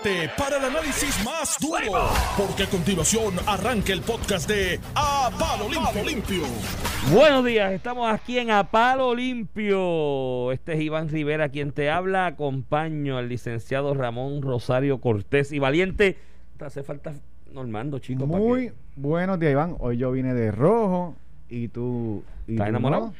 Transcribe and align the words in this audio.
prepárate 0.00 0.30
para 0.38 0.56
el 0.58 0.64
análisis 0.64 1.24
más 1.24 1.56
duro, 1.60 2.08
porque 2.36 2.62
a 2.64 2.66
continuación 2.70 3.34
arranca 3.46 3.92
el 3.92 4.00
podcast 4.00 4.48
de 4.48 4.80
A 4.94 5.30
Palo 5.38 5.68
Limpio. 5.68 6.04
Limpio. 6.04 6.42
Buenos 7.12 7.44
días, 7.44 7.72
estamos 7.72 8.12
aquí 8.12 8.38
en 8.38 8.50
A 8.50 8.70
Palo 8.70 9.14
Limpio. 9.14 10.52
Este 10.52 10.74
es 10.74 10.80
Iván 10.80 11.08
Rivera 11.08 11.48
quien 11.48 11.72
te 11.72 11.90
habla. 11.90 12.26
Acompaño 12.26 13.18
al 13.18 13.28
licenciado 13.28 13.94
Ramón 13.94 14.42
Rosario 14.42 15.00
Cortés 15.00 15.52
y 15.52 15.58
Valiente. 15.58 16.16
Te 16.56 16.64
hace 16.64 16.82
falta 16.82 17.12
Normando, 17.52 17.98
chicos. 17.98 18.26
Muy 18.26 18.72
buenos 18.96 19.38
días, 19.38 19.52
Iván. 19.52 19.76
Hoy 19.78 19.98
yo 19.98 20.10
vine 20.12 20.32
de 20.32 20.50
rojo 20.52 21.16
y 21.50 21.68
tú. 21.68 22.22
Y 22.46 22.52
¿Estás 22.52 22.66
tú 22.66 22.70
enamorado? 22.70 23.12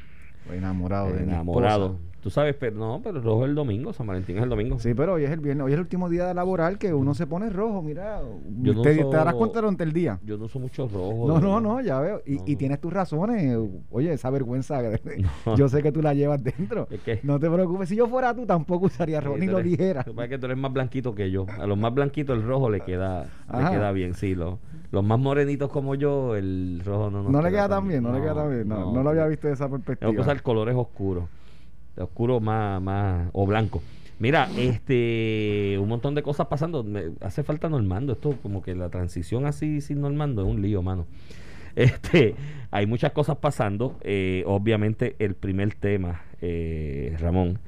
no. 0.48 0.54
Enamorado 0.54 1.06
de 1.12 1.20
mi 1.20 1.32
Enamorado. 1.32 1.86
esposa. 1.86 2.11
Tú 2.22 2.30
sabes, 2.30 2.54
pero 2.54 2.76
no, 2.76 3.00
pero 3.02 3.18
el 3.18 3.24
rojo 3.24 3.42
es 3.42 3.48
el 3.48 3.56
domingo, 3.56 3.92
San 3.92 4.06
Valentín 4.06 4.36
es 4.36 4.44
el 4.44 4.48
domingo. 4.48 4.78
Sí, 4.78 4.94
pero 4.94 5.14
hoy 5.14 5.24
es 5.24 5.30
el 5.32 5.40
viernes, 5.40 5.64
hoy 5.66 5.72
es 5.72 5.74
el 5.74 5.80
último 5.80 6.08
día 6.08 6.32
laboral 6.32 6.78
que 6.78 6.94
uno 6.94 7.14
se 7.14 7.26
pone 7.26 7.50
rojo, 7.50 7.82
mira. 7.82 8.20
Yo 8.60 8.74
no 8.74 8.82
te, 8.82 9.00
uso- 9.00 9.10
te 9.10 9.16
darás 9.16 9.34
cuenta 9.34 9.60
durante 9.60 9.82
el 9.82 9.92
día. 9.92 10.20
Yo 10.22 10.38
no 10.38 10.44
uso 10.44 10.60
mucho 10.60 10.86
rojo. 10.86 11.26
No, 11.26 11.34
de 11.34 11.40
no, 11.40 11.60
no, 11.60 11.80
ya 11.80 11.98
veo. 11.98 12.22
Y, 12.24 12.36
No, 12.36 12.42
y 12.46 12.52
no. 12.52 12.58
tienes 12.58 12.80
tus 12.80 12.92
razones. 12.92 13.58
Oye, 13.90 14.12
esa 14.12 14.30
vergüenza, 14.30 14.80
No. 15.46 15.56
yo 15.56 15.68
sé 15.68 15.82
que 15.82 15.90
tú 15.90 16.00
la 16.00 16.14
llevas 16.14 16.44
dentro. 16.44 16.86
Es 16.92 17.00
que- 17.00 17.18
No 17.24 17.40
te 17.40 17.50
preocupes. 17.50 17.88
Si 17.88 17.96
yo 17.96 18.06
fuera 18.06 18.32
tú, 18.32 18.46
tampoco 18.46 18.86
usaría 18.86 19.20
rojo, 19.20 19.38
ni 19.38 19.46
tú 19.46 19.52
lo 19.52 19.62
dijera. 19.62 20.04
Lo 20.06 20.12
que 20.12 20.16
pasa 20.16 20.24
es 20.26 20.30
que 20.30 20.38
tú 20.38 20.46
eres 20.46 20.58
más 20.58 20.72
blanquito 20.72 21.16
que 21.16 21.28
yo. 21.28 21.46
A 21.58 21.66
los 21.66 21.76
más 21.76 21.92
blanquitos 21.92 22.36
el 22.38 22.44
rojo 22.46 22.70
le 22.70 22.82
queda, 22.82 23.24
le 23.52 23.68
queda 23.68 23.90
bien, 23.90 24.14
sí. 24.14 24.36
Los, 24.36 24.60
los 24.92 25.02
más 25.02 25.18
morenitos 25.18 25.70
como 25.72 25.96
yo, 25.96 26.36
el 26.36 26.82
rojo 26.84 27.10
no 27.10 27.24
nos 27.24 27.32
No 27.32 27.42
le 27.42 27.50
queda 27.50 27.68
tan 27.68 27.88
bien, 27.88 28.04
no, 28.04 28.12
le 28.12 28.20
queda 28.20 28.34
tan 28.36 28.48
bien. 28.48 28.68
No, 28.68 28.92
no 28.92 29.02
lo 29.02 29.10
había 29.10 29.26
visto 29.26 29.48
de 29.48 29.54
esa 29.54 29.68
perspectiva. 29.68 30.08
Tengo 30.08 30.14
que 30.14 30.20
usar 30.30 30.40
colores 30.40 30.76
oscuros. 30.76 31.24
Oscuro 31.96 32.40
más, 32.40 32.80
más, 32.80 33.28
o 33.32 33.46
blanco. 33.46 33.82
Mira, 34.18 34.48
este, 34.56 35.76
un 35.80 35.88
montón 35.88 36.14
de 36.14 36.22
cosas 36.22 36.46
pasando. 36.46 36.84
Me 36.84 37.10
hace 37.20 37.42
falta 37.42 37.68
Normando. 37.68 38.12
Esto, 38.12 38.36
como 38.42 38.62
que 38.62 38.74
la 38.74 38.88
transición 38.88 39.46
así 39.46 39.80
sin 39.80 40.00
Normando 40.00 40.42
es 40.42 40.48
un 40.48 40.62
lío, 40.62 40.82
mano. 40.82 41.06
Este, 41.74 42.34
hay 42.70 42.86
muchas 42.86 43.12
cosas 43.12 43.38
pasando. 43.38 43.98
Eh, 44.02 44.44
obviamente, 44.46 45.16
el 45.18 45.34
primer 45.34 45.74
tema, 45.74 46.22
eh, 46.40 47.16
Ramón, 47.18 47.58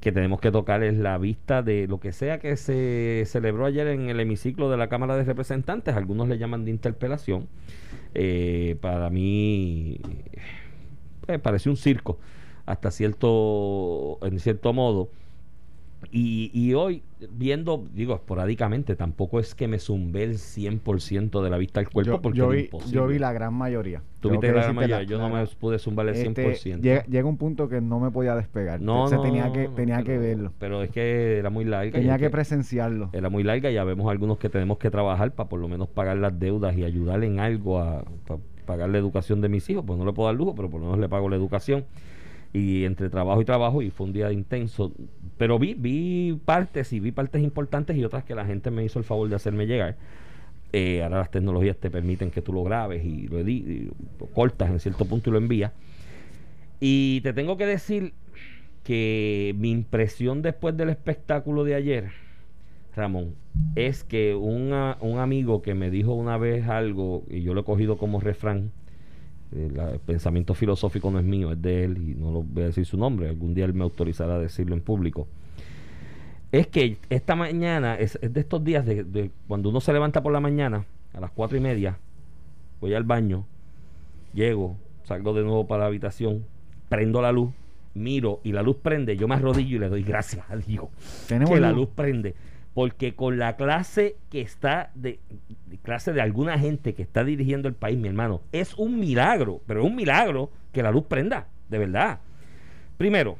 que 0.00 0.12
tenemos 0.12 0.40
que 0.40 0.50
tocar 0.50 0.82
es 0.82 0.96
la 0.96 1.16
vista 1.18 1.62
de 1.62 1.86
lo 1.88 2.00
que 2.00 2.12
sea 2.12 2.38
que 2.38 2.56
se 2.56 3.24
celebró 3.26 3.64
ayer 3.64 3.86
en 3.88 4.10
el 4.10 4.20
hemiciclo 4.20 4.70
de 4.70 4.76
la 4.76 4.88
Cámara 4.88 5.16
de 5.16 5.24
Representantes. 5.24 5.96
Algunos 5.96 6.28
le 6.28 6.38
llaman 6.38 6.64
de 6.64 6.70
interpelación. 6.70 7.48
Eh, 8.14 8.76
para 8.80 9.08
mí, 9.08 10.00
eh, 11.28 11.38
pareció 11.38 11.70
un 11.70 11.76
circo 11.76 12.18
hasta 12.68 12.90
cierto, 12.90 14.18
en 14.22 14.38
cierto 14.38 14.72
modo. 14.72 15.08
Y, 16.12 16.52
y 16.54 16.74
hoy, 16.74 17.02
viendo, 17.32 17.84
digo, 17.92 18.14
esporádicamente, 18.14 18.94
tampoco 18.94 19.40
es 19.40 19.56
que 19.56 19.66
me 19.66 19.80
zumbé 19.80 20.22
el 20.22 20.34
100% 20.38 21.42
de 21.42 21.50
la 21.50 21.58
vista 21.58 21.80
al 21.80 21.90
cuerpo, 21.90 22.12
yo, 22.12 22.22
porque 22.22 22.38
yo 22.38 22.48
vi, 22.50 22.60
imposible. 22.60 22.94
yo 22.94 23.06
vi 23.08 23.18
la 23.18 23.32
gran 23.32 23.52
mayoría. 23.52 24.00
Tú 24.20 24.30
viste 24.30 24.46
que 24.46 24.52
la 24.52 24.62
gran 24.62 24.76
mayoría, 24.76 25.02
yo 25.02 25.18
no 25.18 25.28
me 25.28 25.44
pude 25.46 25.80
zumbar 25.80 26.08
el 26.08 26.14
este, 26.14 26.54
100%. 26.54 26.80
llega, 26.80 27.04
llega 27.06 27.28
un 27.28 27.36
punto 27.36 27.68
que 27.68 27.80
no 27.80 27.98
me 27.98 28.12
podía 28.12 28.36
despegar. 28.36 28.80
no, 28.80 29.04
o 29.04 29.08
sea, 29.08 29.16
no, 29.18 29.24
tenía 29.24 29.52
que, 29.52 29.68
tenía 29.68 30.02
que 30.04 30.18
verlo. 30.18 30.52
Pero 30.60 30.84
es 30.84 30.90
que 30.90 31.38
era 31.38 31.50
muy 31.50 31.64
larga. 31.64 31.90
Tenía 31.98 32.14
es 32.14 32.20
que 32.20 32.30
presenciarlo. 32.30 33.10
Era 33.12 33.28
muy 33.28 33.42
larga, 33.42 33.68
ya 33.72 33.82
vemos 33.82 34.08
algunos 34.08 34.38
que 34.38 34.48
tenemos 34.48 34.78
que 34.78 34.90
trabajar 34.90 35.32
para 35.32 35.48
por 35.48 35.58
lo 35.58 35.66
menos 35.66 35.88
pagar 35.88 36.16
las 36.18 36.38
deudas 36.38 36.76
y 36.76 36.84
ayudar 36.84 37.24
en 37.24 37.40
algo 37.40 37.80
a 37.80 38.04
pa- 38.26 38.38
pagar 38.66 38.88
la 38.88 38.98
educación 38.98 39.40
de 39.40 39.48
mis 39.48 39.68
hijos. 39.68 39.82
Pues 39.84 39.98
no 39.98 40.04
le 40.04 40.12
puedo 40.12 40.28
dar 40.28 40.36
lujo, 40.36 40.54
pero 40.54 40.70
por 40.70 40.78
lo 40.80 40.86
menos 40.86 41.00
le 41.00 41.08
pago 41.08 41.28
la 41.28 41.34
educación. 41.34 41.84
Y 42.52 42.84
entre 42.84 43.10
trabajo 43.10 43.40
y 43.42 43.44
trabajo, 43.44 43.82
y 43.82 43.90
fue 43.90 44.06
un 44.06 44.12
día 44.12 44.32
intenso. 44.32 44.92
Pero 45.36 45.58
vi, 45.58 45.74
vi 45.74 46.38
partes 46.44 46.92
y 46.92 47.00
vi 47.00 47.12
partes 47.12 47.42
importantes 47.42 47.96
y 47.96 48.04
otras 48.04 48.24
que 48.24 48.34
la 48.34 48.46
gente 48.46 48.70
me 48.70 48.84
hizo 48.84 48.98
el 48.98 49.04
favor 49.04 49.28
de 49.28 49.36
hacerme 49.36 49.66
llegar. 49.66 49.96
Eh, 50.72 51.02
ahora 51.02 51.18
las 51.18 51.30
tecnologías 51.30 51.76
te 51.76 51.90
permiten 51.90 52.30
que 52.30 52.42
tú 52.42 52.52
lo 52.52 52.62
grabes 52.62 53.04
y 53.04 53.26
lo, 53.28 53.38
lo 53.38 54.26
cortas 54.26 54.70
en 54.70 54.80
cierto 54.80 55.04
punto 55.04 55.30
y 55.30 55.32
lo 55.32 55.38
envías. 55.38 55.72
Y 56.80 57.20
te 57.22 57.32
tengo 57.32 57.56
que 57.56 57.66
decir 57.66 58.12
que 58.84 59.54
mi 59.58 59.70
impresión 59.70 60.42
después 60.42 60.76
del 60.76 60.90
espectáculo 60.90 61.64
de 61.64 61.74
ayer, 61.74 62.10
Ramón, 62.96 63.34
es 63.74 64.04
que 64.04 64.34
un 64.34 64.72
amigo 65.18 65.62
que 65.62 65.74
me 65.74 65.90
dijo 65.90 66.14
una 66.14 66.38
vez 66.38 66.68
algo, 66.68 67.24
y 67.28 67.42
yo 67.42 67.54
lo 67.54 67.60
he 67.60 67.64
cogido 67.64 67.98
como 67.98 68.20
refrán, 68.20 68.72
eh, 69.52 69.70
el 69.92 70.00
pensamiento 70.00 70.54
filosófico 70.54 71.10
no 71.10 71.18
es 71.18 71.24
mío, 71.24 71.52
es 71.52 71.62
de 71.62 71.84
él, 71.84 71.98
y 71.98 72.14
no 72.14 72.30
lo 72.30 72.42
voy 72.42 72.64
a 72.64 72.66
decir 72.66 72.84
su 72.86 72.96
nombre, 72.96 73.28
algún 73.28 73.54
día 73.54 73.64
él 73.64 73.74
me 73.74 73.82
autorizará 73.82 74.34
a 74.34 74.38
decirlo 74.38 74.74
en 74.74 74.80
público. 74.80 75.26
Es 76.50 76.66
que 76.66 76.96
esta 77.10 77.34
mañana, 77.34 77.94
es, 77.94 78.18
es 78.22 78.32
de 78.32 78.40
estos 78.40 78.64
días 78.64 78.86
de, 78.86 79.04
de 79.04 79.30
cuando 79.46 79.68
uno 79.68 79.80
se 79.80 79.92
levanta 79.92 80.22
por 80.22 80.32
la 80.32 80.40
mañana, 80.40 80.84
a 81.14 81.20
las 81.20 81.30
cuatro 81.30 81.56
y 81.56 81.60
media, 81.60 81.98
voy 82.80 82.94
al 82.94 83.04
baño, 83.04 83.44
llego, 84.34 84.76
salgo 85.04 85.34
de 85.34 85.42
nuevo 85.42 85.66
para 85.66 85.82
la 85.82 85.86
habitación, 85.86 86.44
prendo 86.88 87.20
la 87.22 87.32
luz, 87.32 87.50
miro 87.94 88.40
y 88.44 88.52
la 88.52 88.62
luz 88.62 88.76
prende, 88.76 89.16
yo 89.16 89.28
me 89.28 89.34
arrodillo 89.34 89.76
y 89.76 89.78
le 89.78 89.88
doy 89.88 90.02
gracias 90.02 90.44
a 90.48 90.56
Dios 90.56 90.86
Tenemos 91.26 91.54
que 91.54 91.60
la 91.60 91.72
luz 91.72 91.88
prende. 91.94 92.34
Porque 92.74 93.14
con 93.14 93.38
la 93.38 93.56
clase 93.56 94.16
que 94.30 94.40
está, 94.40 94.90
de, 94.94 95.18
clase 95.82 96.12
de 96.12 96.20
alguna 96.20 96.58
gente 96.58 96.94
que 96.94 97.02
está 97.02 97.24
dirigiendo 97.24 97.68
el 97.68 97.74
país, 97.74 97.98
mi 97.98 98.08
hermano, 98.08 98.42
es 98.52 98.74
un 98.74 99.00
milagro, 99.00 99.60
pero 99.66 99.80
es 99.80 99.86
un 99.86 99.96
milagro 99.96 100.50
que 100.72 100.82
la 100.82 100.92
luz 100.92 101.04
prenda, 101.04 101.48
de 101.68 101.78
verdad. 101.78 102.20
Primero, 102.96 103.38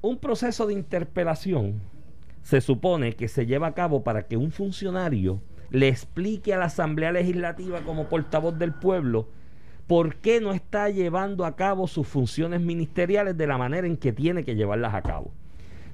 un 0.00 0.18
proceso 0.18 0.66
de 0.66 0.74
interpelación 0.74 1.80
se 2.42 2.60
supone 2.60 3.14
que 3.14 3.28
se 3.28 3.46
lleva 3.46 3.68
a 3.68 3.74
cabo 3.74 4.04
para 4.04 4.26
que 4.26 4.36
un 4.36 4.52
funcionario 4.52 5.40
le 5.70 5.88
explique 5.88 6.54
a 6.54 6.58
la 6.58 6.66
Asamblea 6.66 7.12
Legislativa 7.12 7.80
como 7.80 8.08
portavoz 8.08 8.56
del 8.58 8.72
pueblo 8.72 9.28
por 9.86 10.16
qué 10.16 10.40
no 10.40 10.52
está 10.52 10.88
llevando 10.90 11.44
a 11.44 11.56
cabo 11.56 11.86
sus 11.86 12.06
funciones 12.06 12.60
ministeriales 12.60 13.36
de 13.36 13.46
la 13.46 13.58
manera 13.58 13.86
en 13.86 13.96
que 13.96 14.12
tiene 14.12 14.44
que 14.44 14.56
llevarlas 14.56 14.94
a 14.94 15.02
cabo. 15.02 15.32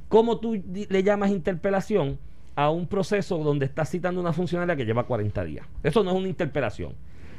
¿Cómo 0.08 0.40
tú 0.40 0.54
le 0.54 1.02
llamas 1.02 1.30
interpelación 1.30 2.18
a 2.54 2.70
un 2.70 2.86
proceso 2.86 3.38
donde 3.38 3.66
estás 3.66 3.90
citando 3.90 4.20
una 4.20 4.32
funcionaria 4.32 4.76
que 4.76 4.84
lleva 4.84 5.04
40 5.06 5.44
días? 5.44 5.66
Eso 5.82 6.02
no 6.04 6.10
es 6.10 6.16
una 6.16 6.28
interpelación. 6.28 6.94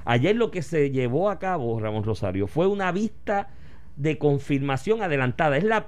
Ayer 0.05 0.35
lo 0.35 0.51
que 0.51 0.61
se 0.61 0.91
llevó 0.91 1.29
a 1.29 1.39
cabo, 1.39 1.79
Ramón 1.79 2.03
Rosario, 2.03 2.47
fue 2.47 2.67
una 2.67 2.91
vista 2.91 3.49
de 3.95 4.17
confirmación 4.17 5.01
adelantada. 5.01 5.55
Es 5.57 5.63
la, 5.63 5.85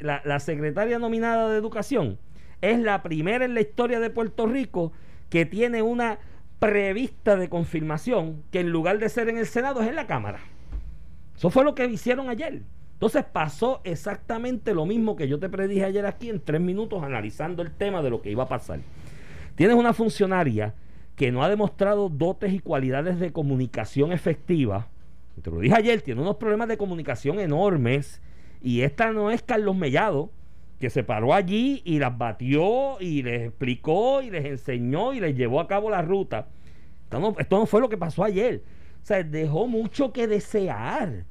la- 0.00 0.22
la 0.24 0.40
secretaria 0.40 0.98
nominada 0.98 1.48
de 1.50 1.58
Educación. 1.58 2.18
Es 2.60 2.78
la 2.78 3.02
primera 3.02 3.44
en 3.44 3.54
la 3.54 3.60
historia 3.60 4.00
de 4.00 4.10
Puerto 4.10 4.46
Rico 4.46 4.92
que 5.28 5.44
tiene 5.46 5.82
una 5.82 6.18
prevista 6.58 7.36
de 7.36 7.48
confirmación 7.48 8.42
que 8.52 8.60
en 8.60 8.70
lugar 8.70 8.98
de 8.98 9.08
ser 9.08 9.28
en 9.28 9.36
el 9.38 9.46
Senado 9.46 9.82
es 9.82 9.88
en 9.88 9.96
la 9.96 10.06
Cámara. 10.06 10.40
Eso 11.36 11.50
fue 11.50 11.64
lo 11.64 11.74
que 11.74 11.86
hicieron 11.86 12.28
ayer. 12.28 12.62
Entonces 13.02 13.24
pasó 13.24 13.80
exactamente 13.82 14.72
lo 14.72 14.86
mismo 14.86 15.16
que 15.16 15.26
yo 15.26 15.40
te 15.40 15.48
predije 15.48 15.86
ayer 15.86 16.06
aquí 16.06 16.28
en 16.28 16.38
tres 16.38 16.60
minutos 16.60 17.02
analizando 17.02 17.60
el 17.60 17.72
tema 17.72 18.00
de 18.00 18.10
lo 18.10 18.22
que 18.22 18.30
iba 18.30 18.44
a 18.44 18.48
pasar. 18.48 18.78
Tienes 19.56 19.74
una 19.74 19.92
funcionaria 19.92 20.76
que 21.16 21.32
no 21.32 21.42
ha 21.42 21.48
demostrado 21.48 22.08
dotes 22.08 22.52
y 22.52 22.60
cualidades 22.60 23.18
de 23.18 23.32
comunicación 23.32 24.12
efectiva. 24.12 24.86
Te 25.42 25.50
lo 25.50 25.58
dije 25.58 25.74
ayer, 25.74 26.00
tiene 26.02 26.20
unos 26.20 26.36
problemas 26.36 26.68
de 26.68 26.76
comunicación 26.76 27.40
enormes. 27.40 28.22
Y 28.62 28.82
esta 28.82 29.10
no 29.10 29.32
es 29.32 29.42
Carlos 29.42 29.74
Mellado, 29.74 30.30
que 30.78 30.88
se 30.88 31.02
paró 31.02 31.34
allí 31.34 31.82
y 31.84 31.98
las 31.98 32.16
batió 32.16 33.00
y 33.00 33.24
les 33.24 33.48
explicó 33.48 34.22
y 34.22 34.30
les 34.30 34.44
enseñó 34.44 35.12
y 35.12 35.18
les 35.18 35.34
llevó 35.34 35.58
a 35.58 35.66
cabo 35.66 35.90
la 35.90 36.02
ruta. 36.02 36.46
Esto 37.36 37.58
no, 37.58 37.66
fue 37.66 37.80
lo 37.80 37.88
que 37.88 37.98
pasó 37.98 38.22
ayer. 38.22 38.62
O 39.02 39.04
sea, 39.04 39.24
dejó 39.24 39.66
mucho 39.66 40.12
que 40.12 40.28
desear. 40.28 41.24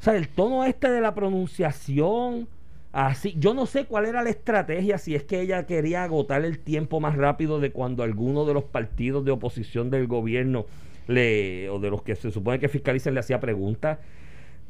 O 0.00 0.02
sea, 0.02 0.16
el 0.16 0.28
tono 0.28 0.64
este 0.64 0.90
de 0.90 1.00
la 1.02 1.14
pronunciación, 1.14 2.48
así, 2.92 3.34
yo 3.38 3.52
no 3.52 3.66
sé 3.66 3.84
cuál 3.84 4.06
era 4.06 4.22
la 4.22 4.30
estrategia, 4.30 4.96
si 4.96 5.14
es 5.14 5.24
que 5.24 5.40
ella 5.42 5.66
quería 5.66 6.04
agotar 6.04 6.42
el 6.44 6.58
tiempo 6.58 7.00
más 7.00 7.16
rápido 7.16 7.60
de 7.60 7.70
cuando 7.70 8.02
alguno 8.02 8.46
de 8.46 8.54
los 8.54 8.64
partidos 8.64 9.24
de 9.26 9.32
oposición 9.32 9.90
del 9.90 10.06
gobierno 10.06 10.64
le, 11.06 11.68
o 11.68 11.78
de 11.78 11.90
los 11.90 12.02
que 12.02 12.16
se 12.16 12.30
supone 12.30 12.58
que 12.58 12.68
fiscalizan 12.68 13.12
le 13.14 13.20
hacía 13.20 13.40
preguntas. 13.40 13.98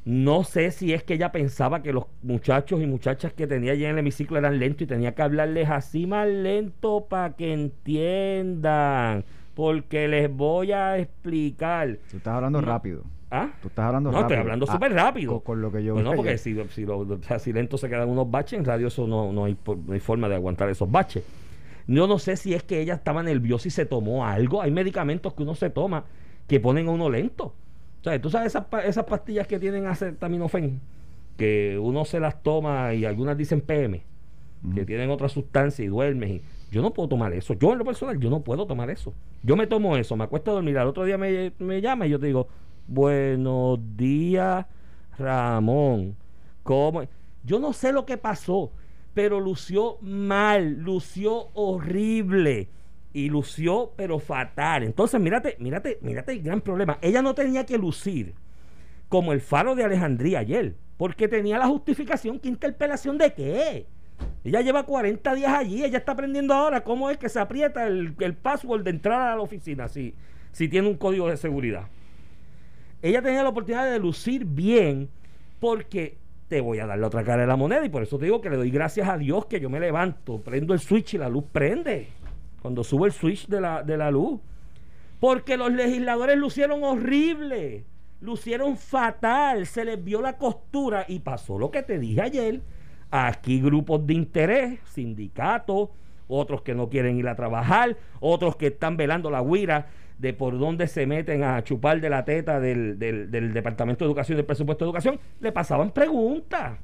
No 0.05 0.45
sé 0.45 0.71
si 0.73 0.95
es 0.95 1.05
que 1.05 1.15
ella 1.15 1.31
pensaba 1.31 1.83
que 1.83 1.93
los 1.93 2.07
muchachos 2.23 2.81
y 2.81 2.87
muchachas 2.87 3.33
que 3.35 3.47
tenía 3.47 3.73
allí 3.73 3.85
en 3.85 3.93
el 3.93 3.99
hemiciclo 3.99 4.39
eran 4.39 4.59
lentos 4.59 4.83
y 4.83 4.87
tenía 4.87 5.15
que 5.15 5.23
hablarles 5.23 5.69
así 5.69 6.07
más 6.07 6.27
lento 6.27 7.07
para 7.09 7.37
que 7.37 7.53
entiendan. 7.53 9.25
Porque 9.55 10.09
les 10.09 10.35
voy 10.35 10.73
a 10.73 10.99
explicar. 10.99 11.99
Tú 12.11 12.17
estás 12.17 12.35
hablando 12.35 12.61
No. 12.63 12.67
rápido. 12.67 13.05
¿Ah? 13.31 13.51
Tú 13.63 13.69
estás 13.69 13.85
hablando 13.87 14.11
No, 14.11 14.19
rápido. 14.19 14.29
estoy 14.29 14.41
hablando 14.43 14.67
Ah, 14.69 14.73
súper 14.73 14.93
rápido. 14.93 15.33
Con, 15.35 15.41
con 15.41 15.63
lo 15.63 15.71
que 15.73 15.85
yo 15.85 15.95
Pues 15.95 16.05
no, 16.05 16.15
porque 16.15 16.37
si, 16.39 16.57
si, 16.71 16.85
lo- 16.85 16.99
o 16.99 17.23
sea, 17.23 17.39
si 17.39 17.53
lento 17.53 17.79
se 17.79 17.89
quedan 17.89 18.09
unos 18.09 18.29
baches, 18.31 18.59
en 18.59 18.65
radio 18.65 18.89
eso 18.89 19.07
no, 19.07 19.33
no, 19.33 19.45
hay, 19.45 19.57
no 19.87 19.93
hay 19.93 20.01
forma 20.01 20.29
de 20.29 20.35
aguantar 20.35 20.69
esos 20.69 20.91
baches. 20.91 21.23
Yo 21.87 22.07
no 22.07 22.19
sé 22.19 22.37
si 22.37 22.55
es 22.55 22.63
que 22.63 22.81
ella 22.81 22.95
estaba 22.95 23.23
nerviosa 23.23 23.69
y 23.69 23.71
se 23.71 23.87
tomó 23.87 24.27
algo. 24.27 24.63
Hay 24.63 24.71
medicamentos 24.71 25.35
que 25.35 25.43
uno 25.45 25.55
se 25.55 25.71
toma 25.71 26.05
que 26.49 26.59
ponen 26.61 26.89
a 26.89 26.91
uno 26.91 27.09
lento. 27.09 27.55
O 28.01 28.05
sea, 28.05 28.21
tú 28.21 28.31
sabes 28.31 28.49
esas, 28.49 28.65
pa- 28.67 28.85
esas 28.85 29.05
pastillas 29.05 29.47
que 29.47 29.59
tienen 29.61 29.87
acetaminofén, 29.87 30.81
que 31.37 31.79
uno 31.81 32.05
se 32.05 32.19
las 32.21 32.43
toma 32.43 32.95
y 32.95 33.05
algunas 33.05 33.37
dicen 33.37 33.61
PM. 33.61 34.03
que 34.75 34.85
tienen 34.85 35.09
otra 35.11 35.29
sustancia 35.29 35.85
y 35.85 35.89
duermes. 35.89 36.31
Y, 36.31 36.43
yo 36.71 36.83
no 36.83 36.93
puedo 36.93 37.09
tomar 37.09 37.33
eso. 37.33 37.55
Yo 37.55 37.73
en 37.73 37.79
lo 37.79 37.85
personal, 37.85 38.19
yo 38.21 38.29
no 38.31 38.41
puedo 38.41 38.67
tomar 38.67 38.91
eso. 38.91 39.13
Yo 39.43 39.57
me 39.57 39.67
tomo 39.67 39.97
eso, 39.97 40.17
me 40.17 40.25
acuesto 40.25 40.51
a 40.51 40.55
dormir. 40.55 40.77
Al 40.79 40.87
otro 40.89 41.05
día 41.05 41.17
me, 41.19 41.53
me 41.59 41.81
llama 41.81 42.07
y 42.07 42.11
yo 42.11 42.21
te 42.21 42.27
digo, 42.27 42.47
buenos 42.91 43.79
días, 43.97 44.67
Ramón. 45.17 46.17
¿Cómo? 46.63 47.03
Yo 47.45 47.59
no 47.59 47.73
sé 47.73 47.93
lo 47.93 48.05
que 48.05 48.19
pasó, 48.19 48.73
pero 49.15 49.41
lució 49.41 49.99
mal, 50.03 50.81
lució 50.81 51.49
horrible 51.55 52.69
y 53.13 53.31
lució 53.31 53.93
pero 53.97 54.19
fatal. 54.19 54.83
Entonces, 54.83 55.21
mírate, 55.21 55.57
mírate, 55.61 55.99
mírate 56.03 56.33
el 56.33 56.43
gran 56.43 56.61
problema. 56.61 56.99
Ella 57.01 57.23
no 57.23 57.35
tenía 57.35 57.65
que 57.65 57.79
lucir 57.79 58.35
como 59.09 59.33
el 59.33 59.41
faro 59.41 59.75
de 59.75 59.85
Alejandría 59.85 60.41
ayer, 60.41 60.75
porque 60.97 61.29
tenía 61.29 61.59
la 61.59 61.69
justificación 61.69 62.39
que 62.39 62.49
interpelación 62.49 63.19
de 63.19 63.33
qué. 63.33 63.87
Ella 64.45 64.61
lleva 64.61 64.85
40 64.85 65.35
días 65.35 65.53
allí, 65.55 65.83
ella 65.85 65.99
está 65.99 66.13
aprendiendo 66.13 66.55
ahora 66.55 66.85
cómo 66.85 67.09
es 67.09 67.17
que 67.19 67.29
se 67.29 67.39
aprieta 67.41 67.87
el, 67.87 68.15
el 68.19 68.35
password 68.35 68.83
de 68.83 68.91
entrada 68.91 69.33
a 69.33 69.37
la 69.37 69.43
oficina, 69.43 69.89
si, 69.89 70.15
si 70.53 70.69
tiene 70.69 70.89
un 70.89 70.97
código 70.97 71.29
de 71.29 71.37
seguridad. 71.37 71.89
Ella 73.03 73.23
tenía 73.23 73.43
la 73.43 73.49
oportunidad 73.49 73.91
de 73.91 73.99
lucir 73.99 74.45
bien 74.45 75.09
porque 75.59 76.19
te 76.49 76.61
voy 76.61 76.81
a 76.81 76.87
dar 76.87 76.99
la 76.99 77.07
otra 77.07 77.23
cara 77.23 77.43
de 77.43 77.47
la 77.47 77.57
moneda 77.57 77.85
y 77.85 77.89
por 77.89 78.03
eso 78.03 78.19
te 78.19 78.25
digo 78.25 78.41
que 78.41 78.51
le 78.51 78.57
doy 78.57 78.71
gracias 78.71 79.09
a 79.09 79.17
Dios 79.17 79.47
que 79.47 79.61
yo 79.61 79.71
me 79.71 79.81
levanto, 79.81 80.41
prendo 80.41 80.75
el 80.75 80.81
switch 80.81 81.15
y 81.15 81.19
la 81.19 81.29
luz 81.29 81.45
prende. 81.53 82.09
Cuando 82.61 82.85
sube 82.85 83.07
el 83.07 83.13
switch 83.13 83.47
de 83.47 83.61
la, 83.61 83.83
de 83.83 83.97
la 83.97 84.11
luz. 84.11 84.41
Porque 85.19 85.57
los 85.57 85.73
legisladores 85.73 86.37
lucieron 86.37 86.83
horrible, 86.83 87.85
lucieron 88.21 88.77
fatal, 88.77 89.67
se 89.67 89.85
les 89.85 90.03
vio 90.03 90.21
la 90.21 90.37
costura 90.37 91.05
y 91.09 91.21
pasó 91.21 91.59
lo 91.59 91.71
que 91.71 91.83
te 91.83 91.99
dije 91.99 92.21
ayer. 92.21 92.61
Aquí 93.11 93.61
grupos 93.61 94.07
de 94.07 94.15
interés, 94.15 94.81
sindicatos, 94.87 95.91
otros 96.27 96.63
que 96.63 96.75
no 96.75 96.89
quieren 96.89 97.19
ir 97.19 97.29
a 97.29 97.35
trabajar, 97.35 97.97
otros 98.21 98.57
que 98.57 98.69
están 98.69 98.97
velando 98.97 99.31
la 99.31 99.43
guira 99.43 99.89
de 100.21 100.35
por 100.35 100.59
dónde 100.59 100.87
se 100.87 101.07
meten 101.07 101.43
a 101.43 101.65
chupar 101.65 101.99
de 102.01 102.11
la 102.11 102.27
teta 102.27 102.61
del, 102.61 102.99
del, 102.99 103.53
Departamento 103.55 104.05
de 104.05 104.11
Educación 104.11 104.37
y 104.37 104.39
del 104.39 104.45
Presupuesto 104.45 104.85
de 104.85 104.89
Educación, 104.91 105.19
le 105.41 105.51
pasaban 105.51 105.93
preguntas. 105.93 106.79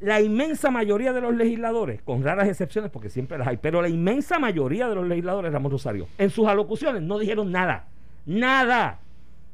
La 0.00 0.20
inmensa 0.20 0.72
mayoría 0.72 1.12
de 1.12 1.20
los 1.20 1.36
legisladores, 1.36 2.02
con 2.02 2.24
raras 2.24 2.48
excepciones 2.48 2.90
porque 2.90 3.10
siempre 3.10 3.38
las 3.38 3.46
hay, 3.46 3.58
pero 3.58 3.80
la 3.80 3.88
inmensa 3.88 4.40
mayoría 4.40 4.88
de 4.88 4.96
los 4.96 5.06
legisladores, 5.06 5.52
Ramón 5.52 5.70
Rosario, 5.70 6.08
en 6.18 6.30
sus 6.30 6.48
alocuciones 6.48 7.00
no 7.02 7.20
dijeron 7.20 7.52
nada, 7.52 7.86
nada. 8.26 8.98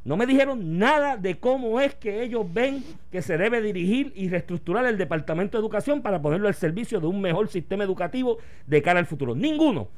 No 0.04 0.16
me 0.16 0.24
dijeron 0.24 0.78
nada 0.78 1.18
de 1.18 1.38
cómo 1.38 1.80
es 1.80 1.94
que 1.94 2.22
ellos 2.22 2.46
ven 2.50 2.82
que 3.12 3.20
se 3.20 3.36
debe 3.36 3.60
dirigir 3.60 4.14
y 4.16 4.30
reestructurar 4.30 4.86
el 4.86 4.96
Departamento 4.96 5.58
de 5.58 5.60
Educación 5.60 6.00
para 6.00 6.22
ponerlo 6.22 6.48
al 6.48 6.54
servicio 6.54 7.00
de 7.00 7.08
un 7.08 7.20
mejor 7.20 7.48
sistema 7.48 7.84
educativo 7.84 8.38
de 8.66 8.80
cara 8.80 8.98
al 8.98 9.04
futuro. 9.04 9.34
Ninguno. 9.34 9.88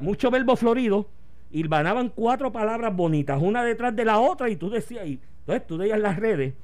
mucho 0.00 0.30
verbo 0.30 0.56
florido, 0.56 1.10
hilvanaban 1.50 2.10
cuatro 2.10 2.52
palabras 2.52 2.94
bonitas, 2.94 3.40
una 3.40 3.64
detrás 3.64 3.94
de 3.94 4.04
la 4.04 4.18
otra, 4.18 4.48
y 4.48 4.56
tú 4.56 4.70
decías, 4.70 5.06
y 5.06 5.20
entonces 5.40 5.66
tú 5.66 5.78
veías 5.78 5.98
las 5.98 6.16
redes, 6.16 6.54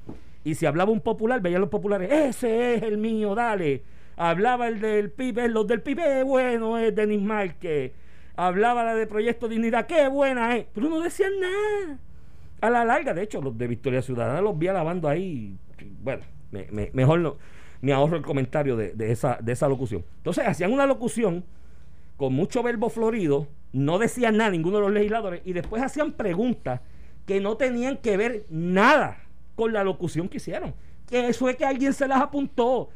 y 0.43 0.55
si 0.55 0.65
hablaba 0.65 0.91
un 0.91 0.99
popular, 0.99 1.41
veías 1.41 1.59
los 1.59 1.69
populares, 1.69 2.11
ese 2.11 2.75
es 2.75 2.83
el 2.83 2.97
mío, 2.97 3.33
dale. 3.33 3.83
Hablaba 4.15 4.67
el 4.67 4.79
del 4.79 5.09
PIB, 5.09 5.47
los 5.49 5.65
del 5.65 5.81
PIB, 5.81 5.99
eh, 5.99 6.23
bueno, 6.23 6.77
es 6.77 6.93
Denis 6.93 7.21
Márquez. 7.21 7.93
Hablaba 8.35 8.83
la 8.83 8.95
de 8.95 9.07
Proyecto 9.07 9.47
Dignidad, 9.47 9.87
qué 9.87 10.07
buena 10.07 10.55
es. 10.57 10.65
Pero 10.73 10.89
no 10.89 11.01
decían 11.01 11.31
nada. 11.39 11.97
A 12.61 12.69
la 12.69 12.85
larga, 12.85 13.13
de 13.13 13.23
hecho, 13.23 13.41
los 13.41 13.57
de 13.57 13.67
Victoria 13.67 14.01
Ciudadana 14.01 14.41
los 14.41 14.57
vi 14.57 14.67
alabando 14.67 15.07
ahí. 15.07 15.57
Bueno, 16.01 16.23
mejor 16.93 17.19
no, 17.19 17.37
me 17.81 17.93
ahorro 17.93 18.17
el 18.17 18.23
comentario 18.23 18.75
de, 18.75 18.93
de, 18.93 19.11
esa, 19.11 19.37
de 19.41 19.51
esa 19.51 19.67
locución. 19.67 20.03
Entonces, 20.17 20.47
hacían 20.47 20.71
una 20.71 20.85
locución 20.85 21.43
con 22.17 22.33
mucho 22.33 22.63
verbo 22.63 22.89
florido, 22.89 23.47
no 23.71 23.97
decían 23.97 24.37
nada 24.37 24.51
ninguno 24.51 24.77
de 24.77 24.83
los 24.83 24.93
legisladores 24.93 25.41
y 25.45 25.53
después 25.53 25.81
hacían 25.81 26.13
preguntas 26.13 26.81
que 27.25 27.39
no 27.39 27.57
tenían 27.57 27.97
que 27.97 28.17
ver 28.17 28.45
nada 28.49 29.17
con 29.55 29.73
la 29.73 29.83
locución 29.83 30.29
que 30.29 30.37
hicieron. 30.37 30.73
Que 31.09 31.27
eso 31.27 31.49
es 31.49 31.55
que 31.55 31.65
alguien 31.65 31.93
se 31.93 32.07
las 32.07 32.21
apuntó 32.21 32.89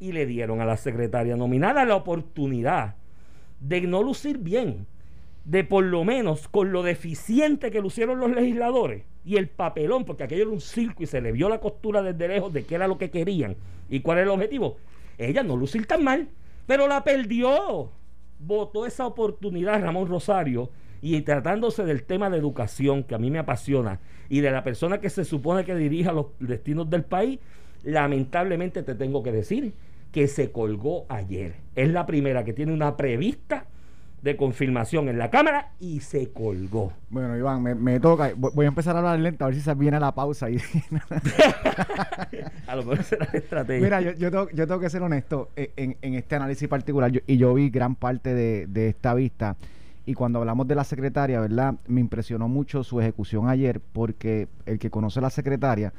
y 0.00 0.12
le 0.12 0.26
dieron 0.26 0.60
a 0.60 0.64
la 0.64 0.76
secretaria 0.76 1.36
nominada 1.36 1.84
la 1.84 1.96
oportunidad 1.96 2.96
de 3.60 3.80
no 3.82 4.02
lucir 4.02 4.38
bien, 4.38 4.86
de 5.44 5.64
por 5.64 5.84
lo 5.84 6.04
menos 6.04 6.48
con 6.48 6.72
lo 6.72 6.82
deficiente 6.82 7.70
que 7.70 7.80
lucieron 7.80 8.18
los 8.18 8.30
legisladores 8.30 9.04
y 9.24 9.36
el 9.36 9.48
papelón, 9.48 10.04
porque 10.04 10.24
aquello 10.24 10.42
era 10.42 10.50
un 10.50 10.60
circo 10.60 11.02
y 11.02 11.06
se 11.06 11.20
le 11.20 11.32
vio 11.32 11.48
la 11.48 11.60
costura 11.60 12.02
desde 12.02 12.28
lejos 12.28 12.52
de 12.52 12.64
qué 12.64 12.74
era 12.74 12.88
lo 12.88 12.98
que 12.98 13.10
querían 13.10 13.56
y 13.88 14.00
cuál 14.00 14.18
era 14.18 14.24
el 14.24 14.30
objetivo. 14.30 14.76
Ella 15.18 15.42
no 15.42 15.56
lucir 15.56 15.86
tan 15.86 16.02
mal, 16.02 16.28
pero 16.66 16.88
la 16.88 17.04
perdió 17.04 17.92
votó 18.44 18.86
esa 18.86 19.06
oportunidad 19.06 19.80
Ramón 19.80 20.08
Rosario 20.08 20.70
y 21.00 21.20
tratándose 21.22 21.84
del 21.84 22.04
tema 22.04 22.30
de 22.30 22.38
educación 22.38 23.02
que 23.02 23.14
a 23.14 23.18
mí 23.18 23.30
me 23.30 23.38
apasiona 23.38 24.00
y 24.28 24.40
de 24.40 24.50
la 24.50 24.62
persona 24.62 25.00
que 25.00 25.10
se 25.10 25.24
supone 25.24 25.64
que 25.64 25.74
dirija 25.74 26.12
los 26.12 26.26
destinos 26.38 26.88
del 26.88 27.04
país, 27.04 27.40
lamentablemente 27.82 28.82
te 28.82 28.94
tengo 28.94 29.22
que 29.22 29.32
decir 29.32 29.74
que 30.12 30.28
se 30.28 30.52
colgó 30.52 31.06
ayer. 31.08 31.56
Es 31.74 31.90
la 31.90 32.06
primera 32.06 32.44
que 32.44 32.52
tiene 32.52 32.72
una 32.72 32.96
prevista 32.96 33.66
de 34.22 34.36
confirmación 34.36 35.08
en 35.08 35.18
la 35.18 35.30
cámara 35.30 35.72
y 35.80 36.00
se 36.00 36.32
colgó. 36.32 36.92
Bueno, 37.10 37.36
Iván, 37.36 37.62
me, 37.62 38.00
toca. 38.00 38.32
Voy 38.36 38.64
a 38.64 38.68
empezar 38.68 38.94
a 38.94 39.00
hablar 39.00 39.18
lento 39.18 39.44
a 39.44 39.48
ver 39.48 39.56
si 39.56 39.60
se 39.60 39.74
viene 39.74 39.98
la 39.98 40.14
pausa. 40.14 40.48
Y... 40.48 40.58
a 42.66 42.76
lo 42.76 42.84
mejor 42.84 43.02
será 43.02 43.28
la 43.32 43.38
estrategia. 43.38 43.82
Mira, 43.82 44.00
yo, 44.00 44.12
yo, 44.12 44.30
tengo, 44.30 44.80
que 44.80 44.90
ser 44.90 45.02
honesto 45.02 45.50
eh, 45.56 45.72
en, 45.76 46.14
este 46.14 46.36
análisis 46.36 46.68
particular. 46.68 47.10
y 47.26 47.36
yo 47.36 47.52
vi 47.54 47.68
gran 47.68 47.96
parte 47.96 48.32
de, 48.32 48.68
de 48.68 48.88
esta 48.88 49.12
vista. 49.14 49.56
Y 50.06 50.14
cuando 50.14 50.38
hablamos 50.38 50.68
de 50.68 50.76
la 50.76 50.84
secretaria, 50.84 51.40
¿verdad? 51.40 51.74
Me 51.86 52.00
impresionó 52.00 52.48
mucho 52.48 52.84
su 52.84 53.00
ejecución 53.00 53.48
ayer 53.48 53.80
porque 53.80 54.48
el 54.66 54.78
que 54.78 54.90
conoce 54.90 55.18
a 55.18 55.22
la 55.22 55.30
secretaria 55.30 55.92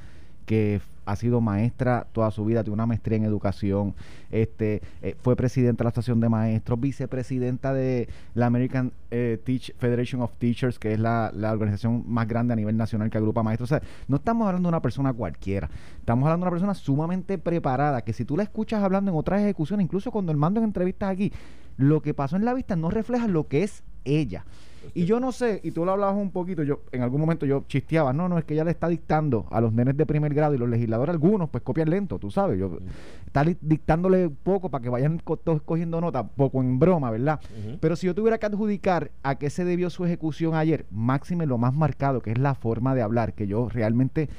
que 0.46 0.82
ha 1.06 1.16
sido 1.16 1.42
maestra 1.42 2.08
toda 2.12 2.32
su 2.32 2.46
vida, 2.46 2.64
tiene 2.64 2.74
una 2.74 2.86
maestría 2.86 3.18
en 3.18 3.26
educación, 3.26 3.96
este, 4.32 4.82
eh, 5.02 5.16
fue 5.20 5.36
presidenta 5.36 5.84
de 5.84 5.86
la 5.86 5.90
estación 5.90 6.20
de 6.20 6.30
maestros, 6.30 6.80
vicepresidenta 6.80 7.74
de 7.74 8.10
la 8.34 8.48
American 8.48 8.92
eh, 9.12 9.40
Teach 9.44 9.76
Federation 9.78 10.22
of 10.22 10.36
Teachers, 10.38 10.80
que 10.80 10.94
es 10.94 11.00
la, 11.00 11.32
organización 11.52 12.04
más 12.08 12.28
grande 12.28 12.54
a 12.54 12.56
nivel 12.56 12.78
nacional 12.78 13.10
que 13.10 13.18
agrupa 13.18 13.44
maestros. 13.44 13.72
O 13.72 13.76
sea, 13.76 13.88
no 14.08 14.18
estamos 14.18 14.48
hablando 14.48 14.68
de 14.68 14.72
una 14.72 14.82
persona 14.82 15.14
cualquiera, 15.14 15.70
estamos 16.00 16.26
hablando 16.26 16.46
de 16.46 16.50
una 16.50 16.52
persona 16.52 16.74
sumamente 16.74 17.38
preparada, 17.38 18.02
que 18.02 18.14
si 18.14 18.26
tú 18.26 18.38
la 18.38 18.44
escuchas 18.44 18.84
hablando 18.84 19.12
en 19.12 19.18
otras 19.18 19.42
ejecuciones, 19.42 19.84
incluso 19.86 20.12
cuando 20.12 20.32
el 20.32 20.38
mando 20.38 20.60
en 20.60 20.66
entrevistas 20.66 21.10
aquí, 21.10 21.32
lo 21.78 22.02
que 22.02 22.14
pasó 22.14 22.36
en 22.36 22.46
la 22.46 22.54
vista 22.54 22.76
no 22.76 22.90
refleja 22.90 23.28
lo 23.28 23.48
que 23.48 23.64
es 23.64 23.84
ella. 24.06 24.46
Y 24.94 25.06
yo 25.06 25.20
no 25.20 25.32
sé, 25.32 25.62
y 25.64 25.72
tú 25.72 25.86
lo 25.86 25.92
hablabas 25.92 26.16
un 26.16 26.32
poquito, 26.32 26.64
yo 26.64 26.82
en 26.92 27.02
algún 27.02 27.22
momento 27.22 27.46
yo 27.46 27.64
chisteaba, 27.68 28.14
no, 28.14 28.30
no, 28.30 28.38
es 28.38 28.46
que 28.46 28.54
ella 28.54 28.64
le 28.64 28.72
está 28.72 28.88
dictando 28.88 29.46
a 29.52 29.62
los 29.62 29.74
nenes 29.74 29.98
de 29.98 30.06
primer 30.06 30.34
grado 30.34 30.56
y 30.56 30.58
los 30.58 30.70
legisladores 30.70 31.14
algunos, 31.14 31.50
pues 31.50 31.64
copian 31.64 31.90
lento, 31.90 32.20
tú 32.20 32.32
sabes, 32.32 32.60
yo 32.60 32.78
está 33.26 33.44
dictándole 33.62 34.30
poco 34.30 34.70
para 34.70 34.82
que 34.82 34.90
vayan 34.90 35.20
todos 35.20 35.62
cogiendo 35.62 36.00
nota, 36.02 36.28
poco 36.28 36.62
en 36.62 36.80
broma, 36.80 37.12
¿verdad? 37.12 37.40
Pero 37.80 37.96
si 37.96 38.08
yo 38.08 38.16
tuviera 38.16 38.38
que 38.38 38.46
adjudicar 38.46 39.12
a 39.24 39.36
qué 39.36 39.50
se 39.50 39.66
debió 39.66 39.90
su 39.90 40.06
ejecución 40.06 40.56
ayer, 40.56 40.86
máxime 40.92 41.46
lo 41.46 41.58
más 41.58 41.74
marcado, 41.74 42.22
que 42.22 42.32
es 42.32 42.38
la 42.38 42.56
forma 42.56 42.96
de 42.96 43.02
hablar, 43.02 43.34
que 43.34 43.48
yo 43.48 43.70
realmente... 43.70 44.30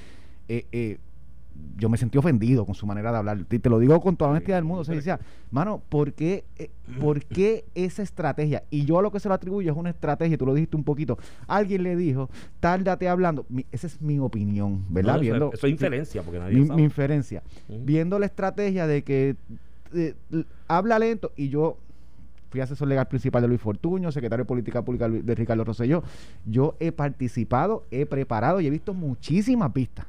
Eh, 0.46 0.66
eh, 0.72 0.98
yo 1.76 1.88
me 1.88 1.96
sentí 1.96 2.18
ofendido 2.18 2.64
con 2.64 2.75
su 2.75 2.87
manera 2.87 3.11
de 3.11 3.18
hablar. 3.18 3.44
Te, 3.44 3.68
lo 3.68 3.78
digo 3.78 4.00
con 4.00 4.16
toda 4.16 4.30
la 4.30 4.32
honestidad 4.32 4.56
del 4.56 4.64
mundo. 4.64 4.82
O 4.82 4.84
sea, 4.84 4.94
decía, 4.94 5.20
mano, 5.50 5.82
¿por 5.88 6.12
qué, 6.12 6.44
eh, 6.58 6.70
¿por 7.00 7.25
qué 7.25 7.64
esa 7.75 8.02
estrategia? 8.02 8.64
Y 8.70 8.84
yo 8.84 8.99
a 8.99 9.02
lo 9.02 9.11
que 9.11 9.20
se 9.20 9.28
lo 9.28 9.34
atribuyo 9.34 9.73
es 9.73 9.76
una 9.76 9.90
estrategia, 9.90 10.38
tú 10.38 10.46
lo 10.46 10.54
dijiste 10.54 10.76
un 10.76 10.84
poquito. 10.84 11.18
Alguien 11.46 11.82
le 11.82 11.96
dijo, 11.96 12.30
tárdate 12.61 13.08
hablando. 13.08 13.46
esa 13.73 13.87
es 13.87 14.00
mi 14.00 14.18
opinión, 14.18 14.84
¿verdad? 14.88 15.20
Viendo, 15.20 15.52
eso 15.52 15.66
es 15.66 15.73
inferencia, 15.73 16.23
porque 16.23 16.38
nadie 16.38 16.56
mi, 16.56 16.68
mi 16.70 16.82
inferencia. 16.82 17.42
Viendo 17.68 18.18
la 18.18 18.26
estrategia 18.26 18.87
de 18.87 19.02
que 19.02 19.37
eh, 19.94 20.14
habla 20.68 20.99
lento 20.99 21.32
y 21.37 21.49
yo 21.49 21.76
fui 22.50 22.61
asesor 22.61 22.87
legal 22.87 23.08
principal 23.08 23.42
de 23.42 23.49
Luis 23.49 23.61
Fortuño, 23.61 24.12
secretario 24.12 24.44
de 24.44 24.49
Política 24.49 24.82
Pública 24.82 25.08
de 25.08 25.34
Ricardo 25.34 25.64
Rosselló. 25.64 26.04
Yo 26.46 26.76
he 26.78 26.92
participado, 26.92 27.84
he 27.90 28.06
preparado 28.06 28.61
y 28.61 28.68
he 28.68 28.70
visto 28.70 28.94
muchísimas 28.94 29.73
pistas 29.73 30.06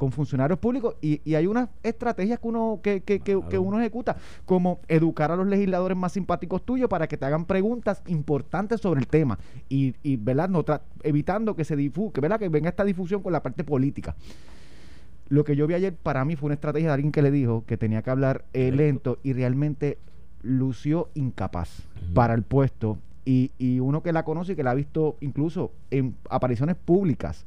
con 0.00 0.12
funcionarios 0.12 0.58
públicos 0.58 0.96
y, 1.02 1.34
hay 1.34 1.46
unas 1.46 1.68
estrategias 1.82 2.38
que 2.38 2.48
uno 2.48 2.80
que, 2.82 3.02
que, 3.02 3.20
que, 3.20 3.58
uno 3.58 3.78
ejecuta 3.78 4.16
como 4.46 4.80
educar 4.88 5.30
a 5.30 5.36
los 5.36 5.46
legisladores 5.46 5.94
más 5.94 6.12
simpáticos 6.12 6.64
tuyos 6.64 6.88
para 6.88 7.06
que 7.06 7.18
te 7.18 7.26
hagan 7.26 7.44
preguntas 7.44 8.02
importantes 8.06 8.80
sobre 8.80 9.00
el 9.00 9.06
tema 9.06 9.38
y, 9.68 9.94
y 10.02 10.16
verdad 10.16 10.48
no 10.48 10.64
evitando 11.02 11.54
que 11.54 11.66
se 11.66 11.76
difuque 11.76 12.22
verdad 12.22 12.38
que 12.38 12.48
venga 12.48 12.70
esta 12.70 12.82
difusión 12.82 13.22
con 13.22 13.34
la 13.34 13.42
parte 13.42 13.62
política. 13.62 14.16
Lo 15.28 15.44
que 15.44 15.54
yo 15.54 15.66
vi 15.66 15.74
ayer 15.74 15.94
para 15.94 16.24
mí 16.24 16.34
fue 16.34 16.46
una 16.46 16.54
estrategia 16.54 16.88
de 16.88 16.94
alguien 16.94 17.12
que 17.12 17.20
le 17.20 17.30
dijo 17.30 17.64
que 17.66 17.76
tenía 17.76 18.00
que 18.00 18.08
hablar 18.08 18.46
eh, 18.54 18.72
lento. 18.72 19.18
y 19.22 19.34
realmente 19.34 19.98
lució 20.42 21.10
incapaz 21.12 21.82
para 22.14 22.32
el 22.32 22.42
puesto 22.42 22.96
y, 23.26 23.50
y 23.58 23.80
uno 23.80 24.02
que 24.02 24.14
la 24.14 24.24
conoce 24.24 24.52
y 24.52 24.56
que 24.56 24.62
la 24.62 24.70
ha 24.70 24.74
visto 24.74 25.18
incluso 25.20 25.72
en 25.90 26.16
apariciones 26.30 26.76
públicas 26.76 27.44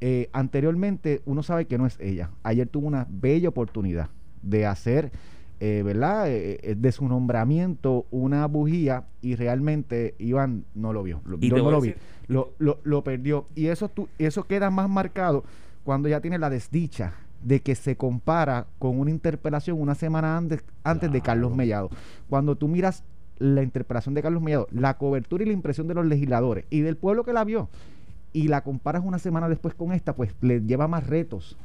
eh, 0.00 0.28
anteriormente 0.32 1.22
uno 1.24 1.42
sabe 1.42 1.66
que 1.66 1.78
no 1.78 1.86
es 1.86 1.98
ella. 2.00 2.30
Ayer 2.42 2.68
tuvo 2.68 2.86
una 2.86 3.06
bella 3.08 3.48
oportunidad 3.48 4.10
de 4.42 4.66
hacer 4.66 5.12
eh, 5.58 5.82
¿verdad? 5.82 6.28
Eh, 6.28 6.58
eh, 6.62 6.74
de 6.76 6.92
su 6.92 7.08
nombramiento 7.08 8.04
una 8.10 8.46
bujía 8.46 9.04
y 9.22 9.36
realmente 9.36 10.14
Iván 10.18 10.66
no 10.74 10.92
lo 10.92 11.02
vio. 11.02 11.22
Lo, 11.24 11.38
yo 11.38 11.56
no 11.56 11.70
lo 11.70 11.80
vi. 11.80 11.94
Lo, 12.28 12.52
lo, 12.58 12.78
lo, 12.82 13.02
perdió. 13.02 13.46
Y 13.54 13.68
eso, 13.68 13.88
tú, 13.88 14.06
eso 14.18 14.44
queda 14.44 14.70
más 14.70 14.90
marcado 14.90 15.44
cuando 15.82 16.10
ya 16.10 16.20
tiene 16.20 16.38
la 16.38 16.50
desdicha 16.50 17.14
de 17.42 17.60
que 17.60 17.74
se 17.74 17.96
compara 17.96 18.66
con 18.78 19.00
una 19.00 19.10
interpelación 19.10 19.80
una 19.80 19.94
semana 19.94 20.36
antes, 20.36 20.62
antes 20.84 21.10
de 21.10 21.22
Carlos 21.22 21.56
Mellado. 21.56 21.88
Cuando 22.28 22.56
tú 22.56 22.68
miras 22.68 23.02
la 23.38 23.62
interpelación 23.62 24.14
de 24.14 24.20
Carlos 24.20 24.42
Mellado, 24.42 24.68
la 24.70 24.98
cobertura 24.98 25.42
y 25.42 25.46
la 25.46 25.52
impresión 25.54 25.88
de 25.88 25.94
los 25.94 26.04
legisladores 26.04 26.66
y 26.68 26.80
del 26.80 26.98
pueblo 26.98 27.24
que 27.24 27.32
la 27.32 27.44
vio, 27.44 27.70
y 28.36 28.48
la 28.48 28.60
comparas 28.60 29.02
una 29.02 29.18
semana 29.18 29.48
después 29.48 29.72
con 29.72 29.92
esta, 29.92 30.14
pues 30.14 30.34
le 30.42 30.60
lleva 30.60 30.88
más 30.88 31.06
retos 31.06 31.56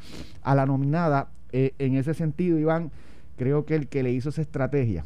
a 0.41 0.55
la 0.55 0.65
nominada. 0.65 1.27
Eh, 1.51 1.73
en 1.79 1.95
ese 1.95 2.13
sentido, 2.13 2.57
Iván, 2.57 2.91
creo 3.35 3.65
que 3.65 3.75
el 3.75 3.89
que 3.89 4.03
le 4.03 4.13
hizo 4.13 4.29
esa 4.29 4.41
estrategia 4.41 5.03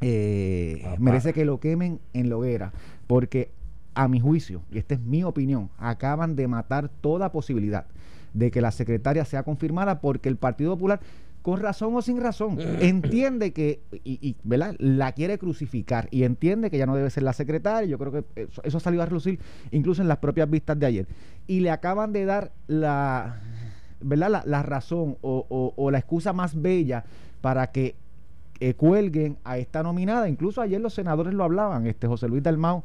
eh, 0.00 0.82
merece 0.98 1.34
que 1.34 1.44
lo 1.44 1.60
quemen 1.60 2.00
en 2.14 2.30
la 2.30 2.38
hoguera, 2.38 2.72
porque 3.06 3.50
a 3.92 4.08
mi 4.08 4.18
juicio, 4.18 4.62
y 4.72 4.78
esta 4.78 4.94
es 4.94 5.00
mi 5.00 5.24
opinión, 5.24 5.68
acaban 5.76 6.36
de 6.36 6.48
matar 6.48 6.88
toda 6.88 7.32
posibilidad 7.32 7.84
de 8.32 8.50
que 8.50 8.62
la 8.62 8.70
secretaria 8.70 9.26
sea 9.26 9.42
confirmada 9.42 10.00
porque 10.00 10.30
el 10.30 10.36
Partido 10.36 10.72
Popular 10.72 11.00
con 11.48 11.60
razón 11.60 11.96
o 11.96 12.02
sin 12.02 12.20
razón, 12.20 12.58
entiende 12.80 13.54
que, 13.54 13.80
y, 14.04 14.36
¿verdad? 14.44 14.76
La 14.78 15.12
quiere 15.12 15.38
crucificar 15.38 16.06
y 16.10 16.24
entiende 16.24 16.70
que 16.70 16.76
ya 16.76 16.84
no 16.84 16.94
debe 16.94 17.08
ser 17.08 17.22
la 17.22 17.32
secretaria. 17.32 17.88
Yo 17.88 17.96
creo 17.96 18.12
que 18.12 18.24
eso, 18.42 18.60
eso 18.64 18.76
ha 18.76 18.80
salido 18.80 19.02
a 19.02 19.06
relucir 19.06 19.40
incluso 19.70 20.02
en 20.02 20.08
las 20.08 20.18
propias 20.18 20.50
vistas 20.50 20.78
de 20.78 20.84
ayer. 20.84 21.06
Y 21.46 21.60
le 21.60 21.70
acaban 21.70 22.12
de 22.12 22.26
dar 22.26 22.52
la, 22.66 23.40
¿verdad? 24.02 24.42
La, 24.44 24.62
razón 24.62 25.16
o, 25.22 25.88
la 25.90 25.96
excusa 25.96 26.34
más 26.34 26.60
bella 26.60 27.06
para 27.40 27.68
que 27.68 27.96
eh, 28.60 28.74
cuelguen 28.74 29.38
a 29.42 29.56
esta 29.56 29.82
nominada. 29.82 30.28
Incluso 30.28 30.60
ayer 30.60 30.82
los 30.82 30.92
senadores 30.92 31.32
lo 31.32 31.44
hablaban, 31.44 31.86
este 31.86 32.06
José 32.06 32.28
Luis 32.28 32.42
Dalmau 32.42 32.82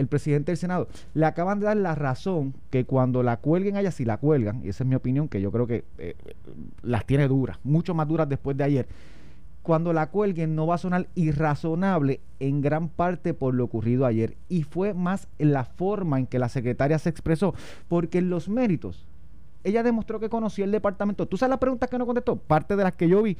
el 0.00 0.08
presidente 0.08 0.50
del 0.50 0.56
Senado, 0.56 0.88
le 1.14 1.26
acaban 1.26 1.60
de 1.60 1.66
dar 1.66 1.76
la 1.76 1.94
razón 1.94 2.54
que 2.70 2.84
cuando 2.84 3.22
la 3.22 3.36
cuelguen 3.36 3.76
allá, 3.76 3.90
si 3.90 4.04
la 4.04 4.16
cuelgan, 4.16 4.64
y 4.64 4.70
esa 4.70 4.84
es 4.84 4.88
mi 4.88 4.96
opinión, 4.96 5.28
que 5.28 5.40
yo 5.40 5.52
creo 5.52 5.66
que 5.66 5.84
eh, 5.98 6.16
las 6.82 7.04
tiene 7.04 7.28
duras, 7.28 7.58
mucho 7.62 7.94
más 7.94 8.08
duras 8.08 8.28
después 8.28 8.56
de 8.56 8.64
ayer, 8.64 8.88
cuando 9.62 9.92
la 9.92 10.08
cuelguen 10.08 10.54
no 10.54 10.66
va 10.66 10.76
a 10.76 10.78
sonar 10.78 11.08
irrazonable 11.14 12.20
en 12.38 12.62
gran 12.62 12.88
parte 12.88 13.34
por 13.34 13.54
lo 13.54 13.64
ocurrido 13.64 14.06
ayer. 14.06 14.36
Y 14.48 14.62
fue 14.62 14.94
más 14.94 15.28
la 15.38 15.64
forma 15.64 16.18
en 16.18 16.26
que 16.26 16.38
la 16.38 16.48
secretaria 16.48 16.98
se 16.98 17.10
expresó, 17.10 17.54
porque 17.86 18.18
en 18.18 18.30
los 18.30 18.48
méritos, 18.48 19.06
ella 19.62 19.82
demostró 19.82 20.18
que 20.18 20.30
conocía 20.30 20.64
el 20.64 20.72
departamento. 20.72 21.28
¿Tú 21.28 21.36
sabes 21.36 21.50
las 21.50 21.58
preguntas 21.58 21.90
que 21.90 21.98
no 21.98 22.06
contestó? 22.06 22.36
Parte 22.36 22.74
de 22.74 22.84
las 22.84 22.94
que 22.94 23.06
yo 23.06 23.22
vi 23.22 23.36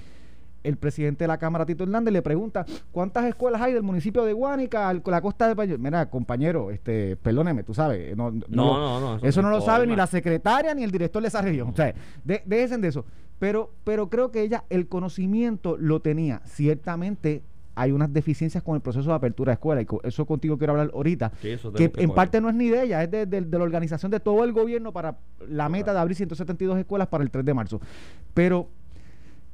el 0.63 0.77
presidente 0.77 1.25
de 1.25 1.29
la 1.29 1.39
Cámara, 1.39 1.67
Tito 1.67 1.85
Hernández, 1.85 2.13
le 2.13 2.23
pregunta 2.23 2.65
cuántas 2.93 3.25
escuelas 3.25 3.61
hay 3.61 3.73
del 3.73 3.83
municipio 3.83 4.25
de 4.25 4.33
Guánica, 4.33 4.93
la 4.93 5.21
costa 5.21 5.49
de 5.49 5.57
Payo. 5.57 5.79
Mira, 5.79 6.09
compañero, 6.11 6.71
este, 6.71 7.17
perdóneme, 7.17 7.63
tú 7.63 7.75
sabes. 7.75 8.17
No, 8.17 8.31
no, 8.31 9.01
no, 9.01 9.19
eso, 9.23 9.43
no 9.43 9.51
lo 9.51 9.61
sabe 9.61 9.87
ni 9.87 9.97
la 9.97 10.07
secretaria 10.07 10.75
ni 10.75 10.85
el 10.85 10.91
director 10.91 11.23
de 11.23 11.29
esa 11.29 11.43
región. 11.43 11.69
O 11.69 11.77
sea, 11.77 11.95
de, 12.25 12.43
déjense 12.45 12.79
de 12.79 12.89
eso. 12.89 13.05
Pero, 13.39 13.73
pero 13.85 14.11
creo 14.11 14.31
que 14.31 14.43
ella 14.43 14.65
el 14.69 14.87
conocimiento 14.89 15.77
lo 15.79 16.01
tenía. 16.01 16.43
Ciertamente 16.45 17.43
hay 17.75 17.93
unas 17.93 18.13
deficiencias 18.13 18.63
con 18.63 18.75
el 18.75 18.83
proceso 18.83 19.09
de 19.09 19.15
apertura 19.15 19.51
de 19.51 19.55
escuela 19.55 19.81
y 19.81 19.87
eso 20.03 20.27
contigo 20.27 20.59
quiero 20.59 20.73
hablar 20.73 20.91
ahorita 20.93 21.33
que 21.41 21.91
en 21.97 22.11
parte 22.11 22.41
no 22.41 22.49
es 22.49 22.55
ni 22.55 22.69
de 22.69 22.83
ella 22.83 23.03
es 23.03 23.11
de, 23.11 23.47
la 23.51 23.63
organización 23.63 24.11
de 24.11 24.21
todo 24.21 24.45
el 24.45 24.53
gobierno 24.53 24.93
para 24.93 25.19
la 25.49 25.69
meta 25.69 25.93
de 25.93 25.99
abrir 25.99 26.17
172 26.17 26.79
escuelas 26.79 27.09
para 27.09 27.25
el 27.25 27.31
3 27.31 27.45
de 27.45 27.55
marzo 27.55 27.81
pero 28.35 28.69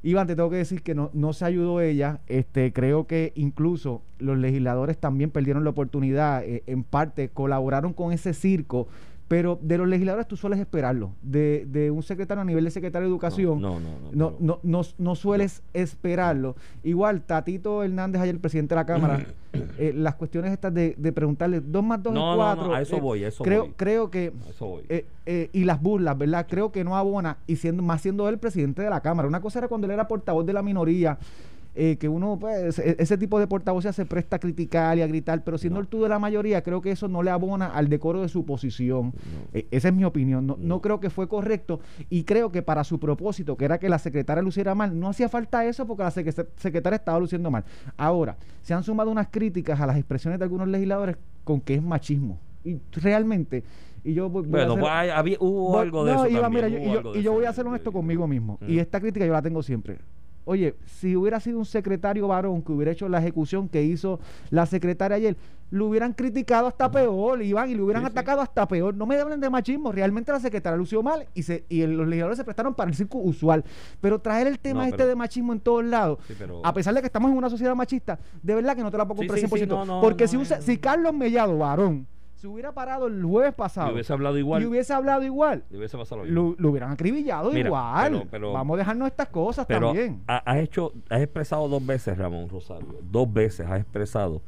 Iván, 0.03 0.27
te 0.27 0.35
tengo 0.35 0.49
que 0.49 0.57
decir 0.57 0.83
que 0.83 0.95
no, 0.95 1.09
no 1.13 1.33
se 1.33 1.45
ayudó 1.45 1.81
ella. 1.81 2.21
Este, 2.27 2.71
creo 2.71 3.07
que 3.07 3.33
incluso 3.35 4.03
los 4.19 4.37
legisladores 4.37 4.97
también 4.97 5.31
perdieron 5.31 5.63
la 5.63 5.71
oportunidad. 5.71 6.43
Eh, 6.43 6.63
en 6.67 6.83
parte, 6.83 7.29
colaboraron 7.29 7.93
con 7.93 8.11
ese 8.11 8.33
circo 8.33 8.87
pero 9.27 9.59
de 9.61 9.77
los 9.77 9.87
legisladores 9.87 10.27
tú 10.27 10.37
sueles 10.37 10.59
esperarlo. 10.59 11.11
De, 11.21 11.65
de 11.67 11.91
un 11.91 12.01
secretario 12.03 12.41
a 12.41 12.45
nivel 12.45 12.63
de 12.63 12.71
secretario 12.71 13.07
de 13.07 13.11
Educación, 13.11 13.61
no, 13.61 13.79
no, 13.79 14.35
no, 14.39 14.59
no, 14.63 14.81
no, 14.97 15.15
sueles 15.15 15.63
esperarlo. 15.73 16.55
Igual, 16.83 17.21
Tatito 17.21 17.83
Hernández, 17.83 18.21
ayer 18.21 18.35
el 18.35 18.41
presidente 18.41 18.75
de 18.75 18.81
la 18.81 18.85
Cámara, 18.85 19.25
eh, 19.77 19.91
las 19.93 20.15
cuestiones 20.15 20.51
estas 20.51 20.73
de, 20.73 20.95
de 20.97 21.11
preguntarle 21.11 21.59
dos 21.59 21.83
más 21.83 22.01
dos 22.01 22.13
es 22.13 22.35
cuatro. 22.35 22.73
a 22.73 22.81
eso 22.81 22.97
eh, 22.97 23.01
voy, 23.01 23.23
eso 23.23 23.43
creo, 23.43 23.63
voy. 23.63 23.73
Creo 23.75 24.09
que. 24.09 24.31
Eh, 24.89 25.49
y 25.51 25.65
las 25.65 25.81
burlas, 25.81 26.17
¿verdad? 26.17 26.45
Creo 26.49 26.71
que 26.71 26.85
no 26.85 26.95
abona, 26.95 27.37
y 27.47 27.57
siendo 27.57 27.83
más 27.83 28.01
siendo 28.01 28.27
él 28.29 28.35
el 28.35 28.39
presidente 28.39 28.81
de 28.81 28.89
la 28.89 29.01
Cámara. 29.01 29.27
Una 29.27 29.41
cosa 29.41 29.59
era 29.59 29.67
cuando 29.67 29.85
él 29.87 29.91
era 29.91 30.07
portavoz 30.07 30.45
de 30.45 30.53
la 30.53 30.61
minoría 30.61 31.17
eh, 31.79 31.97
que 31.97 32.09
uno, 32.09 32.39
pues, 32.39 32.79
e, 32.79 32.95
ese 32.97 33.19
tipo 33.19 33.39
de 33.39 33.45
portavoces 33.45 33.95
se 33.95 34.05
presta 34.07 34.37
a 34.37 34.39
criticar 34.39 34.97
y 34.97 35.03
a 35.03 35.07
gritar, 35.07 35.43
pero 35.43 35.59
siendo 35.59 35.79
el 35.79 35.87
tú 35.87 36.01
de 36.01 36.09
la 36.09 36.17
mayoría, 36.17 36.63
creo 36.63 36.81
que 36.81 36.89
eso 36.89 37.07
no 37.07 37.21
le 37.21 37.29
abona 37.29 37.67
al 37.67 37.87
decoro 37.87 38.23
de 38.23 38.29
su 38.29 38.45
posición. 38.45 39.13
E, 39.53 39.67
esa 39.69 39.89
es 39.89 39.93
mi 39.93 40.03
opinión. 40.03 40.55
No, 40.57 40.81
creo 40.81 40.99
que 40.99 41.11
fue 41.11 41.27
correcto 41.27 41.79
y 42.09 42.23
creo 42.23 42.51
que 42.51 42.63
para 42.63 42.83
su 42.83 42.99
propósito, 42.99 43.55
que 43.57 43.65
era 43.65 43.77
que 43.77 43.89
la 43.89 43.99
secretaria 43.99 44.41
luciera 44.41 44.73
mal, 44.73 44.99
no 44.99 45.09
hacía 45.09 45.29
falta 45.29 45.65
eso 45.65 45.85
porque 45.85 46.01
la 46.01 46.11
secretaria 46.11 46.97
estaba 46.97 47.19
luciendo 47.19 47.51
mal. 47.51 47.63
Ahora, 47.95 48.37
se 48.63 48.73
han 48.73 48.83
sumado 48.83 49.11
unas 49.11 49.27
críticas 49.27 49.79
a 49.79 49.85
las 49.85 49.97
expresiones 49.97 50.39
de 50.39 50.45
algunos 50.45 50.67
legisladores 50.67 51.17
con 51.43 51.61
que 51.61 51.75
es 51.75 51.83
machismo. 51.83 52.39
Y 52.63 52.79
realmente 52.91 53.63
y 54.03 54.13
yo 54.13 54.29
bueno, 54.29 54.77
pues, 54.77 55.37
hubo 55.39 55.79
algo 55.79 56.05
de 56.05 56.13
eso. 56.13 56.27
y 56.27 57.21
yo, 57.21 57.33
voy 57.33 57.45
a 57.45 57.53
ser 57.53 57.67
honesto 57.67 57.91
conmigo 57.91 58.27
mismo. 58.27 58.57
Y 58.65 58.79
esta 58.79 58.99
crítica 58.99 59.25
yo 59.25 59.33
la 59.33 59.41
tengo 59.41 59.61
siempre. 59.61 59.97
Oye, 60.47 60.75
si 60.85 61.13
hubiera 61.17 61.41
sido 61.41 61.59
un 61.59 61.65
secretario 61.65 62.25
varón 62.29 62.61
que 62.61 62.71
hubiera 62.71 62.93
hecho 62.93 63.09
la 63.09 63.19
ejecución 63.19 63.67
que 63.67 63.83
hizo 63.83 64.21
la 64.49 64.65
secretaria 64.65 65.17
ayer, 65.17 65.35
lo 65.71 65.87
hubieran 65.87 66.13
criticado 66.13 66.67
hasta 66.67 66.89
peor, 66.89 67.43
Iván, 67.43 67.69
y 67.69 67.75
lo 67.75 67.83
hubieran 67.83 68.05
atacado 68.05 68.39
hasta 68.39 68.65
peor. 68.65 68.95
No 68.95 69.05
me 69.05 69.19
hablen 69.19 69.41
de 69.41 69.49
machismo, 69.49 69.91
realmente 69.91 70.31
la 70.31 70.39
secretaria 70.39 70.77
lució 70.77 71.03
mal 71.03 71.27
y, 71.33 71.43
se, 71.43 71.65
y 71.67 71.85
los 71.85 72.07
legisladores 72.07 72.37
se 72.37 72.45
prestaron 72.45 72.73
para 72.73 72.89
el 72.89 72.95
circo 72.95 73.17
usual. 73.17 73.65
Pero 73.99 74.19
traer 74.19 74.47
el 74.47 74.57
tema 74.57 74.87
este 74.87 75.05
de 75.05 75.15
machismo 75.17 75.51
en 75.51 75.59
todos 75.59 75.83
lados, 75.83 76.19
a 76.63 76.73
pesar 76.73 76.93
de 76.93 77.01
que 77.01 77.07
estamos 77.07 77.29
en 77.29 77.37
una 77.37 77.49
sociedad 77.49 77.75
machista, 77.75 78.17
de 78.41 78.55
verdad 78.55 78.73
que 78.73 78.83
no 78.83 78.89
te 78.89 78.97
la 78.97 79.05
puedo 79.05 79.17
comprar 79.17 79.39
100%. 79.39 79.99
porque 79.99 80.29
si, 80.29 80.37
un, 80.37 80.45
si 80.45 80.77
Carlos 80.77 81.13
Mellado, 81.13 81.57
varón, 81.57 82.07
se 82.37 82.47
hubiera 82.47 82.71
parado 82.71 83.07
el 83.07 83.23
jueves 83.23 83.53
pasado. 83.55 83.89
Y 83.89 83.93
hubiese 83.95 84.13
hablado 84.13 84.37
igual. 84.37 84.61
Y 84.61 84.65
hubiese 84.67 84.93
hablado 84.93 85.23
igual. 85.23 85.63
hubiese 85.71 85.97
pasado 85.97 86.23
lo, 86.23 86.55
lo, 86.57 86.69
hubieran 86.69 86.91
acribillado 86.91 87.55
igual. 87.57 88.27
Vamos 88.31 88.75
a 88.75 88.77
dejarnos 88.77 89.07
estas 89.07 89.29
cosas 89.29 89.65
pero 89.65 89.87
también. 89.87 90.21
Has 90.27 90.57
hecho, 90.57 90.93
has 91.09 91.21
expresado 91.21 91.67
dos 91.67 91.83
veces, 91.85 92.17
Ramón 92.17 92.47
Rosario. 92.47 92.99
Dos 93.01 93.31
veces 93.33 93.67
has 93.67 93.81
expresado 93.81 94.41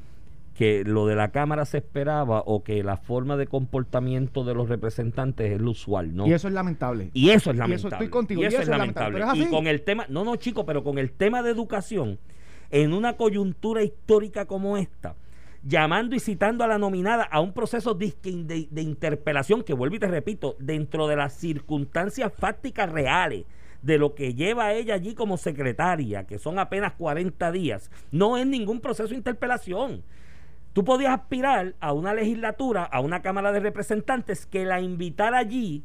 que 0.54 0.84
lo 0.84 1.08
de 1.08 1.16
la 1.16 1.32
Cámara 1.32 1.66
se 1.66 1.78
esperaba 1.78 2.44
o 2.46 2.64
que 2.64 2.84
la 2.84 2.98
forma 2.98 3.38
de 3.38 3.48
comportamiento 3.48 4.44
de 4.44 4.54
los 4.54 4.70
representantes 4.70 5.54
es 5.54 5.62
lo 5.62 5.72
usual, 5.72 6.16
¿no? 6.16 6.28
Y 6.28 6.34
eso 6.34 6.48
es 6.48 6.54
lamentable. 6.54 7.10
Y 7.14 7.30
eso 7.30 7.50
es 7.50 7.58
lamentable. 7.58 7.74
Y 7.74 7.76
eso 7.76 7.88
estoy 7.88 8.10
contigo. 8.10 8.42
Y 8.42 8.46
eso, 8.46 8.62
es 8.62 8.68
lamentable. 8.68 9.24
y 9.36 9.46
con 9.46 9.68
el 9.68 9.82
tema, 9.82 10.06
no, 10.10 10.24
no, 10.24 10.36
chico, 10.36 10.66
pero 10.66 10.84
con 10.84 11.00
el 11.00 11.12
tema 11.12 11.42
de 11.42 11.52
educación, 11.52 12.20
en 12.70 12.94
una 12.94 13.16
coyuntura 13.16 13.84
histórica 13.84 14.46
como 14.46 14.78
esta, 14.78 15.16
llamando 15.64 16.16
y 16.16 16.20
citando 16.20 16.64
a 16.64 16.68
la 16.68 16.78
nominada 16.78 17.24
a 17.24 17.42
un 17.42 17.54
proceso 17.54 17.94
de, 17.94 18.14
interpelación 18.76 19.64
que 19.64 19.74
vuelvo 19.74 19.96
y 19.96 20.00
te 20.00 20.08
repito, 20.08 20.56
dentro 20.60 21.08
de 21.08 21.16
las 21.16 21.34
circunstancias 21.34 22.32
fácticas 22.38 22.92
reales 22.92 23.46
de 23.82 23.98
lo 23.98 24.14
que 24.14 24.34
lleva 24.34 24.74
ella 24.74 24.96
allí 24.96 25.16
como 25.16 25.38
secretaria, 25.38 26.26
que 26.26 26.38
son 26.38 26.60
apenas 26.60 26.94
40 26.94 27.52
días, 27.52 27.92
no 28.12 28.38
es 28.38 28.46
ningún 28.46 28.82
proceso 28.82 29.10
de 29.10 29.16
interpelación. 29.16 30.04
Tú 30.74 30.84
podías 30.84 31.14
aspirar 31.14 31.76
a 31.80 31.94
una 31.94 32.14
legislatura, 32.14 32.84
a 32.84 33.00
una 33.00 33.22
Cámara 33.22 33.52
de 33.52 33.60
Representantes 33.60 34.46
que 34.46 34.66
la 34.66 34.82
invitara 34.82 35.40
allí 35.40 35.84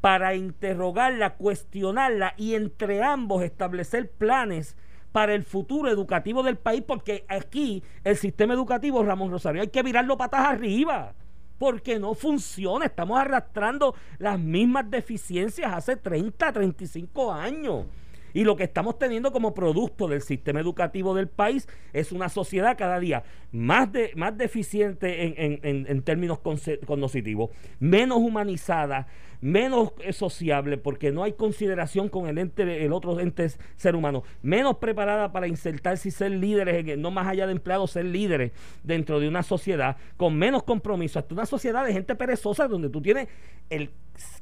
para 0.00 0.34
interrogarla, 0.34 1.34
cuestionarla 1.34 2.34
y 2.36 2.54
entre 2.54 3.02
ambos 3.02 3.42
establecer 3.42 4.10
planes 4.10 4.76
para 5.12 5.34
el 5.34 5.44
futuro 5.44 5.90
educativo 5.90 6.42
del 6.42 6.56
país, 6.56 6.82
porque 6.86 7.24
aquí 7.28 7.82
el 8.04 8.16
sistema 8.16 8.54
educativo, 8.54 9.02
Ramón 9.02 9.30
Rosario, 9.30 9.62
hay 9.62 9.68
que 9.68 9.82
virarlo 9.82 10.16
patas 10.16 10.46
arriba, 10.46 11.14
porque 11.58 11.98
no 11.98 12.14
funciona. 12.14 12.86
Estamos 12.86 13.18
arrastrando 13.18 13.94
las 14.18 14.38
mismas 14.38 14.90
deficiencias 14.90 15.72
hace 15.72 15.96
30, 15.96 16.52
35 16.52 17.32
años. 17.32 17.86
Y 18.32 18.44
lo 18.44 18.56
que 18.56 18.64
estamos 18.64 18.98
teniendo 18.98 19.32
como 19.32 19.54
producto 19.54 20.08
del 20.08 20.22
sistema 20.22 20.60
educativo 20.60 21.14
del 21.14 21.28
país 21.28 21.68
es 21.92 22.12
una 22.12 22.28
sociedad 22.28 22.76
cada 22.76 22.98
día 23.00 23.24
más, 23.52 23.92
de, 23.92 24.12
más 24.16 24.36
deficiente 24.36 25.24
en, 25.24 25.60
en, 25.62 25.86
en 25.88 26.02
términos 26.02 26.38
cognitivos, 26.38 27.50
menos 27.78 28.18
humanizada, 28.18 29.06
menos 29.40 29.92
sociable 30.12 30.76
porque 30.76 31.10
no 31.10 31.24
hay 31.24 31.32
consideración 31.32 32.08
con 32.08 32.26
el 32.26 32.38
ente, 32.38 32.84
el 32.84 32.92
otro 32.92 33.20
ente 33.20 33.48
ser 33.76 33.96
humano, 33.96 34.22
menos 34.42 34.76
preparada 34.76 35.32
para 35.32 35.48
insertarse 35.48 36.08
y 36.08 36.12
ser 36.12 36.32
líderes, 36.32 36.98
no 36.98 37.10
más 37.10 37.26
allá 37.26 37.46
de 37.46 37.52
empleados, 37.52 37.92
ser 37.92 38.04
líderes 38.04 38.52
dentro 38.82 39.20
de 39.20 39.28
una 39.28 39.42
sociedad, 39.42 39.96
con 40.16 40.36
menos 40.36 40.62
compromiso, 40.62 41.18
hasta 41.18 41.34
una 41.34 41.46
sociedad 41.46 41.84
de 41.84 41.92
gente 41.92 42.14
perezosa 42.14 42.68
donde 42.68 42.90
tú 42.90 43.00
tienes 43.00 43.28
el 43.70 43.90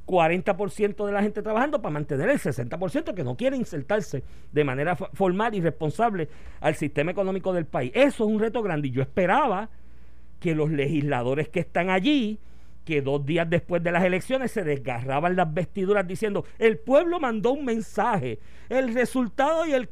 40% 0.06 1.04
de 1.04 1.12
la 1.12 1.22
gente 1.22 1.42
trabajando 1.42 1.82
para 1.82 1.92
mantener 1.92 2.30
el 2.30 2.38
60% 2.38 3.14
que 3.14 3.24
no 3.24 3.36
quiere 3.36 3.56
insertarse 3.56 4.24
de 4.52 4.64
manera 4.64 4.96
formal 4.96 5.54
y 5.54 5.60
responsable 5.60 6.28
al 6.60 6.74
sistema 6.74 7.10
económico 7.10 7.52
del 7.52 7.66
país. 7.66 7.92
Eso 7.94 8.24
es 8.24 8.30
un 8.30 8.40
reto 8.40 8.62
grande 8.62 8.88
y 8.88 8.90
yo 8.92 9.02
esperaba 9.02 9.68
que 10.40 10.54
los 10.54 10.70
legisladores 10.70 11.48
que 11.48 11.60
están 11.60 11.90
allí 11.90 12.38
que 12.88 13.02
dos 13.02 13.26
días 13.26 13.50
después 13.50 13.82
de 13.82 13.92
las 13.92 14.02
elecciones 14.02 14.50
se 14.50 14.64
desgarraban 14.64 15.36
las 15.36 15.52
vestiduras 15.52 16.08
diciendo, 16.08 16.46
el 16.58 16.78
pueblo 16.78 17.20
mandó 17.20 17.50
un 17.50 17.66
mensaje, 17.66 18.38
el 18.70 18.94
resultado 18.94 19.66
y 19.66 19.72
el 19.72 19.90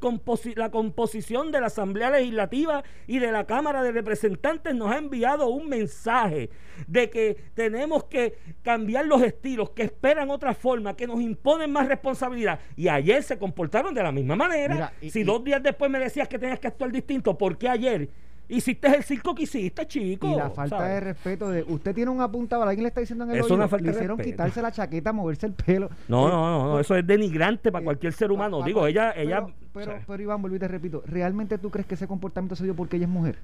la 0.54 0.70
composición 0.70 1.52
de 1.52 1.60
la 1.60 1.66
Asamblea 1.66 2.08
Legislativa 2.08 2.82
y 3.06 3.18
de 3.18 3.32
la 3.32 3.44
Cámara 3.44 3.82
de 3.82 3.92
Representantes 3.92 4.74
nos 4.74 4.90
ha 4.90 4.96
enviado 4.96 5.48
un 5.48 5.68
mensaje 5.68 6.48
de 6.86 7.10
que 7.10 7.36
tenemos 7.52 8.04
que 8.04 8.38
cambiar 8.62 9.04
los 9.04 9.20
estilos, 9.20 9.68
que 9.72 9.82
esperan 9.82 10.30
otra 10.30 10.54
forma, 10.54 10.96
que 10.96 11.06
nos 11.06 11.20
imponen 11.20 11.70
más 11.70 11.88
responsabilidad. 11.88 12.60
Y 12.76 12.88
ayer 12.88 13.22
se 13.22 13.36
comportaron 13.36 13.92
de 13.92 14.02
la 14.02 14.10
misma 14.10 14.36
manera. 14.36 14.94
si 15.10 15.22
dos 15.22 15.44
días 15.44 15.62
después 15.62 15.90
me 15.90 15.98
decías 15.98 16.28
que 16.28 16.38
tenías 16.38 16.60
que 16.60 16.68
actuar 16.68 16.90
distinto, 16.90 17.36
¿por 17.36 17.58
qué 17.58 17.68
ayer? 17.68 18.08
Hiciste 18.48 18.86
el 18.86 19.02
circo 19.02 19.34
que 19.34 19.42
hiciste, 19.42 19.86
chico. 19.86 20.28
Y 20.28 20.36
la 20.36 20.50
falta 20.50 20.84
de 20.84 21.00
respeto 21.00 21.50
de. 21.50 21.64
Usted 21.64 21.94
tiene 21.94 22.10
un 22.10 22.20
apuntado, 22.20 22.62
alguien 22.62 22.84
le 22.84 22.88
está 22.88 23.00
diciendo 23.00 23.24
en 23.24 23.30
el 23.30 23.38
eso 23.38 23.54
oído, 23.54 23.68
falta 23.68 23.84
le 23.84 23.90
hicieron 23.90 24.18
quitarse 24.18 24.62
la 24.62 24.70
chaqueta, 24.70 25.12
moverse 25.12 25.46
el 25.46 25.52
pelo. 25.52 25.90
No, 26.08 26.28
no, 26.28 26.64
no, 26.64 26.80
eso 26.80 26.94
es 26.94 27.06
denigrante 27.06 27.72
para 27.72 27.82
eh, 27.82 27.84
cualquier 27.84 28.12
ser 28.12 28.30
humano. 28.30 28.62
Digo, 28.62 28.86
ella. 28.86 29.12
ella 29.16 29.46
pero, 29.72 29.94
pero, 30.06 30.22
Iván, 30.22 30.40
volví 30.40 30.58
te 30.58 30.68
repito, 30.68 31.02
¿realmente 31.06 31.58
tú 31.58 31.70
crees 31.70 31.86
que 31.86 31.94
ese 31.94 32.06
comportamiento 32.06 32.56
se 32.56 32.64
dio 32.64 32.74
porque 32.74 32.96
ella 32.96 33.06
es 33.06 33.10
mujer? 33.10 33.38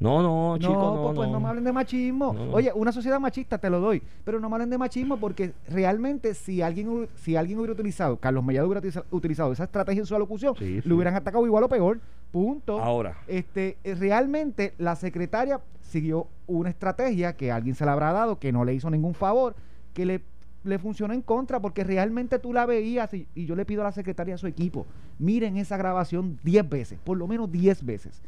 No, 0.00 0.22
no, 0.22 0.56
chico, 0.58 0.72
no, 0.72 1.02
pues, 1.02 1.16
pues 1.16 1.28
no, 1.28 1.40
me 1.40 1.48
hablen 1.48 1.62
de 1.62 1.72
machismo. 1.72 2.34
Oye, 2.52 2.72
una 2.74 2.90
sociedad 2.90 3.20
machista 3.20 3.58
te 3.58 3.68
lo 3.68 3.80
doy, 3.80 4.02
pero 4.24 4.40
no 4.40 4.48
me 4.48 4.54
hablen 4.54 4.70
de 4.70 4.78
machismo 4.78 5.18
porque 5.18 5.52
realmente 5.68 6.32
si 6.32 6.62
alguien 6.62 7.06
si 7.16 7.36
alguien 7.36 7.58
hubiera 7.58 7.74
utilizado, 7.74 8.16
Carlos 8.16 8.42
Mellado 8.42 8.66
hubiera 8.66 9.04
utilizado 9.10 9.52
esa 9.52 9.64
estrategia 9.64 10.00
en 10.00 10.06
su 10.06 10.16
alocución, 10.16 10.54
lo 10.84 10.94
hubieran 10.94 11.14
atacado 11.16 11.44
igual 11.44 11.64
o 11.64 11.68
peor. 11.68 12.00
Punto. 12.32 12.80
Ahora. 12.80 13.18
Este, 13.26 13.78
eh, 13.84 13.94
realmente 13.94 14.74
la 14.78 14.96
secretaria 14.96 15.60
siguió 15.80 16.28
una 16.46 16.70
estrategia 16.70 17.36
que 17.36 17.50
alguien 17.50 17.74
se 17.74 17.84
la 17.84 17.92
habrá 17.92 18.12
dado, 18.12 18.38
que 18.38 18.52
no 18.52 18.64
le 18.64 18.74
hizo 18.74 18.90
ningún 18.90 19.14
favor, 19.14 19.54
que 19.94 20.06
le 20.06 20.22
le 20.62 20.78
funcionó 20.78 21.14
en 21.14 21.22
contra 21.22 21.58
porque 21.58 21.84
realmente 21.84 22.38
tú 22.38 22.52
la 22.52 22.66
veías 22.66 23.14
y, 23.14 23.26
y 23.34 23.46
yo 23.46 23.56
le 23.56 23.64
pido 23.64 23.80
a 23.80 23.84
la 23.84 23.92
secretaria 23.92 24.34
a 24.34 24.36
su 24.36 24.46
equipo, 24.46 24.84
miren 25.18 25.56
esa 25.56 25.78
grabación 25.78 26.38
10 26.44 26.68
veces, 26.68 26.98
por 27.02 27.16
lo 27.16 27.26
menos 27.26 27.50
10 27.50 27.82
veces 27.86 28.20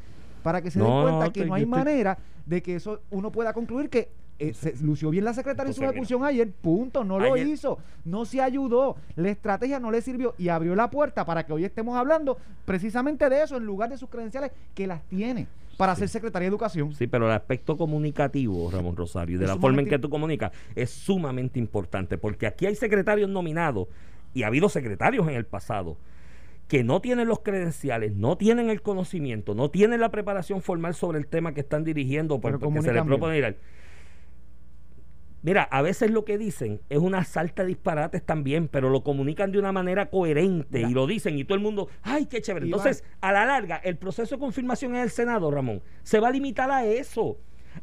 para 0.42 0.61
que 0.61 0.71
se 0.71 0.80
den 0.80 1.02
cuenta 1.02 1.32
que 1.32 1.47
no 1.47 1.54
hay 1.54 1.66
manera 1.66 2.18
de 2.44 2.62
que 2.62 2.76
eso 2.76 3.00
uno 3.11 3.30
pueda 3.30 3.52
concluir 3.52 3.88
que 3.88 4.11
eh, 4.42 4.54
se 4.54 4.75
lució 4.82 5.11
bien 5.11 5.25
la 5.25 5.34
secretaria 5.34 5.70
en 5.70 5.75
su 5.75 5.84
ejecución 5.84 6.25
ayer, 6.25 6.50
punto, 6.50 7.04
no 7.04 7.20
lo 7.20 7.37
hizo, 7.37 7.78
no 8.04 8.25
se 8.25 8.40
ayudó, 8.40 8.96
la 9.14 9.30
estrategia 9.30 9.78
no 9.78 9.92
le 9.92 10.02
sirvió 10.02 10.34
y 10.37 10.49
abrió 10.49 10.75
la 10.75 10.90
puerta 10.90 11.25
para 11.25 11.46
que 11.46 11.52
hoy 11.52 11.64
estemos 11.64 11.96
hablando 11.96 12.38
precisamente 12.64 13.28
de 13.28 13.42
eso 13.42 13.56
en 13.56 13.64
lugar 13.64 13.90
de 13.90 13.99
sus 13.99 14.08
credenciales 14.08 14.50
que 14.75 14.88
las 14.88 15.02
tiene 15.04 15.46
para 15.76 15.94
ser 15.94 16.08
secretaria 16.08 16.46
de 16.46 16.50
Educación. 16.50 16.92
Sí, 16.92 17.06
pero 17.06 17.26
el 17.26 17.32
aspecto 17.32 17.76
comunicativo, 17.76 18.68
Ramón 18.70 18.96
Rosario, 18.96 19.38
de 19.38 19.46
la 19.46 19.56
forma 19.56 19.80
en 19.80 19.88
que 19.88 19.99
tú 19.99 20.11
comunicas, 20.11 20.50
es 20.75 20.90
sumamente 20.90 21.61
importante, 21.61 22.18
porque 22.18 22.49
aquí 22.49 22.66
hay 22.66 22.75
secretarios 22.75 23.30
nominados 23.30 23.87
y 24.34 24.42
ha 24.42 24.49
habido 24.49 24.68
secretarios 24.68 25.28
en 25.28 25.34
el 25.34 25.46
pasado 25.46 25.96
que 26.66 26.82
no 26.82 27.00
tienen 27.00 27.28
los 27.28 27.40
credenciales, 27.40 28.14
no 28.16 28.37
tienen 28.37 28.70
el 28.70 28.82
conocimiento, 28.82 29.54
no 29.54 29.70
tienen 29.70 30.00
la 30.00 30.11
preparación 30.11 30.62
formal 30.62 30.94
sobre 30.94 31.18
el 31.18 31.26
tema 31.26 31.54
que 31.54 31.61
están 31.61 31.84
dirigiendo 31.84 32.40
porque 32.40 32.66
se 32.80 32.92
les 32.92 33.04
propone 33.04 33.38
ir 33.38 33.56
Mira, 35.42 35.64
a 35.64 35.82
veces 35.82 36.11
lo 36.11 36.25
que 36.25 36.38
dicen 36.38 36.80
es 36.88 36.99
una 36.99 37.25
salta 37.25 37.62
de 37.62 37.68
disparates 37.68 38.25
también, 38.25 38.68
pero 38.68 38.90
lo 38.90 39.02
comunican 39.02 39.50
de 39.50 39.58
una 39.58 39.72
manera 39.72 40.08
coherente 40.08 40.80
y 40.80 40.94
lo 40.94 41.06
dicen 41.06 41.37
y 41.37 41.44
todo 41.44 41.56
el 41.56 41.62
mundo, 41.62 41.88
¡ay, 42.02 42.26
qué 42.26 42.40
chévere! 42.40 42.66
Entonces, 42.66 43.02
a 43.20 43.32
la 43.32 43.44
larga, 43.44 43.76
el 43.76 43.96
proceso 43.96 44.37
de 44.37 44.40
confirmación 44.40 44.94
en 44.94 45.02
el 45.02 45.11
Senado, 45.11 45.50
Ramón, 45.50 45.82
se 46.04 46.20
va 46.20 46.28
a 46.28 46.30
limitar 46.30 46.70
a 46.70 46.84
eso, 46.84 47.38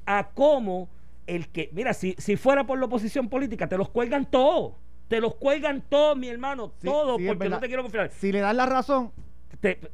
a 0.06 0.30
cómo 0.34 0.90
el 1.28 1.50
que, 1.50 1.70
mira, 1.74 1.94
si, 1.94 2.16
si 2.18 2.38
fuera 2.38 2.66
por 2.66 2.80
la 2.80 2.86
oposición 2.86 3.30
política, 3.30 3.68
te 3.68 3.78
los 3.78 3.90
cuelgan 3.90 4.30
todos. 4.32 4.74
Te 5.10 5.20
los 5.20 5.36
cuelgan 5.36 5.84
todos, 5.90 6.16
mi 6.16 6.30
hermano, 6.30 6.72
todos, 6.84 7.20
porque 7.26 7.50
no 7.50 7.60
te 7.60 7.68
quiero 7.68 7.82
confiar. 7.82 8.12
Si 8.12 8.32
le 8.32 8.40
das 8.40 8.56
la 8.56 8.68
razón. 8.68 9.12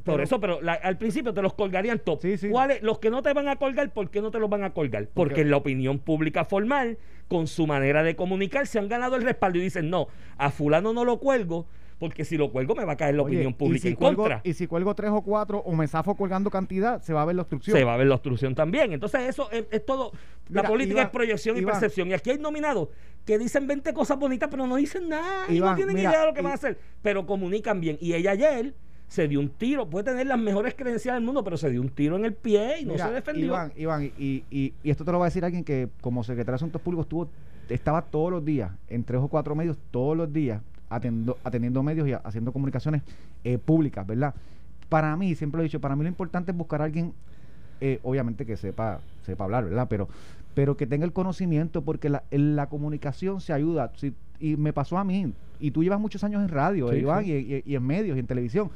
por 0.04 0.21
eso, 0.21 0.39
pero 0.39 0.60
al 0.84 0.97
principio 0.97 1.34
te 1.34 1.41
los 1.41 1.54
colgarían 1.54 1.99
todos. 1.99 2.19
¿Cuáles? 2.51 2.84
Los 2.84 2.99
que 2.99 3.10
no 3.10 3.23
te 3.23 3.34
van 3.34 3.47
a 3.47 3.56
colgar, 3.56 3.91
¿por 3.93 4.10
qué 4.10 4.21
no 4.21 4.30
te 4.30 4.39
los 4.39 4.49
van 4.49 4.63
a 4.63 4.73
colgar? 4.73 5.08
Porque 5.13 5.41
en 5.41 5.51
la 5.51 5.58
opinión 5.58 5.99
pública 5.99 6.43
formal, 6.43 6.97
con 7.28 7.48
su 7.48 7.68
manera 7.68 8.04
de 8.04 8.16
comunicar, 8.16 8.68
se 8.68 8.80
han 8.80 8.88
ganado 8.88 9.16
el 9.16 9.24
respaldo 9.24 9.58
y 9.58 9.62
dicen, 9.62 9.90
no, 9.90 10.08
a 10.38 10.52
fulano 10.52 10.94
no 10.94 11.06
lo 11.06 11.20
cuelgo 11.20 11.68
porque 12.00 12.26
si 12.26 12.38
lo 12.38 12.52
cuelgo 12.52 12.76
me 12.76 12.84
va 12.84 12.94
a 12.94 12.98
caer 12.98 13.16
la 13.16 13.24
opinión 13.24 13.54
pública 13.54 13.88
en 13.88 13.96
contra. 13.96 14.42
Y 14.44 14.54
si 14.54 14.68
cuelgo 14.68 14.94
tres 14.96 15.12
o 15.12 15.22
cuatro 15.22 15.60
o 15.60 15.74
me 15.74 15.88
zafo 15.88 16.16
colgando 16.16 16.50
cantidad, 16.50 17.02
se 17.02 17.14
va 17.14 17.22
a 17.22 17.26
ver 17.26 17.36
la 17.36 17.44
obstrucción. 17.44 17.78
Se 17.78 17.84
va 17.84 17.94
a 17.94 17.98
ver 17.98 18.08
la 18.08 18.16
obstrucción 18.16 18.54
también. 18.54 18.92
Entonces 18.94 19.22
eso 19.22 19.50
es, 19.52 19.86
todo, 19.86 20.12
la 20.50 20.64
política 20.64 21.04
es 21.04 21.10
proyección 21.10 21.58
y 21.58 21.62
percepción. 21.62 22.10
Y 22.10 22.14
aquí 22.14 22.32
hay 22.32 22.38
nominados 22.38 22.90
que 23.26 23.38
dicen 23.40 23.66
20 23.66 23.94
cosas 23.94 24.20
bonitas, 24.20 24.50
pero 24.50 24.68
no 24.68 24.76
dicen 24.76 25.10
nada 25.10 25.46
y 25.50 25.60
no 25.60 25.74
tienen 25.76 25.98
idea 25.98 26.22
de 26.22 26.26
lo 26.28 26.34
que 26.34 26.42
van 26.42 26.52
a 26.52 26.56
hacer, 26.56 26.78
pero 27.02 27.26
comunican 27.26 27.80
bien. 27.80 27.98
Y 28.02 28.14
ella 28.14 28.32
ayer 28.32 28.76
se 29.15 29.30
dio 29.30 29.39
un 29.39 29.49
tiro, 29.49 29.89
puede 29.89 30.12
tener 30.12 30.28
las 30.28 30.38
mejores 30.38 30.75
credenciales 30.75 31.21
del 31.21 31.25
mundo, 31.25 31.41
pero 31.41 31.56
se 31.56 31.69
dio 31.69 31.80
un 31.80 31.88
tiro 31.88 32.17
en 32.17 32.25
el 32.25 32.34
pie 32.34 32.82
y 32.82 32.86
no 32.86 32.97
se 32.97 33.10
defendió. 33.12 33.45
Iván, 33.45 33.71
Iván 33.78 34.04
y, 34.04 34.43
y, 34.51 34.73
y, 34.84 34.89
esto 34.89 35.06
te 35.06 35.12
lo 35.13 35.19
va 35.19 35.25
a 35.25 35.30
decir 35.30 35.45
alguien 35.45 35.63
que 35.63 35.88
como 36.01 36.21
secretario 36.23 36.51
de 36.51 36.56
Asuntos 36.56 36.82
Públicos 36.82 37.06
estuvo, 37.06 37.30
estaba 37.69 38.01
todos 38.01 38.30
los 38.30 38.43
días, 38.43 38.71
en 38.89 39.06
tres 39.06 39.21
o 39.21 39.30
cuatro 39.30 39.56
medios, 39.56 39.78
todos 39.89 40.17
los 40.17 40.32
días, 40.34 40.62
atendiendo 40.89 41.82
medios 41.82 42.10
y 42.10 42.12
haciendo 42.12 42.51
comunicaciones 42.51 43.04
eh, 43.45 43.58
públicas, 43.58 44.06
¿verdad? 44.06 44.36
Para 44.89 45.15
mí, 45.15 45.34
siempre 45.34 45.60
lo 45.60 45.63
he 45.63 45.67
dicho, 45.67 45.80
para 45.80 45.95
mí 45.95 46.04
lo 46.04 46.10
importante 46.10 46.51
es 46.51 46.58
buscar 46.58 46.82
a 46.82 46.84
alguien, 46.84 47.13
eh, 47.80 47.99
obviamente 48.04 48.45
que 48.45 48.58
sepa, 48.58 48.99
sepa 49.25 49.45
hablar, 49.45 49.63
¿verdad? 49.63 49.88
Pero, 49.89 50.10
pero 50.54 50.75
que 50.75 50.88
tenga 50.88 51.06
el 51.06 51.13
conocimiento, 51.13 51.84
porque 51.84 52.10
la, 52.10 52.23
la 52.32 52.67
comunicación 52.67 53.39
se 53.39 53.54
ayuda. 53.54 53.93
y 54.39 54.58
me 54.58 54.73
pasó 54.73 54.97
a 54.97 55.06
mí, 55.06 55.32
y 55.62 55.71
tú 55.71 55.84
llevas 55.84 56.01
muchos 56.01 56.21
años 56.25 56.41
en 56.41 56.49
radio, 56.49 56.93
Iván, 56.93 57.23
y, 57.25 57.63
y, 57.65 57.75
en 57.75 57.84
medios 57.84 58.17
y 58.17 58.19
en 58.19 58.28
televisión 58.28 58.69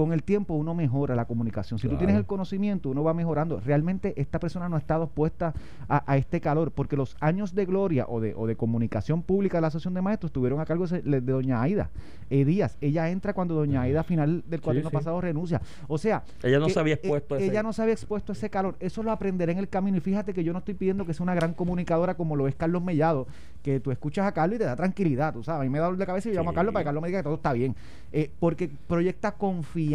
con 0.00 0.14
el 0.14 0.22
tiempo 0.22 0.54
uno 0.54 0.74
mejora 0.74 1.14
la 1.14 1.26
comunicación. 1.26 1.78
Si 1.78 1.86
tú 1.86 1.98
tienes 1.98 2.16
el 2.16 2.24
conocimiento, 2.24 2.88
uno 2.88 3.04
va 3.04 3.12
mejorando. 3.12 3.60
Realmente 3.60 4.14
esta 4.16 4.40
persona 4.40 4.66
no 4.66 4.76
ha 4.76 4.78
estado 4.78 5.04
expuesta 5.04 5.52
a, 5.90 6.16
este 6.16 6.40
calor, 6.40 6.72
porque 6.72 6.96
los 6.96 7.18
años 7.20 7.54
de 7.54 7.66
gloria 7.66 8.06
o 8.08 8.18
de, 8.18 8.32
o 8.34 8.46
de 8.46 8.56
comunicación 8.56 9.22
pública 9.22 9.58
de 9.58 9.60
la 9.60 9.66
Asociación 9.66 9.92
de 9.92 10.00
Maestros 10.00 10.30
estuvieron 10.30 10.58
a 10.58 10.64
cargo 10.64 10.86
de, 10.86 11.20
doña 11.20 11.60
Aida 11.60 11.90
eh, 12.30 12.46
Díaz. 12.46 12.78
Ella 12.80 13.10
entra 13.10 13.34
cuando 13.34 13.54
doña 13.54 13.82
Aida 13.82 14.00
a 14.00 14.02
final 14.02 14.42
del 14.46 14.62
cuatrino 14.62 14.88
pasado 14.88 15.20
renuncia. 15.20 15.60
O 15.86 15.98
sea... 15.98 16.22
Ella 16.42 16.58
no 16.58 16.70
se 16.70 16.80
había 16.80 16.94
expuesto 16.94 17.34
a 17.34 17.38
ese... 17.38 17.46
Ella 17.48 17.62
no 17.62 17.74
se 17.74 17.82
había 17.82 17.92
expuesto 17.92 18.32
a 18.32 18.34
ese 18.34 18.48
calor. 18.48 18.76
Eso 18.80 19.02
lo 19.02 19.12
aprenderé 19.12 19.52
en 19.52 19.58
el 19.58 19.68
camino. 19.68 19.98
Y 19.98 20.00
fíjate 20.00 20.32
que 20.32 20.42
yo 20.44 20.54
no 20.54 20.60
estoy 20.60 20.72
pidiendo 20.72 21.04
que 21.04 21.12
sea 21.12 21.24
una 21.24 21.34
gran 21.34 21.52
comunicadora 21.52 22.14
como 22.14 22.36
lo 22.36 22.48
es 22.48 22.54
Carlos 22.54 22.82
Mellado, 22.82 23.26
que 23.62 23.80
tú 23.80 23.90
escuchas 23.90 24.26
a 24.26 24.32
Carlos 24.32 24.56
y 24.56 24.60
te 24.60 24.64
da 24.64 24.76
tranquilidad, 24.76 25.34
tú 25.34 25.42
sabes. 25.42 25.60
A 25.60 25.64
mí 25.64 25.68
me 25.68 25.78
da 25.78 25.84
dolor 25.84 25.98
de 25.98 26.06
cabeza 26.06 26.30
y 26.30 26.32
yo 26.32 26.38
llamo 26.40 26.52
a 26.52 26.54
Carlos 26.54 26.72
para 26.72 26.84
que 26.84 26.86
Carlos 26.86 27.02
me 27.02 27.08
diga 27.08 27.18
que 27.18 27.24
todo 27.24 27.34
está 27.34 27.52
bien. 27.52 27.76
Eh, 28.12 28.30
porque 28.40 28.70
proyecta 28.86 29.32
confianza. 29.32 29.89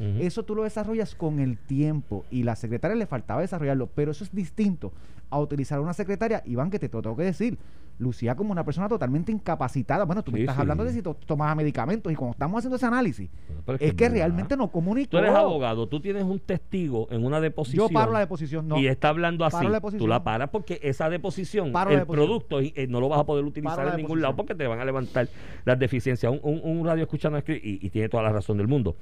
Eso 0.00 0.42
tú 0.42 0.54
lo 0.54 0.64
desarrollas 0.64 1.14
con 1.14 1.40
el 1.40 1.58
tiempo 1.58 2.24
y 2.30 2.42
la 2.42 2.56
secretaria 2.56 2.96
le 2.96 3.06
faltaba 3.06 3.40
desarrollarlo, 3.40 3.88
pero 3.94 4.12
eso 4.12 4.24
es 4.24 4.34
distinto 4.34 4.92
a 5.30 5.40
utilizar 5.40 5.80
una 5.80 5.92
secretaria, 5.92 6.42
Iván, 6.46 6.70
que 6.70 6.78
te, 6.78 6.88
lo 6.88 7.02
tengo 7.02 7.16
que 7.16 7.24
decir, 7.24 7.58
lucía 7.98 8.34
como 8.34 8.52
una 8.52 8.64
persona 8.64 8.88
totalmente 8.88 9.32
incapacitada. 9.32 10.04
Bueno, 10.04 10.22
tú 10.22 10.32
me 10.32 10.40
estás 10.40 10.58
hablando 10.58 10.84
de 10.84 10.92
si 10.92 11.02
tomabas 11.02 11.56
medicamentos 11.56 12.12
y 12.12 12.16
cuando 12.16 12.32
estamos 12.32 12.58
haciendo 12.58 12.76
ese 12.76 12.86
análisis, 12.86 13.30
es, 13.78 13.94
que, 13.94 14.08
realmente 14.08 14.56
no 14.56 14.70
comunicó. 14.70 15.10
Tú 15.10 15.18
eres 15.18 15.30
abogado, 15.32 15.88
tú 15.88 16.00
tienes 16.00 16.24
un 16.24 16.38
testigo 16.38 17.06
en 17.10 17.24
una 17.24 17.40
deposición. 17.40 17.88
Yo 17.88 17.92
paro 17.92 18.12
la 18.12 18.20
deposición, 18.20 18.68
no. 18.68 18.78
Y 18.78 18.86
está 18.86 19.08
hablando 19.08 19.44
así. 19.44 19.66
tú 19.98 20.06
la 20.06 20.24
paras 20.24 20.50
porque 20.50 20.80
esa 20.82 21.08
deposición, 21.08 21.72
el 21.90 22.06
producto, 22.06 22.60
eh, 22.60 22.86
no 22.88 23.00
lo 23.00 23.08
vas 23.08 23.20
a 23.20 23.24
poder 23.24 23.44
utilizar 23.44 23.88
en 23.88 23.96
ningún 23.96 24.20
lado 24.20 24.36
porque 24.36 24.54
te 24.54 24.66
van 24.66 24.80
a 24.80 24.84
levantar 24.84 25.28
las 25.64 25.78
deficiencias. 25.78 26.32
Un, 26.42 26.84
radio 26.84 27.04
escuchando 27.04 27.38
y, 27.38 27.78
y 27.80 27.90
tiene 27.90 28.08
toda 28.08 28.22
la 28.22 28.30
razón 28.30 28.58
del 28.58 28.68
mundo. 28.68 28.94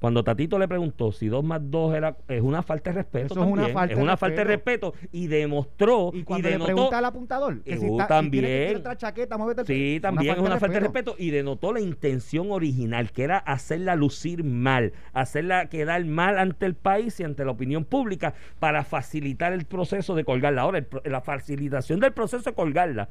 Cuando 0.00 0.24
Tatito 0.24 0.58
le 0.58 0.66
preguntó 0.66 1.12
si 1.12 1.28
dos 1.28 1.44
más 1.44 1.60
dos 1.62 1.94
era 1.94 2.16
es 2.26 2.40
una 2.40 2.62
falta 2.62 2.90
de 2.90 2.96
respeto, 2.96 3.34
es 3.34 3.46
una 3.46 3.68
falta, 3.68 3.94
es 3.94 4.00
una 4.00 4.16
falta 4.16 4.38
de 4.38 4.44
respeto. 4.44 4.94
y 5.12 5.26
demostró 5.26 6.10
y 6.14 6.24
cuando 6.24 6.48
le 6.48 6.58
pregunta 6.58 6.98
al 6.98 7.04
apuntador 7.04 7.62
que 7.62 7.76
si 7.76 7.96
también. 8.08 8.44
tiene 8.44 8.76
otra 8.76 8.96
chaqueta, 8.96 9.36
sí, 9.66 9.98
también 10.00 10.36
es 10.36 10.40
una 10.40 10.58
falta 10.58 10.74
de 10.74 10.80
respeto. 10.80 11.16
y 11.18 11.30
denotó 11.30 11.74
la 11.74 11.80
intención 11.80 12.50
original 12.50 13.12
que 13.12 13.24
era 13.24 13.36
hacerla 13.38 13.94
lucir 13.94 14.42
mal, 14.42 14.94
hacerla 15.12 15.66
quedar 15.66 16.02
mal 16.06 16.38
ante 16.38 16.64
el 16.64 16.74
país 16.74 17.20
y 17.20 17.24
ante 17.24 17.44
la 17.44 17.50
opinión 17.50 17.84
pública 17.84 18.32
para 18.58 18.84
facilitar 18.84 19.52
el 19.52 19.66
proceso 19.66 20.14
de 20.14 20.24
colgarla. 20.24 20.62
Ahora, 20.62 20.86
la 21.04 21.20
facilitación 21.20 22.00
del 22.00 22.12
proceso 22.12 22.50
de 22.50 22.54
colgarla 22.54 23.08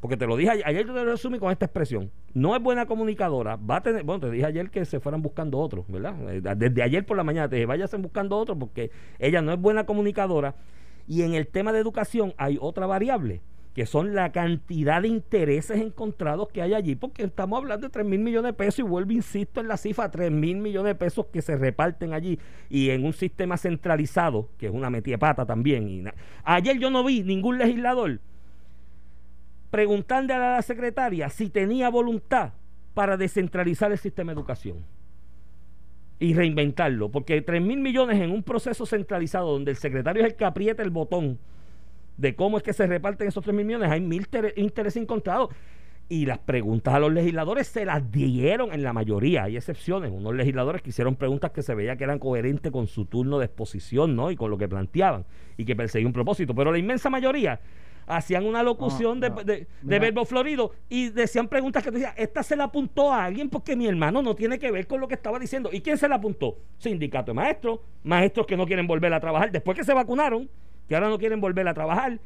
porque 0.00 0.16
te 0.16 0.26
lo 0.26 0.36
dije 0.36 0.50
ayer, 0.50 0.66
ayer 0.66 0.86
te 0.86 0.92
lo 0.92 1.04
resumí 1.04 1.38
con 1.38 1.52
esta 1.52 1.66
expresión. 1.66 2.10
No 2.32 2.56
es 2.56 2.62
buena 2.62 2.86
comunicadora, 2.86 3.56
va 3.56 3.76
a 3.76 3.82
tener, 3.82 4.02
bueno, 4.02 4.20
te 4.20 4.30
dije 4.30 4.46
ayer 4.46 4.70
que 4.70 4.84
se 4.84 4.98
fueran 4.98 5.22
buscando 5.22 5.58
otros, 5.58 5.86
¿verdad? 5.88 6.14
Eh, 6.32 6.40
desde 6.56 6.82
ayer 6.82 7.04
por 7.04 7.16
la 7.16 7.24
mañana 7.24 7.48
te 7.48 7.56
dije, 7.56 7.66
váyanse 7.66 7.96
buscando 7.98 8.38
otros 8.38 8.56
porque 8.58 8.90
ella 9.18 9.42
no 9.42 9.52
es 9.52 9.60
buena 9.60 9.84
comunicadora. 9.84 10.54
Y 11.06 11.22
en 11.22 11.34
el 11.34 11.48
tema 11.48 11.72
de 11.72 11.80
educación 11.80 12.34
hay 12.38 12.56
otra 12.60 12.86
variable 12.86 13.42
que 13.74 13.86
son 13.86 14.14
la 14.14 14.32
cantidad 14.32 15.02
de 15.02 15.08
intereses 15.08 15.80
encontrados 15.80 16.48
que 16.48 16.60
hay 16.60 16.74
allí, 16.74 16.96
porque 16.96 17.22
estamos 17.22 17.58
hablando 17.58 17.86
de 17.86 17.92
3 17.92 18.04
mil 18.04 18.20
millones 18.20 18.50
de 18.50 18.52
pesos 18.52 18.80
y 18.80 18.82
vuelvo, 18.82 19.12
insisto, 19.12 19.60
en 19.60 19.68
la 19.68 19.76
cifra, 19.76 20.10
3 20.10 20.30
mil 20.30 20.56
millones 20.56 20.90
de 20.90 20.94
pesos 20.96 21.26
que 21.32 21.40
se 21.40 21.56
reparten 21.56 22.12
allí 22.12 22.38
y 22.68 22.90
en 22.90 23.04
un 23.04 23.12
sistema 23.12 23.56
centralizado, 23.56 24.48
que 24.58 24.66
es 24.66 24.72
una 24.72 24.90
pata 25.18 25.46
también. 25.46 26.10
Ayer 26.44 26.78
yo 26.78 26.90
no 26.90 27.04
vi 27.04 27.22
ningún 27.22 27.58
legislador 27.58 28.20
preguntarle 29.70 30.34
a 30.34 30.38
la 30.56 30.62
secretaria 30.62 31.28
si 31.28 31.48
tenía 31.48 31.88
voluntad 31.88 32.52
para 32.94 33.16
descentralizar 33.16 33.92
el 33.92 33.98
sistema 33.98 34.32
de 34.32 34.40
educación 34.40 34.84
y 36.18 36.34
reinventarlo, 36.34 37.10
porque 37.10 37.40
3 37.40 37.62
mil 37.62 37.80
millones 37.80 38.20
en 38.20 38.30
un 38.30 38.42
proceso 38.42 38.84
centralizado 38.84 39.52
donde 39.52 39.70
el 39.70 39.78
secretario 39.78 40.22
es 40.22 40.32
el 40.32 40.36
que 40.36 40.44
aprieta 40.44 40.82
el 40.82 40.90
botón 40.90 41.38
de 42.18 42.36
cómo 42.36 42.58
es 42.58 42.62
que 42.62 42.74
se 42.74 42.86
reparten 42.86 43.28
esos 43.28 43.42
3 43.42 43.56
mil 43.56 43.64
millones, 43.64 43.90
hay 43.90 44.00
mil 44.00 44.26
intereses 44.56 45.00
encontrados. 45.02 45.48
Y 46.10 46.26
las 46.26 46.38
preguntas 46.38 46.92
a 46.92 46.98
los 46.98 47.12
legisladores 47.12 47.68
se 47.68 47.84
las 47.84 48.10
dieron 48.10 48.72
en 48.72 48.82
la 48.82 48.92
mayoría, 48.92 49.44
hay 49.44 49.56
excepciones. 49.56 50.10
Unos 50.10 50.34
legisladores 50.34 50.82
que 50.82 50.90
hicieron 50.90 51.14
preguntas 51.14 51.52
que 51.52 51.62
se 51.62 51.72
veía 51.72 51.94
que 51.94 52.02
eran 52.02 52.18
coherentes 52.18 52.72
con 52.72 52.88
su 52.88 53.04
turno 53.04 53.38
de 53.38 53.44
exposición 53.44 54.16
¿no? 54.16 54.32
y 54.32 54.36
con 54.36 54.50
lo 54.50 54.58
que 54.58 54.68
planteaban 54.68 55.24
y 55.56 55.64
que 55.64 55.76
perseguían 55.76 56.08
un 56.08 56.12
propósito. 56.12 56.52
Pero 56.52 56.72
la 56.72 56.78
inmensa 56.78 57.10
mayoría 57.10 57.60
hacían 58.06 58.44
una 58.44 58.62
locución 58.62 59.20
de, 59.20 59.66
verbo 59.82 60.24
florido 60.24 60.72
y 60.88 61.10
decían 61.10 61.48
preguntas 61.48 61.82
que 61.82 61.90
decían, 61.90 62.14
esta 62.16 62.42
se 62.42 62.56
la 62.56 62.64
apuntó 62.64 63.12
a 63.12 63.24
alguien 63.24 63.48
porque 63.48 63.76
mi 63.76 63.86
hermano 63.86 64.22
no 64.22 64.34
tiene 64.34 64.58
que 64.58 64.70
ver 64.70 64.86
con 64.86 65.00
lo 65.00 65.08
que 65.08 65.14
estaba 65.14 65.38
diciendo. 65.38 65.70
¿Y 65.72 65.80
quién 65.80 65.98
se 65.98 66.08
la 66.08 66.16
apuntó? 66.16 66.58
Sindicato 66.78 67.32
de 67.32 67.34
maestros, 67.34 67.80
maestros 68.02 68.46
que 68.46 68.56
no 68.56 68.66
quieren 68.66 68.86
volver 68.86 69.12
a 69.12 69.20
trabajar 69.20 69.52
después 69.52 69.76
que 69.76 69.84
se 69.84 69.94
vacunaron 69.94 70.48
que 70.90 70.96
ahora 70.96 71.08
no 71.08 71.20
quieren 71.20 71.40
volver 71.40 71.68
a 71.68 71.72
trabajar, 71.72 72.18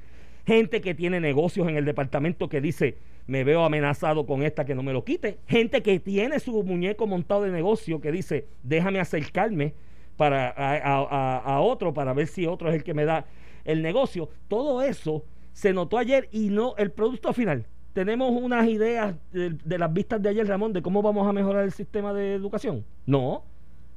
gente 0.46 0.80
que 0.80 0.94
tiene 0.94 1.20
negocios 1.20 1.68
en 1.68 1.76
el 1.76 1.84
departamento 1.84 2.48
que 2.48 2.62
dice, 2.62 2.96
me 3.26 3.44
veo 3.44 3.62
amenazado 3.62 4.24
con 4.24 4.42
esta 4.42 4.64
que 4.64 4.74
no 4.74 4.82
me 4.82 4.94
lo 4.94 5.04
quite, 5.04 5.38
gente 5.46 5.82
que 5.82 6.00
tiene 6.00 6.40
su 6.40 6.62
muñeco 6.62 7.06
montado 7.06 7.42
de 7.42 7.50
negocio 7.50 8.00
que 8.00 8.10
dice, 8.10 8.46
déjame 8.62 9.00
acercarme 9.00 9.74
para, 10.16 10.48
a, 10.48 11.60
otro 11.60 11.92
para 11.92 12.14
ver 12.14 12.26
si 12.26 12.46
otro 12.46 12.70
es 12.70 12.76
el 12.76 12.84
que 12.84 12.94
me 12.94 13.04
da 13.04 13.26
el 13.66 13.82
negocio. 13.82 14.30
Todo 14.48 14.80
eso 14.80 15.26
se 15.54 15.72
notó 15.72 15.96
ayer 15.96 16.28
y 16.32 16.50
no 16.50 16.74
el 16.76 16.90
producto 16.90 17.32
final. 17.32 17.64
¿Tenemos 17.94 18.32
unas 18.32 18.66
ideas 18.66 19.14
de, 19.32 19.78
las 19.78 19.92
vistas 19.92 20.20
de 20.20 20.28
ayer, 20.28 20.46
Ramón, 20.46 20.72
de 20.72 20.82
cómo 20.82 21.00
vamos 21.00 21.28
a 21.28 21.32
mejorar 21.32 21.62
el 21.62 21.70
sistema 21.70 22.12
de 22.12 22.34
educación? 22.34 22.84
No, 23.06 23.44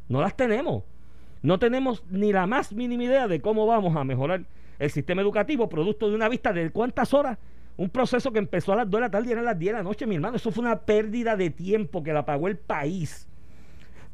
no 0.07 0.21
las 0.21 0.37
tenemos. 0.37 0.83
No 1.41 1.57
tenemos 1.57 2.03
ni 2.09 2.31
la 2.31 2.45
más 2.45 2.71
mínima 2.71 3.03
idea 3.03 3.27
de 3.27 3.41
cómo 3.41 3.65
vamos 3.65 3.95
a 3.95 4.03
mejorar 4.03 4.45
el 4.77 4.91
sistema 4.91 5.23
educativo, 5.23 5.67
producto 5.67 6.09
de 6.09 6.15
una 6.15 6.29
vista 6.29 6.53
de 6.53 6.69
cuántas 6.69 7.13
horas. 7.13 7.39
Un 7.75 7.89
proceso 7.89 8.31
que 8.31 8.39
empezó 8.39 8.73
a 8.73 8.77
las 8.77 8.89
2 8.89 8.99
de 8.99 9.01
la 9.01 9.11
tarde 9.11 9.29
y 9.29 9.31
era 9.31 9.41
a 9.41 9.45
las 9.45 9.57
10 9.57 9.73
de 9.73 9.77
la 9.79 9.83
noche, 9.83 10.05
mi 10.05 10.15
hermano. 10.15 10.35
Eso 10.35 10.51
fue 10.51 10.63
una 10.63 10.79
pérdida 10.81 11.35
de 11.35 11.49
tiempo 11.49 12.03
que 12.03 12.13
la 12.13 12.23
pagó 12.23 12.47
el 12.47 12.57
país 12.57 13.27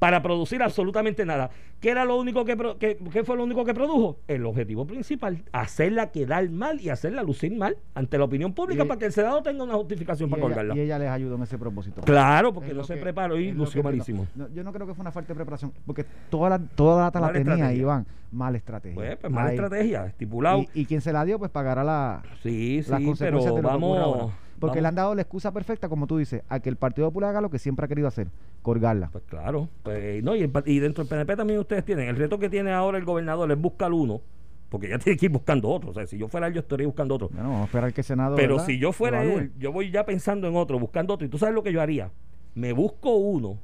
para 0.04 0.22
producir 0.22 0.62
absolutamente 0.62 1.26
nada. 1.26 1.50
¿Qué 1.80 1.89
era 1.89 2.04
lo 2.04 2.20
único 2.20 2.44
que, 2.44 2.58
que, 2.78 3.24
fue 3.24 3.38
lo 3.38 3.46
único 3.46 3.63
que 3.63 3.74
produjo? 3.74 4.20
El 4.28 4.46
objetivo 4.46 4.86
principal, 4.86 5.46
hacerla 5.54 6.12
quedar 6.12 6.50
mal 6.50 6.82
y 6.82 6.89
hacerla 6.89 7.24
lucir 7.24 7.56
mal 7.56 7.78
ante 7.96 8.18
la 8.18 8.26
opinión 8.26 8.54
pública 8.54 8.84
para 8.84 9.00
que 9.00 9.06
el 9.06 9.13
Senado 9.13 9.42
tenga 9.42 9.63
una 9.63 9.76
justificación 9.76 10.30
para 10.30 10.42
colgarla. 10.42 10.76
Y 10.76 10.82
ella 10.82 11.00
les 11.00 11.08
ayudó 11.08 11.38
en 11.38 11.44
ese 11.44 11.58
propósito. 11.58 12.02
Claro, 12.02 12.54
porque 12.54 12.74
no 12.74 12.84
se 12.84 12.98
preparó 12.98 13.38
y 13.38 13.54
lució 13.54 13.82
malísimo. 13.82 14.28
yo 14.54 14.62
no 14.62 14.74
creo 14.74 14.86
que 14.86 14.94
fue 14.94 15.04
una 15.04 15.13
falta 15.13 15.30
de 15.30 15.36
preparación, 15.36 15.72
porque 15.86 16.06
toda 16.30 16.50
la, 16.50 16.60
toda 16.60 16.98
la 16.98 17.04
data 17.04 17.22
la 17.22 17.32
tenía, 17.32 17.74
Iván. 17.74 18.06
Mala 18.30 18.58
estrategia. 18.58 18.96
Pues, 18.96 19.18
pues 19.22 19.32
mala 19.32 19.52
estrategia, 19.52 20.08
estipulado. 20.08 20.66
Y, 20.74 20.84
quien 20.86 21.00
se 21.00 21.13
la 21.13 21.24
dio, 21.24 21.39
pues 21.39 21.50
pagará 21.50 21.82
la, 21.86 22.24
sí, 22.42 22.84
sí, 22.84 23.13
pero 23.18 23.62
vamos 23.62 24.34
porque 24.60 24.82
le 24.82 24.88
han 24.88 24.96
dado 24.96 25.16
la 25.16 25.22
excusa 25.22 25.52
perfecta, 25.52 25.89
como 25.89 26.08
tú 26.08 26.18
dices, 26.18 26.44
a 26.50 26.60
que 26.60 26.70
el 26.70 26.76
Partido 26.76 27.08
Popular 27.08 27.32
haga 27.32 27.42
lo 27.42 27.50
que 27.50 27.60
siempre 27.60 27.86
ha 27.86 27.88
querido 27.88 28.08
hacer, 28.08 28.28
colgarla. 28.62 29.10
Pues 29.12 29.24
claro. 29.26 29.70
Pues, 29.84 30.24
no, 30.24 30.36
y, 30.36 30.48
dentro 30.80 31.04
del 31.04 31.10
PNP 31.10 31.36
también 31.36 31.60
ustedes 31.60 31.86
tienen. 31.86 32.08
El 32.08 32.16
reto 32.16 32.39
que 32.39 32.50
tiene 32.50 32.72
ahora 32.72 32.98
el 32.98 33.06
gobernador 33.06 33.52
es 33.52 33.60
buscar 33.60 33.92
uno 33.92 34.22
porque 34.70 34.89
ya 34.89 34.98
tiene 35.00 35.18
que 35.18 35.28
ir 35.28 35.32
buscando 35.32 35.70
otro. 35.70 35.92
O 35.92 35.94
sea, 35.94 36.08
si 36.08 36.18
yo 36.18 36.28
fuera 36.28 36.48
él, 36.48 36.54
yo 36.54 36.62
estaría 36.62 36.88
buscando 36.88 37.16
otro. 37.16 37.30
No, 37.32 37.44
vamos 37.44 37.62
a 37.62 37.66
esperar 37.66 37.94
que 37.94 38.02
el 38.02 38.06
Senado. 38.06 38.36
Pero 38.36 38.60
si 38.60 38.80
yo 38.80 38.92
fuera 38.92 39.24
él, 39.24 39.52
yo 39.60 39.72
voy 39.72 39.92
ya 39.92 40.06
pensando 40.06 40.48
en 40.48 40.56
otro, 40.56 40.80
buscando 40.80 41.13
otro. 41.13 41.28
Y 41.28 41.30
tú 41.30 41.38
sabes 41.38 41.54
lo 41.54 41.63
que 41.63 41.72
yo 41.72 41.82
haría. 41.82 42.12
Me 42.56 42.74
busco 42.74 43.16
uno 43.16 43.60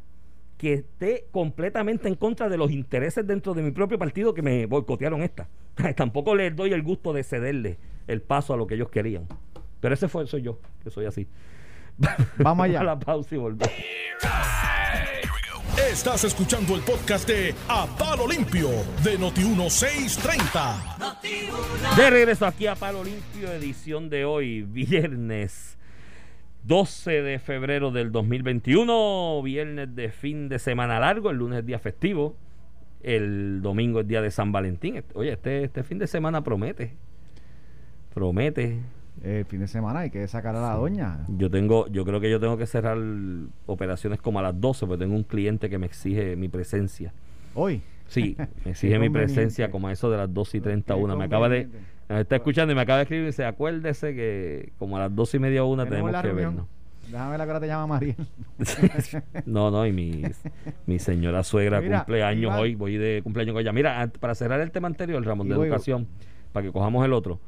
que 0.59 0.73
esté 0.73 1.25
completamente 1.31 2.09
en 2.09 2.15
contra 2.15 2.49
de 2.49 2.57
los 2.57 2.69
intereses 2.69 3.25
dentro 3.25 3.53
de 3.53 3.63
mi 3.63 3.71
propio 3.71 3.97
partido 3.97 4.33
que 4.33 4.41
me 4.41 4.65
boicotearon 4.65 5.23
esta. 5.23 5.47
Tampoco 5.95 6.35
les 6.35 6.55
doy 6.55 6.73
el 6.73 6.83
gusto 6.83 7.13
de 7.13 7.23
cederle 7.23 7.77
el 8.07 8.21
paso 8.21 8.53
a 8.53 8.57
lo 8.57 8.67
que 8.67 8.75
ellos 8.75 8.89
querían. 8.89 9.25
Pero 9.79 9.93
ese 9.93 10.07
fue, 10.07 10.25
soy 10.27 10.41
yo, 10.41 10.59
que 10.83 10.89
soy 10.89 11.05
así. 11.05 11.27
Vamos 12.37 12.65
allá. 12.65 12.79
a 12.81 12.83
la 12.83 12.99
pausa 12.99 13.35
y 13.35 13.37
volvemos. 13.37 13.73
Estás 15.91 16.23
escuchando 16.23 16.75
el 16.75 16.81
podcast 16.81 17.27
de 17.27 17.53
A 17.67 17.87
Palo 17.97 18.27
Limpio 18.27 18.69
de 19.03 19.17
Noti1630. 19.17 21.95
De 21.95 22.09
regreso 22.09 22.45
aquí 22.45 22.67
a 22.67 22.75
Palo 22.75 23.03
Limpio, 23.03 23.51
edición 23.51 24.09
de 24.09 24.25
hoy, 24.25 24.63
viernes 24.63 25.77
12 26.63 27.21
de 27.21 27.39
febrero 27.39 27.91
del 27.91 28.11
2021, 28.11 29.41
viernes 29.41 29.95
de 29.95 30.11
fin 30.11 30.49
de 30.49 30.59
semana 30.59 30.99
largo, 30.99 31.31
el 31.31 31.37
lunes 31.37 31.59
es 31.59 31.65
día 31.65 31.79
festivo, 31.79 32.35
el 33.01 33.61
domingo 33.61 34.01
es 34.01 34.07
día 34.07 34.21
de 34.21 34.31
San 34.31 34.51
Valentín. 34.51 35.01
Oye, 35.13 35.31
este, 35.31 35.63
este 35.63 35.83
fin 35.83 35.97
de 35.97 36.07
semana 36.07 36.43
promete, 36.43 36.97
promete 38.13 38.81
el 39.23 39.45
fin 39.45 39.59
de 39.59 39.67
semana 39.67 39.99
hay 39.99 40.09
que 40.09 40.27
sacar 40.27 40.55
a 40.55 40.61
la 40.61 40.73
doña. 40.73 41.25
Yo 41.27 41.49
tengo, 41.49 41.87
yo 41.87 42.05
creo 42.05 42.19
que 42.19 42.29
yo 42.29 42.39
tengo 42.39 42.57
que 42.57 42.65
cerrar 42.65 42.97
operaciones 43.65 44.21
como 44.21 44.39
a 44.39 44.41
las 44.41 44.59
12, 44.59 44.85
porque 44.85 45.03
tengo 45.03 45.15
un 45.15 45.23
cliente 45.23 45.69
que 45.69 45.77
me 45.77 45.85
exige 45.85 46.35
mi 46.35 46.47
presencia. 46.47 47.13
¿Hoy? 47.55 47.81
Sí, 48.07 48.37
me 48.65 48.71
exige 48.71 48.97
mi 48.99 49.09
presencia 49.09 49.71
como 49.71 49.87
a 49.87 49.91
eso 49.91 50.09
de 50.09 50.17
las 50.17 50.33
12 50.33 50.57
y 50.57 50.61
31. 50.61 51.15
Me 51.17 51.25
acaba 51.25 51.49
de, 51.49 51.69
me 52.07 52.21
está 52.21 52.37
escuchando 52.37 52.71
y 52.71 52.75
me 52.75 52.81
acaba 52.81 52.97
de 52.97 53.03
escribir 53.03 53.23
y 53.23 53.27
dice, 53.27 53.45
acuérdese 53.45 54.15
que 54.15 54.71
como 54.79 54.97
a 54.97 55.01
las 55.01 55.15
12 55.15 55.37
y 55.37 55.39
media 55.39 55.63
o 55.63 55.67
una 55.67 55.85
tenemos, 55.85 56.11
que 56.21 56.31
vernos. 56.31 56.67
Déjame 57.09 57.31
ver 57.31 57.39
la 57.39 57.53
que 57.53 57.59
te 57.59 57.67
llama 57.67 57.87
María. 57.87 58.15
no, 59.45 59.71
no, 59.71 59.85
y 59.87 59.91
mi, 59.91 60.21
mi 60.85 60.99
señora 60.99 61.43
suegra 61.43 61.81
cumpleaños 61.81 62.55
hoy, 62.55 62.75
voy 62.75 62.97
de 62.97 63.21
cumpleaños 63.23 63.53
con 63.53 63.61
ella. 63.61 63.73
Mira, 63.73 64.11
para 64.19 64.35
cerrar 64.35 64.61
el 64.61 64.69
tema 64.69 64.87
anterior, 64.87 65.17
el 65.17 65.25
Ramón 65.25 65.49
de 65.49 65.55
Educación, 65.55 66.07
para 66.53 66.67
que 66.67 66.71
cojamos 66.71 67.03
el 67.03 67.13
otro 67.13 67.39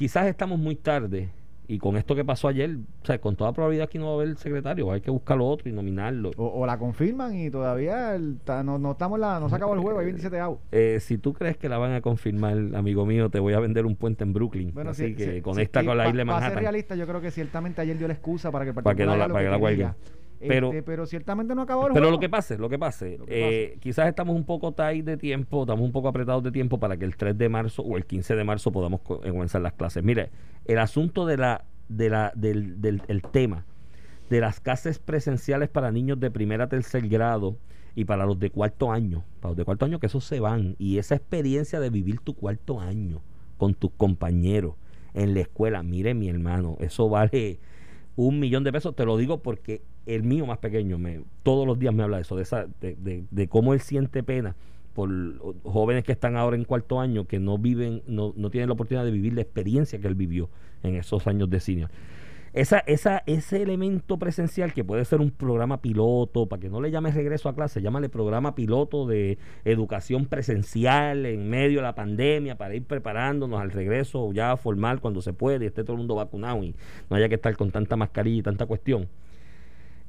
quizás 0.00 0.26
estamos 0.28 0.58
muy 0.58 0.76
tarde 0.76 1.28
y 1.68 1.78
con 1.78 1.98
esto 1.98 2.14
que 2.14 2.24
pasó 2.24 2.48
ayer, 2.48 2.70
o 3.02 3.06
sea, 3.06 3.20
con 3.20 3.36
toda 3.36 3.52
probabilidad 3.52 3.84
aquí 3.84 3.98
no 3.98 4.06
va 4.06 4.12
a 4.12 4.14
haber 4.14 4.34
secretario, 4.38 4.90
hay 4.90 5.02
que 5.02 5.10
buscarlo 5.10 5.46
otro 5.46 5.68
y 5.68 5.72
nominarlo. 5.72 6.30
O, 6.38 6.64
la 6.64 6.78
confirman 6.78 7.36
y 7.36 7.50
todavía 7.50 8.18
no, 8.64 8.92
estamos 8.92 9.20
la, 9.20 9.38
no 9.38 9.50
se 9.50 9.56
acabó 9.56 9.74
el 9.74 9.80
juego, 9.80 9.98
hay 9.98 10.06
27 10.06 10.40
out. 10.40 10.58
Eh, 10.72 11.00
si 11.00 11.18
tú 11.18 11.34
crees 11.34 11.58
que 11.58 11.68
la 11.68 11.76
van 11.76 11.92
a 11.92 12.00
confirmar, 12.00 12.56
amigo 12.74 13.04
mío, 13.04 13.28
te 13.28 13.40
voy 13.40 13.52
a 13.52 13.60
vender 13.60 13.84
un 13.84 13.94
puente 13.94 14.24
en 14.24 14.32
Brooklyn. 14.32 14.72
Bueno, 14.72 14.90
así 14.90 15.14
que 15.14 15.42
conecta 15.42 15.84
con 15.84 15.98
la 15.98 16.08
isla 16.08 16.20
de 16.20 16.24
Manhattan. 16.24 16.48
Para 16.48 16.54
ser 16.54 16.62
realista, 16.62 16.94
yo 16.94 17.06
creo 17.06 17.20
que 17.20 17.30
ciertamente 17.30 17.82
ayer 17.82 17.98
dio 17.98 18.08
la 18.08 18.14
excusa 18.14 18.50
para 18.50 18.64
que 18.64 18.70
el 18.70 18.74
partido 18.74 18.84
para 18.84 18.96
que 18.96 19.04
no 19.04 19.16
la, 19.18 19.28
para 19.28 19.44
que 19.44 19.76
la. 19.76 19.96
Pero, 20.40 20.68
este, 20.68 20.82
pero 20.82 21.06
ciertamente 21.06 21.54
no 21.54 21.62
acabó 21.62 21.86
el 21.86 21.92
Pero 21.92 22.10
lo 22.10 22.18
que 22.18 22.30
pase, 22.30 22.56
lo 22.56 22.68
que 22.68 22.78
pase, 22.78 23.18
eh, 23.26 23.76
quizás 23.80 24.08
estamos 24.08 24.34
un 24.34 24.44
poco 24.44 24.72
tight 24.72 25.04
de 25.04 25.16
tiempo, 25.16 25.62
estamos 25.62 25.84
un 25.84 25.92
poco 25.92 26.08
apretados 26.08 26.42
de 26.42 26.50
tiempo 26.50 26.80
para 26.80 26.96
que 26.96 27.04
el 27.04 27.16
3 27.16 27.36
de 27.36 27.48
marzo 27.48 27.82
o 27.82 27.96
el 27.98 28.06
15 28.06 28.36
de 28.36 28.44
marzo 28.44 28.72
podamos 28.72 29.00
comenzar 29.02 29.60
las 29.60 29.74
clases. 29.74 30.02
Mire, 30.02 30.30
el 30.64 30.78
asunto 30.78 31.26
de 31.26 31.36
la, 31.36 31.64
de 31.88 32.08
la, 32.08 32.32
del, 32.34 32.80
del 32.80 33.02
el 33.08 33.22
tema 33.22 33.66
de 34.30 34.40
las 34.40 34.60
clases 34.60 34.98
presenciales 34.98 35.68
para 35.68 35.90
niños 35.90 36.18
de 36.20 36.30
primera 36.30 36.64
a 36.64 36.68
tercer 36.68 37.06
grado 37.08 37.56
y 37.94 38.04
para 38.04 38.24
los 38.24 38.38
de 38.38 38.50
cuarto 38.50 38.92
año, 38.92 39.24
para 39.40 39.50
los 39.50 39.56
de 39.58 39.64
cuarto 39.64 39.84
año 39.84 39.98
que 39.98 40.06
esos 40.06 40.24
se 40.24 40.40
van 40.40 40.76
y 40.78 40.98
esa 40.98 41.16
experiencia 41.16 41.80
de 41.80 41.90
vivir 41.90 42.20
tu 42.20 42.34
cuarto 42.34 42.80
año 42.80 43.20
con 43.58 43.74
tus 43.74 43.90
compañeros 43.90 44.76
en 45.12 45.34
la 45.34 45.40
escuela, 45.40 45.82
mire 45.82 46.14
mi 46.14 46.28
hermano, 46.28 46.76
eso 46.78 47.08
vale 47.08 47.58
un 48.16 48.38
millón 48.38 48.64
de 48.64 48.72
pesos. 48.72 48.94
Te 48.94 49.04
lo 49.04 49.16
digo 49.16 49.42
porque 49.42 49.82
el 50.06 50.22
mío 50.22 50.46
más 50.46 50.58
pequeño 50.58 50.98
me, 50.98 51.22
todos 51.42 51.66
los 51.66 51.78
días 51.78 51.94
me 51.94 52.02
habla 52.02 52.16
de 52.16 52.22
eso, 52.22 52.36
de, 52.36 52.42
esa, 52.42 52.66
de, 52.80 53.24
de, 53.30 53.48
cómo 53.48 53.74
él 53.74 53.80
siente 53.80 54.22
pena 54.22 54.56
por 54.94 55.08
jóvenes 55.62 56.04
que 56.04 56.12
están 56.12 56.36
ahora 56.36 56.56
en 56.56 56.64
cuarto 56.64 57.00
año 57.00 57.26
que 57.26 57.38
no 57.38 57.58
viven, 57.58 58.02
no, 58.06 58.34
no 58.36 58.50
tienen 58.50 58.68
la 58.68 58.74
oportunidad 58.74 59.04
de 59.04 59.12
vivir 59.12 59.34
la 59.34 59.42
experiencia 59.42 60.00
que 60.00 60.08
él 60.08 60.16
vivió 60.16 60.48
en 60.82 60.96
esos 60.96 61.26
años 61.26 61.48
de 61.48 61.60
senior 61.60 61.90
esa, 62.52 62.78
esa, 62.80 63.22
ese 63.26 63.62
elemento 63.62 64.18
presencial 64.18 64.72
que 64.72 64.82
puede 64.82 65.04
ser 65.04 65.20
un 65.20 65.30
programa 65.30 65.80
piloto, 65.80 66.46
para 66.46 66.60
que 66.60 66.68
no 66.68 66.80
le 66.80 66.90
llames 66.90 67.14
regreso 67.14 67.48
a 67.48 67.54
clase, 67.54 67.80
llámale 67.80 68.08
programa 68.08 68.56
piloto 68.56 69.06
de 69.06 69.38
educación 69.64 70.26
presencial 70.26 71.26
en 71.26 71.48
medio 71.48 71.78
de 71.78 71.84
la 71.84 71.94
pandemia 71.94 72.58
para 72.58 72.74
ir 72.74 72.84
preparándonos 72.84 73.60
al 73.60 73.70
regreso 73.70 74.32
ya 74.32 74.56
formal 74.56 75.00
cuando 75.00 75.22
se 75.22 75.32
puede 75.32 75.64
y 75.64 75.68
esté 75.68 75.84
todo 75.84 75.92
el 75.92 75.98
mundo 75.98 76.16
vacunado 76.16 76.64
y 76.64 76.74
no 77.08 77.16
haya 77.16 77.28
que 77.28 77.36
estar 77.36 77.56
con 77.56 77.70
tanta 77.70 77.94
mascarilla 77.94 78.38
y 78.40 78.42
tanta 78.42 78.66
cuestión. 78.66 79.08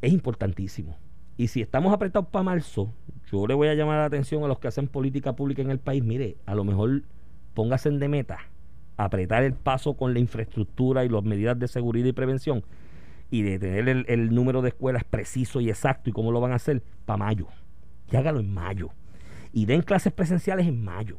Es 0.01 0.11
importantísimo. 0.11 0.97
Y 1.37 1.47
si 1.47 1.61
estamos 1.61 1.93
apretados 1.93 2.29
para 2.29 2.43
marzo, 2.43 2.91
yo 3.31 3.45
le 3.45 3.53
voy 3.53 3.67
a 3.67 3.75
llamar 3.75 3.99
la 3.99 4.05
atención 4.05 4.43
a 4.43 4.47
los 4.47 4.57
que 4.57 4.67
hacen 4.67 4.87
política 4.87 5.35
pública 5.35 5.61
en 5.61 5.69
el 5.69 5.79
país. 5.79 6.03
Mire, 6.03 6.37
a 6.47 6.55
lo 6.55 6.63
mejor 6.63 7.03
póngase 7.53 7.91
de 7.91 8.07
meta 8.07 8.50
apretar 9.05 9.43
el 9.43 9.53
paso 9.53 9.95
con 9.95 10.13
la 10.13 10.19
infraestructura 10.19 11.05
y 11.05 11.09
las 11.09 11.23
medidas 11.23 11.57
de 11.59 11.67
seguridad 11.67 12.07
y 12.07 12.13
prevención 12.13 12.63
y 13.31 13.43
de 13.43 13.59
tener 13.59 14.05
el, 14.07 14.35
número 14.35 14.61
de 14.61 14.69
escuelas 14.69 15.05
preciso 15.05 15.61
y 15.61 15.69
exacto 15.69 16.09
y 16.09 16.13
cómo 16.13 16.31
lo 16.31 16.41
van 16.41 16.51
a 16.51 16.55
hacer 16.55 16.83
para 17.05 17.17
mayo. 17.17 17.47
Y 18.11 18.17
hágalo 18.17 18.41
en 18.41 18.53
mayo. 18.53 18.89
Y 19.53 19.65
den 19.65 19.81
clases 19.81 20.11
presenciales 20.11 20.67
en 20.67 20.83
mayo. 20.83 21.17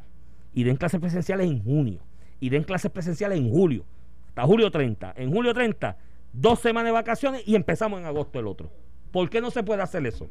Y 0.53 0.63
den 0.63 0.77
clases 0.77 1.01
presenciales 1.01 1.49
en 1.49 1.63
junio. 1.63 2.01
Y 2.39 2.49
den 2.49 2.63
clases 2.63 2.91
presenciales 2.91 3.39
en 3.39 3.49
julio. 3.49 3.83
Hasta 4.27 4.43
julio 4.43 4.69
30. 4.69 5.15
En 5.17 5.31
julio 5.31 5.53
30, 5.55 5.97
dos 6.33 6.59
semanas 6.59 6.89
de 6.89 6.91
vacaciones 6.93 7.43
y 7.47 7.55
empezamos 7.55 7.99
en 7.99 8.05
agosto 8.05 8.39
el 8.39 8.45
otro. 8.45 8.71
¿Por 9.11 9.29
qué 9.29 9.41
no 9.41 9.49
se 9.49 9.63
puede 9.63 9.81
hacer 9.81 10.05
eso? 10.05 10.29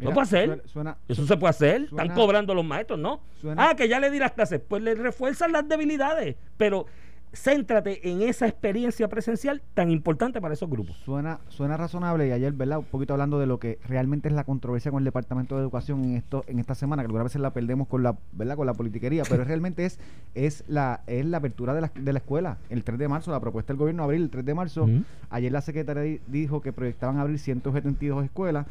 Mira, 0.00 0.10
no 0.10 0.14
puede 0.14 0.26
suena- 0.26 0.62
suena- 0.66 0.96
eso 1.08 1.26
se 1.26 1.36
puede 1.36 1.50
hacer. 1.50 1.88
suena- 1.88 2.02
Están 2.04 2.16
cobrando 2.16 2.54
los 2.54 2.64
maestros, 2.64 2.98
¿no? 2.98 3.20
ah, 3.62 3.74
que 3.76 3.88
ya 3.88 4.00
le 4.00 4.10
di 4.10 4.18
las 4.18 4.32
clases. 4.32 4.60
Pues 4.66 4.82
le 4.82 4.94
refuerzan 4.94 5.52
las 5.52 5.68
debilidades. 5.68 6.36
Pero 6.56 6.86
céntrate 7.32 8.10
en 8.10 8.22
esa 8.22 8.48
experiencia 8.48 9.06
presencial 9.08 9.62
tan 9.74 9.88
importante 9.90 10.40
para 10.40 10.54
esos 10.54 10.68
grupos. 10.68 10.96
Suena, 11.04 11.38
suena 11.48 11.76
razonable 11.76 12.26
y 12.26 12.32
ayer, 12.32 12.52
¿verdad? 12.52 12.78
Un 12.78 12.86
poquito 12.86 13.12
hablando 13.12 13.38
de 13.38 13.46
lo 13.46 13.60
que 13.60 13.78
realmente 13.86 14.26
es 14.28 14.34
la 14.34 14.42
controversia 14.42 14.90
con 14.90 14.98
el 14.98 15.04
Departamento 15.04 15.54
de 15.54 15.62
Educación 15.62 16.04
en 16.04 16.16
esto, 16.16 16.42
en 16.48 16.58
esta 16.58 16.74
semana, 16.74 17.02
que 17.02 17.06
algunas 17.06 17.24
veces 17.26 17.40
la 17.40 17.52
perdemos 17.52 17.86
con 17.86 18.02
la, 18.02 18.16
¿verdad? 18.32 18.56
Con 18.56 18.66
la 18.66 18.74
politiquería, 18.74 19.22
pero 19.28 19.44
realmente 19.44 19.84
es, 19.84 20.00
es 20.34 20.64
la, 20.66 21.02
es 21.06 21.24
la 21.24 21.36
apertura 21.36 21.72
de 21.72 21.82
la, 21.82 21.92
de 21.94 22.12
la 22.12 22.18
escuela. 22.18 22.58
El 22.68 22.82
3 22.82 22.98
de 22.98 23.06
marzo, 23.06 23.30
la 23.30 23.38
propuesta 23.38 23.72
del 23.72 23.78
gobierno 23.78 24.02
abrir 24.02 24.20
el 24.20 24.30
3 24.30 24.44
de 24.44 24.54
marzo. 24.54 24.88
Ayer 25.30 25.52
la 25.52 25.60
secretaria 25.60 26.02
di- 26.02 26.20
dijo 26.26 26.60
que 26.60 26.72
proyectaban 26.72 27.18
abrir 27.18 27.38
172 27.38 28.24
escuelas 28.24 28.66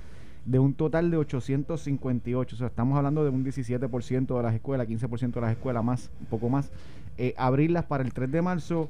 de 0.49 0.57
un 0.57 0.73
total 0.73 1.12
de 1.12 1.17
858. 1.17 2.55
O 2.55 2.57
sea, 2.57 2.67
estamos 2.67 2.97
hablando 2.97 3.23
de 3.23 3.29
un 3.29 3.45
17% 3.45 4.35
de 4.35 4.43
las 4.43 4.55
escuelas, 4.55 4.88
15% 4.88 5.33
de 5.33 5.41
las 5.41 5.51
escuelas 5.51 5.83
más, 5.83 6.09
un 6.19 6.25
poco 6.25 6.49
más. 6.49 6.71
Eh, 7.19 7.35
abrirlas 7.38 7.85
para 7.85 8.03
el 8.03 8.13
3 8.13 8.31
de 8.31 8.41
marzo 8.41 8.89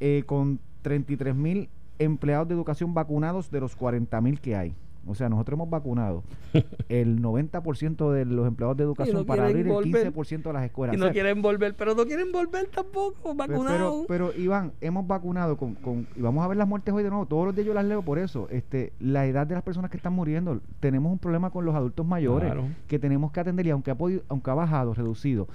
eh, 0.00 0.22
con 0.24 0.60
33 0.80 1.34
mil 1.34 1.68
empleados 1.98 2.48
de 2.48 2.54
educación 2.54 2.94
vacunados 2.94 3.50
de 3.50 3.60
los 3.60 3.76
40 3.76 4.18
mil 4.22 4.40
que 4.40 4.56
hay. 4.56 4.74
O 5.06 5.14
sea, 5.14 5.28
nosotros 5.28 5.56
hemos 5.56 5.70
vacunado 5.70 6.22
el 6.88 7.20
90% 7.22 8.10
de 8.12 8.24
los 8.24 8.46
empleados 8.46 8.76
de 8.76 8.84
educación 8.84 9.16
no 9.18 9.24
para 9.26 9.46
abrir 9.46 9.66
el 9.66 9.72
volver. 9.72 10.12
15% 10.12 10.42
de 10.42 10.52
las 10.52 10.64
escuelas. 10.64 10.94
Y 10.94 10.96
O 10.96 11.00
no 11.00 11.06
sea, 11.06 11.12
quieren 11.12 11.42
volver, 11.42 11.74
pero 11.76 11.94
no 11.94 12.04
quieren 12.04 12.32
volver 12.32 12.66
tampoco, 12.68 13.34
vacunados. 13.34 14.04
Pero, 14.08 14.30
pero 14.32 14.40
Iván, 14.42 14.72
hemos 14.80 15.06
vacunado 15.06 15.56
con, 15.56 15.74
con- 15.74 16.06
y 16.16 16.20
vamos 16.20 16.44
a 16.44 16.48
ver 16.48 16.56
las 16.56 16.68
muertes 16.68 16.92
hoy 16.94 17.02
de 17.02 17.10
nuevo. 17.10 17.26
Todos 17.26 17.46
los 17.46 17.54
días 17.54 17.66
yo 17.66 17.74
las 17.74 17.84
leo 17.84 18.02
por 18.02 18.18
eso. 18.18 18.48
Este, 18.50 18.92
la 19.00 19.26
edad 19.26 19.46
de 19.46 19.54
las 19.54 19.62
personas 19.62 19.90
que 19.90 19.96
están 19.96 20.12
muriendo. 20.12 20.60
Tenemos 20.80 21.12
un 21.12 21.18
problema 21.18 21.50
con 21.50 21.64
los 21.64 21.74
adultos 21.74 22.06
mayores 22.06 22.46
Claro. 22.52 22.64
que 22.88 22.98
tenemos 22.98 23.32
que 23.32 23.40
atender 23.40 23.66
y 23.66 23.70
aunque 23.70 23.90
ha 23.90 23.94
podido, 23.96 24.22
aunque 24.28 24.50
ha 24.50 24.54
bajado, 24.54 24.94
reducido 24.94 25.48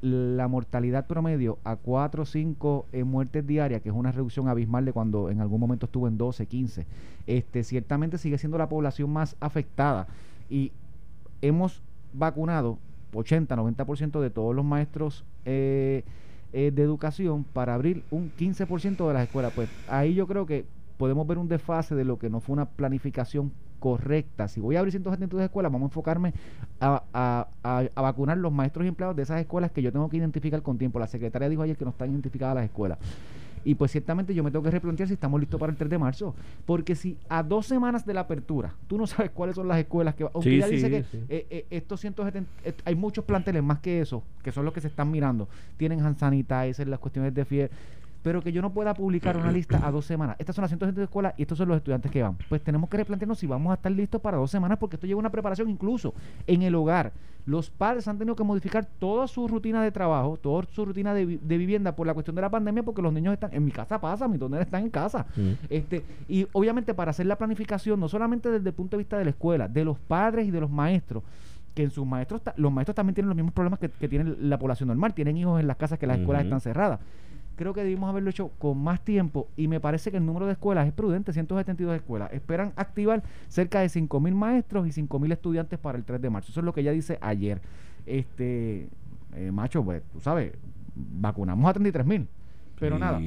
la 0.00 0.48
mortalidad 0.48 1.06
promedio 1.06 1.58
a 1.64 1.76
4 1.76 2.22
o 2.22 2.26
5 2.26 2.86
eh, 2.92 3.04
muertes 3.04 3.46
diarias, 3.46 3.82
que 3.82 3.90
es 3.90 3.94
una 3.94 4.12
reducción 4.12 4.48
abismal 4.48 4.84
de 4.84 4.92
cuando 4.92 5.28
en 5.30 5.40
algún 5.40 5.60
momento 5.60 5.86
estuvo 5.86 6.08
en 6.08 6.16
12, 6.16 6.46
15. 6.46 6.86
Este, 7.26 7.62
ciertamente 7.64 8.16
sigue 8.16 8.38
siendo 8.38 8.56
la 8.56 8.68
población 8.68 8.77
más 9.08 9.36
afectada 9.40 10.06
y 10.50 10.72
hemos 11.42 11.82
vacunado 12.12 12.78
80, 13.14 13.56
90% 13.56 14.20
de 14.20 14.30
todos 14.30 14.54
los 14.54 14.64
maestros 14.64 15.24
eh, 15.44 16.04
eh, 16.52 16.70
de 16.74 16.82
educación 16.82 17.44
para 17.44 17.74
abrir 17.74 18.02
un 18.10 18.30
15% 18.38 19.06
de 19.08 19.14
las 19.14 19.22
escuelas. 19.24 19.52
Pues 19.54 19.68
ahí 19.88 20.14
yo 20.14 20.26
creo 20.26 20.46
que 20.46 20.64
podemos 20.96 21.26
ver 21.26 21.38
un 21.38 21.48
desfase 21.48 21.94
de 21.94 22.04
lo 22.04 22.18
que 22.18 22.28
no 22.30 22.40
fue 22.40 22.54
una 22.54 22.64
planificación 22.66 23.52
correcta. 23.78 24.48
Si 24.48 24.60
voy 24.60 24.74
a 24.74 24.80
abrir 24.80 24.90
172 24.92 25.44
escuelas, 25.44 25.70
vamos 25.70 25.86
a 25.86 25.90
enfocarme 25.90 26.32
a, 26.80 27.02
a- 27.12 27.46
a- 27.62 27.84
a 27.94 28.02
vacunar 28.02 28.36
los 28.38 28.52
maestros 28.52 28.84
y 28.84 28.88
empleados 28.88 29.14
de 29.14 29.22
esas 29.22 29.40
escuelas 29.40 29.70
que 29.70 29.82
yo 29.82 29.92
tengo 29.92 30.08
que 30.08 30.16
identificar 30.16 30.60
con 30.62 30.78
tiempo. 30.78 30.98
La 30.98 31.06
secretaria 31.06 31.48
dijo 31.48 31.62
ayer 31.62 31.76
que 31.76 31.84
no 31.84 31.92
están 31.92 32.10
identificadas 32.10 32.56
las 32.56 32.64
escuelas. 32.64 32.98
Y 33.68 33.74
pues 33.74 33.90
ciertamente 33.92 34.32
yo 34.32 34.42
me 34.42 34.50
tengo 34.50 34.62
que 34.62 34.70
replantear 34.70 35.08
si 35.08 35.12
estamos 35.12 35.38
listos 35.38 35.60
para 35.60 35.70
el 35.70 35.76
3 35.76 35.90
de 35.90 35.98
marzo. 35.98 36.34
Porque 36.64 36.94
si 36.96 37.18
a 37.28 37.42
dos 37.42 37.66
semanas 37.66 38.06
de 38.06 38.14
la 38.14 38.20
apertura 38.20 38.72
tú 38.86 38.96
no 38.96 39.06
sabes 39.06 39.30
cuáles 39.30 39.56
son 39.56 39.68
las 39.68 39.76
escuelas 39.78 40.14
que... 40.14 40.24
va- 40.24 40.30
Aunque 40.32 40.48
Sí, 40.48 40.56
dice 40.56 40.86
sí, 40.86 40.90
que 40.90 41.02
sí. 41.04 41.24
eh, 41.28 41.46
eh, 41.50 41.66
estos 41.68 42.00
170... 42.00 42.50
eh, 42.64 42.72
hay 42.86 42.94
muchos 42.94 43.26
planteles 43.26 43.62
más 43.62 43.80
que 43.80 44.00
eso, 44.00 44.22
que 44.42 44.52
son 44.52 44.64
los 44.64 44.72
que 44.72 44.80
se 44.80 44.88
están 44.88 45.10
mirando. 45.10 45.48
Tienen 45.76 46.00
hand 46.00 46.16
sanitizer, 46.18 46.88
las 46.88 46.98
cuestiones 46.98 47.34
de 47.34 47.44
fiebre. 47.44 47.70
Pero 48.28 48.42
que 48.42 48.52
yo 48.52 48.60
no 48.60 48.74
pueda 48.74 48.92
publicar 48.92 49.38
una 49.38 49.50
lista 49.50 49.80
a 49.86 49.90
dos 49.90 50.04
semanas. 50.04 50.36
Estas 50.38 50.54
son 50.54 50.62
las 50.62 50.68
170 50.70 51.02
escuelas 51.02 51.32
y 51.38 51.42
estos 51.42 51.56
son 51.56 51.66
los 51.68 51.78
estudiantes 51.78 52.10
que 52.12 52.22
van. 52.22 52.36
Pues 52.50 52.60
tenemos 52.62 52.90
que 52.90 52.98
replantearnos 52.98 53.38
si 53.38 53.46
vamos 53.46 53.70
a 53.70 53.74
estar 53.76 53.90
listos 53.90 54.20
para 54.20 54.36
dos 54.36 54.50
semanas 54.50 54.76
porque 54.78 54.96
esto 54.96 55.06
lleva 55.06 55.18
una 55.18 55.30
preparación 55.30 55.70
incluso 55.70 56.12
en 56.46 56.60
el 56.60 56.74
hogar. 56.74 57.14
Los 57.46 57.70
padres 57.70 58.06
han 58.06 58.18
tenido 58.18 58.36
que 58.36 58.44
modificar 58.44 58.84
toda 58.98 59.26
su 59.28 59.48
rutina 59.48 59.82
de 59.82 59.90
trabajo, 59.90 60.36
toda 60.36 60.64
su 60.70 60.84
rutina 60.84 61.14
de, 61.14 61.24
vi- 61.24 61.40
de 61.42 61.56
vivienda 61.56 61.96
por 61.96 62.06
la 62.06 62.12
cuestión 62.12 62.36
de 62.36 62.42
la 62.42 62.50
pandemia 62.50 62.82
porque 62.82 63.00
los 63.00 63.14
niños 63.14 63.32
están... 63.32 63.54
En 63.54 63.64
mi 63.64 63.70
casa 63.70 63.98
pasa, 63.98 64.28
mis 64.28 64.38
dos 64.38 64.50
nenes 64.50 64.66
están 64.66 64.82
en 64.82 64.90
casa. 64.90 65.24
Este, 65.70 66.04
y 66.28 66.46
obviamente 66.52 66.92
para 66.92 67.12
hacer 67.12 67.24
la 67.24 67.38
planificación, 67.38 67.98
no 67.98 68.10
solamente 68.10 68.50
desde 68.50 68.68
el 68.68 68.74
punto 68.74 68.98
de 68.98 69.04
vista 69.04 69.16
de 69.16 69.24
la 69.24 69.30
escuela, 69.30 69.66
de 69.68 69.86
los 69.86 69.98
padres 69.98 70.46
y 70.46 70.50
de 70.50 70.60
los 70.60 70.68
maestros, 70.70 71.22
que 71.74 71.84
en 71.84 71.90
sus 71.90 72.04
maestros, 72.06 72.42
los 72.56 72.72
maestros 72.72 72.94
también 72.96 73.14
tienen 73.14 73.28
los 73.28 73.36
mismos 73.36 73.54
problemas 73.54 73.78
que, 73.78 73.88
que 73.88 74.08
tiene 74.08 74.34
la 74.40 74.58
población 74.58 74.88
normal, 74.88 75.14
tienen 75.14 75.36
hijos 75.36 75.58
en 75.60 75.66
las 75.68 75.76
casas 75.76 75.98
que 75.98 76.06
las 76.08 76.18
escuelas 76.18 76.42
están 76.48 76.60
cerradas. 76.60 76.98
Creo 77.58 77.74
que 77.74 77.82
debimos 77.82 78.08
haberlo 78.08 78.30
hecho 78.30 78.50
con 78.58 78.78
más 78.78 79.00
tiempo 79.04 79.48
y 79.56 79.66
me 79.66 79.80
parece 79.80 80.12
que 80.12 80.16
el 80.16 80.24
número 80.24 80.46
de 80.46 80.52
escuelas 80.52 80.86
es 80.86 80.92
prudente, 80.92 81.32
172 81.32 81.96
escuelas. 81.96 82.32
Esperan 82.32 82.72
activar 82.76 83.24
cerca 83.48 83.80
de 83.80 83.88
5.000 83.88 84.32
maestros 84.32 84.86
y 84.86 84.92
5.000 84.92 85.32
estudiantes 85.32 85.76
para 85.78 85.98
el 85.98 86.04
3 86.04 86.22
de 86.22 86.30
marzo. 86.30 86.52
Eso 86.52 86.60
es 86.60 86.64
lo 86.64 86.72
que 86.72 86.82
ella 86.82 86.92
dice 86.92 87.18
ayer. 87.20 87.60
Este, 88.06 88.88
eh, 89.34 89.50
macho, 89.52 89.84
pues, 89.84 90.02
tú 90.12 90.20
sabes, 90.20 90.52
vacunamos 90.94 91.68
a 91.68 91.74
33.000. 91.74 92.28
Pero 92.78 92.96
Sí. 92.96 93.00
nada, 93.00 93.18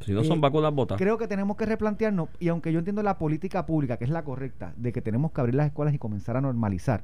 Si 0.00 0.12
no 0.12 0.20
Eh, 0.20 0.24
son 0.24 0.40
vacunas 0.40 0.72
botas. 0.72 0.96
Creo 0.98 1.18
que 1.18 1.26
tenemos 1.26 1.56
que 1.56 1.66
replantearnos, 1.66 2.28
y 2.38 2.48
aunque 2.48 2.72
yo 2.72 2.78
entiendo 2.80 3.02
la 3.02 3.18
política 3.18 3.64
pública, 3.66 3.96
que 3.96 4.04
es 4.04 4.10
la 4.10 4.22
correcta, 4.22 4.72
de 4.76 4.92
que 4.92 5.02
tenemos 5.02 5.32
que 5.32 5.40
abrir 5.40 5.54
las 5.56 5.66
escuelas 5.66 5.92
y 5.94 5.98
comenzar 5.98 6.36
a 6.36 6.40
normalizar, 6.40 7.02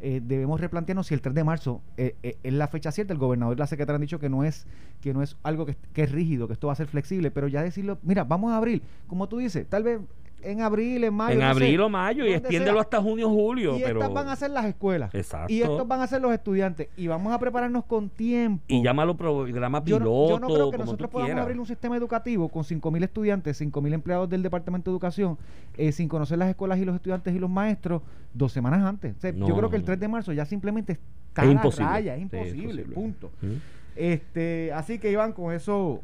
eh, 0.00 0.20
debemos 0.22 0.60
replantearnos 0.60 1.06
si 1.06 1.14
el 1.14 1.20
3 1.20 1.34
de 1.34 1.44
marzo 1.44 1.80
eh, 1.96 2.14
eh, 2.22 2.36
es 2.42 2.52
la 2.52 2.68
fecha 2.68 2.92
cierta. 2.92 3.12
El 3.12 3.18
gobernador 3.18 3.56
y 3.56 3.58
la 3.58 3.66
secretaria 3.66 3.96
han 3.96 4.02
dicho 4.02 4.18
que 4.18 4.28
no 4.28 4.44
es 4.44 4.66
que 5.00 5.14
no 5.14 5.22
es 5.22 5.36
algo 5.42 5.66
que, 5.66 5.76
es 5.94 6.12
rígido, 6.12 6.46
que 6.46 6.54
esto 6.54 6.66
va 6.66 6.72
a 6.72 6.76
ser 6.76 6.86
flexible, 6.86 7.30
pero 7.30 7.48
ya 7.48 7.62
decirlo, 7.62 7.98
mira, 8.02 8.24
vamos 8.24 8.52
a 8.52 8.56
abrir, 8.56 8.82
como 9.06 9.28
tú 9.28 9.38
dices, 9.38 9.66
tal 9.68 9.82
vez 9.82 10.00
en 10.44 10.60
abril, 10.60 11.02
en 11.04 11.14
mayo. 11.14 11.32
en 11.32 11.38
no 11.40 11.44
sé, 11.44 11.50
abril 11.50 11.80
o 11.80 11.88
mayo 11.88 12.24
y 12.26 12.32
extiéndelo 12.32 12.74
sea. 12.74 12.82
hasta 12.82 13.00
junio 13.02 13.28
julio. 13.30 13.76
Y 13.76 13.82
pero... 13.82 14.00
estas 14.00 14.12
van 14.14 14.28
a 14.28 14.36
ser 14.36 14.50
las 14.50 14.64
escuelas. 14.66 15.14
Exacto. 15.14 15.52
Y 15.52 15.62
estos 15.62 15.86
van 15.88 16.00
a 16.00 16.06
ser 16.06 16.20
los 16.22 16.32
estudiantes. 16.32 16.88
Y 16.96 17.06
vamos 17.06 17.32
a 17.32 17.38
prepararnos 17.38 17.84
con 17.84 18.08
tiempo. 18.10 18.62
Y 18.68 18.82
llámalo 18.82 19.16
programa 19.16 19.78
Yo 19.84 19.98
piloto, 19.98 20.04
no, 20.04 20.28
yo 20.28 20.38
no 20.40 20.46
creo 20.48 20.70
que 20.70 20.78
nosotros 20.78 21.10
podamos 21.10 21.28
quieras. 21.28 21.42
abrir 21.42 21.58
un 21.60 21.66
sistema 21.66 21.96
educativo 21.96 22.48
con 22.48 22.62
5.000 22.62 23.04
estudiantes, 23.04 23.60
5.000 23.60 23.92
empleados 23.94 24.28
del 24.28 24.42
Departamento 24.42 24.90
de 24.90 24.94
Educación, 24.94 25.38
eh, 25.76 25.92
sin 25.92 26.08
conocer 26.08 26.38
las 26.38 26.48
escuelas 26.48 26.78
y 26.78 26.84
los 26.84 26.94
estudiantes 26.94 27.34
y 27.34 27.38
los 27.38 27.50
maestros 27.50 28.02
dos 28.32 28.52
semanas 28.52 28.82
antes. 28.84 29.16
O 29.16 29.20
sea, 29.20 29.32
No, 29.32 29.48
yo 29.48 29.56
creo 29.56 29.70
que 29.70 29.76
el 29.76 29.82
no. 29.82 29.86
3 29.86 30.00
de 30.00 30.08
marzo 30.08 30.32
ya 30.32 30.44
simplemente 30.44 30.98
está 31.28 31.44
Es 31.44 31.50
imposible. 31.50 31.88
raya, 31.90 32.12
es 32.14 32.18
Sí, 32.18 32.22
imposible, 32.22 32.58
imposible. 32.82 32.94
punto. 32.94 33.30
¿Mm? 33.42 33.52
Este, 33.96 34.72
así 34.72 34.98
que 34.98 35.10
Iván, 35.10 35.32
con 35.32 35.52
eso, 35.52 36.00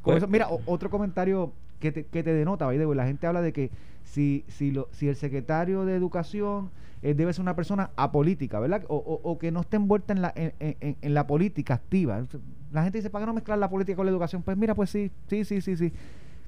con 0.00 0.12
Pues- 0.14 0.16
eso, 0.18 0.28
mira, 0.28 0.48
o- 0.48 0.60
otro 0.66 0.90
comentario 0.90 1.52
que 1.82 1.90
te, 1.90 2.04
que 2.06 2.22
te 2.22 2.32
denota, 2.32 2.70
la 2.72 3.06
gente 3.06 3.26
habla 3.26 3.42
de 3.42 3.52
que 3.52 3.70
si, 4.04 4.44
si, 4.46 4.70
lo, 4.70 4.88
si 4.92 5.08
el 5.08 5.16
secretario 5.16 5.84
de 5.84 5.96
Educación 5.96 6.70
eh, 7.02 7.12
debe 7.14 7.32
ser 7.32 7.42
una 7.42 7.56
persona 7.56 7.90
apolítica, 7.96 8.60
¿verdad? 8.60 8.84
O, 8.86 8.96
o- 8.96 9.20
o 9.30 9.36
que 9.38 9.50
no 9.50 9.62
esté 9.62 9.76
envuelta 9.78 10.12
en 10.12 10.22
la, 10.22 10.32
en, 10.36 10.54
en- 10.60 10.96
en 11.02 11.14
la 11.14 11.26
política 11.26 11.74
activa. 11.74 12.24
La 12.70 12.84
gente 12.84 12.98
dice, 12.98 13.10
¿para 13.10 13.24
qué 13.24 13.26
no 13.26 13.34
mezclar 13.34 13.58
la 13.58 13.68
política 13.68 13.96
con 13.96 14.06
la 14.06 14.12
educación? 14.12 14.42
Pues 14.44 14.56
mira, 14.56 14.76
pues 14.76 14.90
sí, 14.90 15.10
sí, 15.26 15.44
sí, 15.44 15.60
sí, 15.60 15.76
sí. 15.76 15.92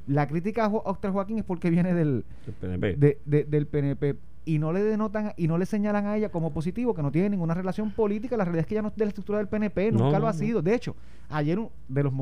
La 0.07 0.29
crítica 0.29 0.67
a 0.67 0.69
Oscar 0.69 1.11
Joaquín 1.11 1.39
es 1.39 1.45
porque 1.45 1.69
viene 1.69 1.93
del, 1.95 2.25
El 2.47 2.53
PNP. 2.55 2.95
de- 2.97 3.19
de- 3.25 3.45
del 3.45 3.67
PNP 3.67 4.15
y 4.45 4.59
no 4.61 4.73
le 4.73 4.85
denotan 4.85 5.33
y 5.37 5.49
no 5.49 5.59
le 5.59 5.67
señalan 5.67 6.07
a 6.07 6.17
ella 6.17 6.29
como 6.29 6.53
positivo 6.53 6.95
que 6.95 7.03
no 7.03 7.11
tiene 7.11 7.31
ninguna 7.31 7.55
relación 7.55 7.91
política 7.91 8.37
la 8.37 8.45
realidad 8.45 8.61
es 8.61 8.67
que 8.67 8.75
ella 8.75 8.83
no 8.83 8.89
es 8.89 8.95
de 8.97 9.05
la 9.07 9.09
estructura 9.09 9.39
del 9.39 9.49
PNP 9.49 9.91
nunca 9.91 10.13
no, 10.13 10.19
lo 10.19 10.29
ha 10.29 10.33
no. 10.33 10.39
sido 10.39 10.61
de 10.61 10.75
hecho 10.75 10.95
ayer 11.31 11.59
de 11.89 12.03
los 12.03 12.13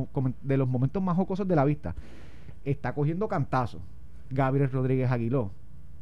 de 0.41 0.57
los 0.57 0.69
momentos 0.69 1.03
más 1.03 1.17
jocosos 1.17 1.49
de 1.49 1.57
la 1.57 1.65
vista 1.65 1.97
está 2.65 2.95
cogiendo 2.95 3.29
cantazos 3.29 3.83
Gabriel 4.31 4.71
Rodríguez 4.71 5.11
Aguiló 5.11 5.51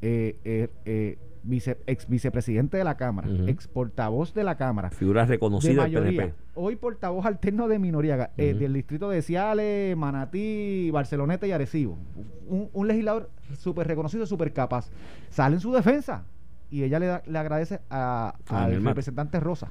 eh, 0.02 0.38
eh, 0.44 0.68
eh, 0.84 1.18
vice- 1.42 1.78
ex 1.86 2.08
vicepresidente 2.08 2.76
de 2.76 2.84
la 2.84 2.96
Cámara 2.96 3.28
Ujú. 3.28 3.48
ex 3.48 3.66
portavoz 3.68 4.32
de 4.34 4.44
la 4.44 4.56
Cámara 4.56 4.90
Figuras 4.90 5.28
de 5.28 5.34
reconocidas 5.34 5.90
del. 5.90 6.02
PNP. 6.16 6.34
Hoy 6.54 6.76
portavoz 6.76 7.24
alterno 7.26 7.68
de 7.68 7.78
minoría 7.78 8.30
eh, 8.36 8.54
del 8.54 8.72
distrito 8.74 9.08
de 9.10 9.22
Ciales, 9.22 9.96
Manatí, 9.96 10.90
Barceloneta 10.92 11.46
y 11.46 11.52
Arecibo. 11.52 11.96
Un, 12.48 12.68
un 12.72 12.88
legislador 12.88 13.30
súper 13.58 13.86
reconocido, 13.86 14.26
súper 14.26 14.52
capaz. 14.52 14.90
Sale 15.30 15.56
en 15.56 15.60
su 15.60 15.72
defensa 15.72 16.24
y 16.70 16.82
ella 16.82 16.98
le, 16.98 17.06
da- 17.06 17.22
le 17.26 17.38
agradece 17.38 17.80
a- 17.90 18.34
al 18.48 18.82
representante 18.84 19.40
Rosa. 19.40 19.70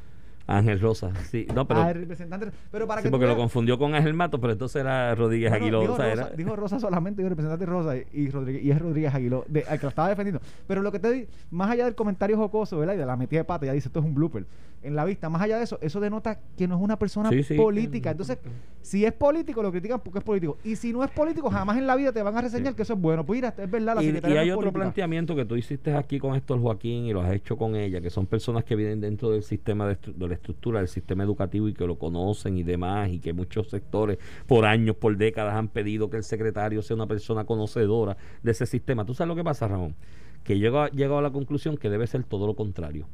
Ángel 0.58 0.80
Rosa, 0.80 1.12
sí. 1.30 1.46
No, 1.54 1.68
pero, 1.68 1.82
Ah, 1.82 1.92
el 1.92 2.00
representante. 2.02 2.48
Pero 2.72 2.88
para 2.88 3.02
sí, 3.02 3.08
que 3.08 3.12
porque 3.12 3.28
lo 3.28 3.38
confundió 3.38 3.78
con 3.78 3.94
Ángel 3.96 4.14
Mato, 4.14 4.40
pero 4.42 4.54
entonces 4.54 4.82
era 4.82 5.14
Rodríguez 5.16 5.50
Bueno, 5.52 5.64
Aguiló. 5.66 5.82
dijo, 5.82 5.94
o 5.94 5.98
sea, 5.98 6.10
Rosa, 6.10 6.28
era- 6.28 6.36
dijo 6.36 6.56
Rosa 6.56 6.80
solamente, 6.80 7.22
dijo 7.22 7.30
representante 7.30 7.66
Rosa 7.66 7.98
y, 7.98 8.06
y 8.14 8.30
Rodríguez, 8.30 8.64
y 8.64 8.72
es 8.72 8.80
Rodríguez 8.80 9.14
Aguiló, 9.14 9.46
de, 9.48 9.64
al 9.68 9.78
que 9.80 9.86
lo 9.86 9.90
estaba 9.90 10.10
defendiendo. 10.10 10.42
Pero 10.68 10.82
lo 10.82 10.92
que 10.92 11.00
te 11.00 11.12
di, 11.12 11.28
más 11.52 11.70
allá 11.72 11.86
del 11.86 11.96
comentario 11.96 12.38
jocoso, 12.38 12.78
¿verdad? 12.80 12.96
Y 12.96 12.98
de 12.98 13.06
la 13.06 13.16
metida 13.16 13.40
de 13.42 13.46
pata, 13.46 13.66
ya 13.66 13.74
dice 13.74 13.88
esto 13.90 14.00
es 14.00 14.06
un 14.06 14.14
blooper. 14.16 14.46
En 14.82 14.96
la 14.96 15.04
vista, 15.04 15.28
más 15.30 15.42
allá 15.42 15.58
de 15.58 15.66
eso, 15.66 15.78
eso 15.82 16.00
denota 16.00 16.40
que 16.58 16.66
no 16.66 16.76
es 16.78 16.82
una 16.82 16.98
persona 16.98 17.30
Sí, 17.30 17.44
sí. 17.44 17.56
política. 17.56 18.12
Entonces, 18.12 18.38
si 18.82 19.04
es 19.04 19.12
político, 19.12 19.62
lo 19.62 19.72
critican 19.74 20.00
porque 20.00 20.20
es 20.20 20.24
político. 20.24 20.58
Y 20.64 20.78
si 20.78 20.94
no 20.94 21.04
es 21.04 21.12
político, 21.12 21.50
jamás 21.50 21.78
en 21.78 21.86
la 21.86 21.98
vida 21.98 22.14
te 22.14 22.24
van 22.24 22.38
a 22.38 22.42
reseñar 22.42 22.74
que 22.76 22.84
eso 22.84 22.94
es 22.94 23.00
bueno. 23.02 23.26
Pues 23.26 23.38
mira, 23.40 23.54
es 23.58 23.70
verdad, 23.70 23.96
la 23.96 24.02
y, 24.04 24.06
secretaria 24.06 24.36
y 24.38 24.40
hay 24.40 24.52
otro 24.52 24.62
política. 24.62 24.80
planteamiento 24.84 25.36
que 25.36 25.44
tú 25.44 25.58
hiciste 25.58 25.94
aquí 25.94 26.18
con 26.18 26.34
Héctor 26.34 26.62
Joaquín 26.62 27.04
y 27.08 27.12
lo 27.12 27.22
has 27.22 27.34
hecho 27.34 27.58
con 27.58 27.76
ella, 27.76 28.00
que 28.00 28.10
son 28.10 28.26
personas 28.26 28.64
que 28.64 28.78
vienen 28.78 29.02
dentro 29.02 29.32
del 29.32 29.44
sistema 29.44 29.86
de, 29.86 29.98
estru- 30.40 30.50
de 30.50 30.60
la 30.60 30.60
estructura 30.60 30.80
del 30.80 30.88
sistema 30.88 31.24
educativo 31.24 31.68
y 31.68 31.74
que 31.74 31.86
lo 31.86 31.98
conocen 31.98 32.58
y 32.58 32.64
demás, 32.64 33.10
y 33.10 33.20
que 33.20 33.34
muchos 33.34 33.70
sectores 33.70 34.18
por 34.48 34.66
años, 34.66 34.96
por 34.96 35.18
décadas 35.18 35.54
han 35.56 35.68
pedido 35.68 36.10
que 36.10 36.18
el 36.18 36.24
secretario 36.24 36.82
sea 36.82 36.96
una 36.96 37.08
persona 37.08 37.46
conocedora 37.46 38.18
de 38.44 38.52
ese 38.52 38.66
sistema. 38.66 39.06
¿Tú 39.06 39.14
sabes 39.14 39.30
lo 39.30 39.36
que 39.36 39.44
pasa, 39.44 39.68
Ramón? 39.68 39.96
Que 40.44 40.58
llego 40.58 40.88
llegado 40.88 41.18
a 41.20 41.22
la 41.22 41.32
conclusión 41.32 41.78
que 41.78 41.90
debe 41.90 42.08
ser 42.08 42.24
todo 42.24 42.48
lo 42.48 42.56
contrario. 42.56 43.08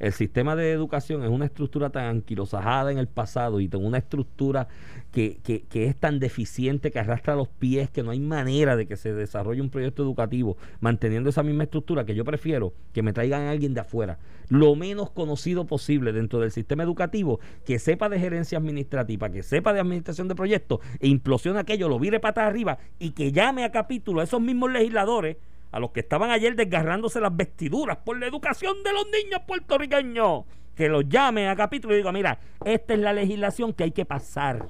El 0.00 0.14
sistema 0.14 0.56
de 0.56 0.72
educación 0.72 1.22
es 1.22 1.28
una 1.28 1.44
estructura 1.44 1.90
tan 1.90 2.06
anquilosajada 2.06 2.90
en 2.90 2.96
el 2.96 3.06
pasado 3.06 3.60
y 3.60 3.68
con 3.68 3.84
una 3.84 3.98
estructura 3.98 4.66
que, 5.12 5.40
que, 5.44 5.64
que 5.64 5.84
es 5.86 5.94
tan 5.94 6.18
deficiente 6.18 6.90
que 6.90 6.98
arrastra 6.98 7.36
los 7.36 7.48
pies 7.48 7.90
que 7.90 8.02
no 8.02 8.10
hay 8.10 8.18
manera 8.18 8.76
de 8.76 8.86
que 8.86 8.96
se 8.96 9.12
desarrolle 9.12 9.60
un 9.60 9.68
proyecto 9.68 10.02
educativo 10.02 10.56
manteniendo 10.80 11.28
esa 11.28 11.42
misma 11.42 11.64
estructura 11.64 12.06
que 12.06 12.14
yo 12.14 12.24
prefiero 12.24 12.72
que 12.94 13.02
me 13.02 13.12
traigan 13.12 13.42
a 13.42 13.50
alguien 13.50 13.74
de 13.74 13.80
afuera, 13.80 14.18
lo 14.48 14.74
menos 14.74 15.10
conocido 15.10 15.66
posible 15.66 16.14
dentro 16.14 16.40
del 16.40 16.50
sistema 16.50 16.82
educativo, 16.82 17.38
que 17.66 17.78
sepa 17.78 18.08
de 18.08 18.18
gerencia 18.18 18.56
administrativa, 18.56 19.30
que 19.30 19.42
sepa 19.42 19.74
de 19.74 19.80
administración 19.80 20.28
de 20.28 20.34
proyectos 20.34 20.80
e 20.98 21.08
implosione 21.08 21.60
aquello, 21.60 21.90
lo 21.90 21.98
vire 21.98 22.20
patas 22.20 22.46
arriba 22.46 22.78
y 22.98 23.10
que 23.10 23.32
llame 23.32 23.64
a 23.64 23.70
capítulo 23.70 24.22
a 24.22 24.24
esos 24.24 24.40
mismos 24.40 24.72
legisladores 24.72 25.36
a 25.72 25.78
los 25.78 25.90
que 25.90 26.00
estaban 26.00 26.30
ayer 26.30 26.56
desgarrándose 26.56 27.20
las 27.20 27.36
vestiduras 27.36 27.98
por 27.98 28.18
la 28.18 28.26
educación 28.26 28.82
de 28.82 28.92
los 28.92 29.06
niños 29.06 29.42
puertorriqueños, 29.46 30.44
que 30.74 30.88
los 30.88 31.08
llame 31.08 31.48
a 31.48 31.56
capítulo 31.56 31.94
y 31.94 31.98
diga, 31.98 32.12
mira, 32.12 32.40
esta 32.64 32.94
es 32.94 33.00
la 33.00 33.12
legislación 33.12 33.72
que 33.72 33.84
hay 33.84 33.92
que 33.92 34.04
pasar 34.04 34.68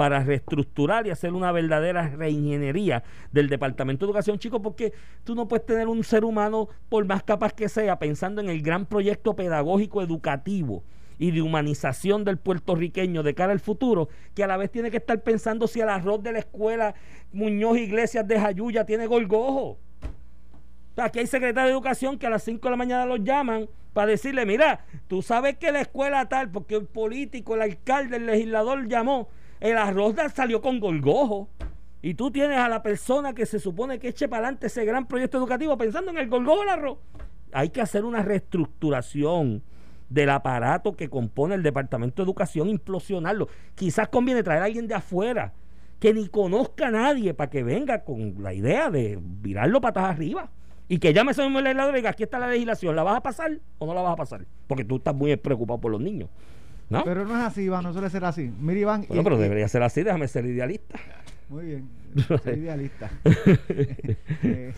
para 0.00 0.24
reestructurar 0.24 1.06
y 1.06 1.10
hacer 1.10 1.34
una 1.34 1.52
verdadera 1.52 2.08
reingeniería 2.08 3.04
del 3.32 3.50
Departamento 3.50 4.06
de 4.06 4.10
Educación, 4.10 4.38
chicos, 4.38 4.60
porque 4.62 4.94
tú 5.24 5.34
no 5.34 5.46
puedes 5.46 5.66
tener 5.66 5.88
un 5.88 6.04
ser 6.04 6.24
humano, 6.24 6.68
por 6.88 7.04
más 7.04 7.22
capaz 7.22 7.52
que 7.52 7.68
sea, 7.68 7.98
pensando 7.98 8.40
en 8.40 8.48
el 8.48 8.62
gran 8.62 8.86
proyecto 8.86 9.36
pedagógico 9.36 10.00
educativo 10.00 10.84
y 11.18 11.32
de 11.32 11.42
humanización 11.42 12.24
del 12.24 12.38
puertorriqueño 12.38 13.22
de 13.22 13.34
cara 13.34 13.52
al 13.52 13.60
futuro, 13.60 14.08
que 14.34 14.42
a 14.42 14.46
la 14.46 14.56
vez 14.56 14.70
tiene 14.70 14.90
que 14.90 14.96
estar 14.96 15.22
pensando 15.22 15.66
si 15.66 15.82
el 15.82 15.90
arroz 15.90 16.22
de 16.22 16.32
la 16.32 16.38
escuela 16.38 16.94
Muñoz 17.30 17.76
Iglesias 17.76 18.26
de 18.26 18.40
Jayuya 18.40 18.86
tiene 18.86 19.06
golgojo. 19.06 19.78
Aquí 20.96 21.20
hay 21.20 21.26
secretarios 21.26 21.68
de 21.68 21.72
educación 21.72 22.18
que 22.18 22.26
a 22.26 22.30
las 22.30 22.42
5 22.42 22.60
de 22.66 22.70
la 22.70 22.76
mañana 22.76 23.06
los 23.06 23.22
llaman 23.22 23.68
para 23.92 24.10
decirle, 24.10 24.46
mira, 24.46 24.84
tú 25.08 25.22
sabes 25.22 25.56
que 25.56 25.72
la 25.72 25.80
escuela 25.80 26.28
tal, 26.28 26.50
porque 26.50 26.76
el 26.76 26.86
político, 26.86 27.54
el 27.54 27.62
alcalde, 27.62 28.16
el 28.16 28.26
legislador 28.26 28.86
llamó, 28.88 29.28
el 29.60 29.76
arroz 29.76 30.14
salió 30.34 30.60
con 30.60 30.80
golgojo. 30.80 31.48
Y 32.02 32.14
tú 32.14 32.30
tienes 32.30 32.58
a 32.58 32.68
la 32.68 32.82
persona 32.82 33.34
que 33.34 33.44
se 33.44 33.58
supone 33.58 33.98
que 33.98 34.08
eche 34.08 34.26
para 34.26 34.44
adelante 34.44 34.68
ese 34.68 34.84
gran 34.84 35.06
proyecto 35.06 35.36
educativo 35.36 35.76
pensando 35.76 36.10
en 36.10 36.18
el 36.18 36.28
golgojo 36.28 36.60
del 36.60 36.70
arroz. 36.70 36.98
Hay 37.52 37.70
que 37.70 37.82
hacer 37.82 38.04
una 38.04 38.22
reestructuración 38.22 39.62
del 40.08 40.30
aparato 40.30 40.92
que 40.92 41.10
compone 41.10 41.54
el 41.54 41.62
Departamento 41.62 42.22
de 42.22 42.24
Educación, 42.24 42.68
implosionarlo. 42.68 43.48
Quizás 43.74 44.08
conviene 44.08 44.42
traer 44.42 44.62
a 44.62 44.64
alguien 44.66 44.86
de 44.86 44.94
afuera 44.94 45.52
que 45.98 46.14
ni 46.14 46.28
conozca 46.28 46.88
a 46.88 46.90
nadie 46.90 47.34
para 47.34 47.50
que 47.50 47.62
venga 47.62 48.04
con 48.04 48.42
la 48.42 48.54
idea 48.54 48.90
de 48.90 49.18
virarlo 49.20 49.80
patas 49.80 50.04
arriba. 50.04 50.50
Y 50.92 50.98
que 50.98 51.12
llame 51.14 51.30
ese 51.30 51.42
mismo 51.44 51.60
legislador 51.60 51.94
y 51.94 51.98
diga, 51.98 52.10
aquí 52.10 52.24
está 52.24 52.40
la 52.40 52.48
legislación, 52.48 52.96
¿la 52.96 53.04
vas 53.04 53.16
a 53.16 53.22
pasar 53.22 53.52
o 53.78 53.86
no 53.86 53.94
la 53.94 54.02
vas 54.02 54.12
a 54.12 54.16
pasar? 54.16 54.44
Porque 54.66 54.84
tú 54.84 54.96
estás 54.96 55.14
muy 55.14 55.34
preocupado 55.36 55.80
por 55.80 55.92
los 55.92 56.00
niños. 56.00 56.28
¿No? 56.88 57.04
Pero 57.04 57.24
no 57.24 57.36
es 57.38 57.44
así, 57.44 57.62
Iván, 57.62 57.84
no 57.84 57.92
suele 57.92 58.10
ser 58.10 58.24
así. 58.24 58.52
Mira, 58.58 58.80
Iván. 58.80 59.04
bueno, 59.06 59.20
y- 59.20 59.24
pero 59.24 59.38
debería 59.38 59.68
ser 59.68 59.84
así, 59.84 60.02
déjame 60.02 60.26
ser 60.26 60.44
idealista. 60.46 60.98
Muy 61.48 61.64
bien, 61.64 61.88
soy 62.42 62.54
idealista. 62.54 63.08
Eh, 64.42 64.72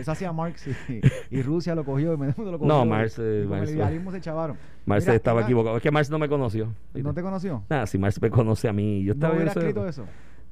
eso 0.00 0.10
hacía 0.10 0.32
Marx 0.32 0.66
y, 0.88 1.00
y 1.30 1.42
Rusia 1.42 1.74
lo 1.76 1.84
cogió 1.84 2.14
y 2.14 2.16
me 2.16 2.26
lo 2.26 2.34
cogió. 2.34 2.58
No, 2.66 2.84
Marx, 2.84 3.16
eh, 3.20 3.46
Marx- 3.48 3.68
el 3.70 3.76
idealismo 3.76 4.10
se 4.10 4.20
chavaron. 4.20 4.56
Marx 4.86 5.04
Mira, 5.06 5.14
estaba 5.14 5.40
Iván, 5.40 5.48
equivocado. 5.50 5.76
Es 5.76 5.82
que 5.82 5.90
Marx 5.90 6.10
no 6.10 6.18
me 6.18 6.28
conoció. 6.28 6.74
¿No 6.94 7.14
te 7.14 7.22
conoció? 7.22 7.62
Nada, 7.70 7.86
si 7.86 7.96
Marx 7.96 8.20
me 8.20 8.28
conoce 8.28 8.68
a 8.68 8.72
mí, 8.72 9.04
yo 9.04 9.08
¿No 9.08 9.12
estaba 9.14 9.34
hubiera 9.34 9.54
yo 9.54 9.60
sé- 9.60 9.66
escrito 9.68 9.88
eso? 9.88 10.04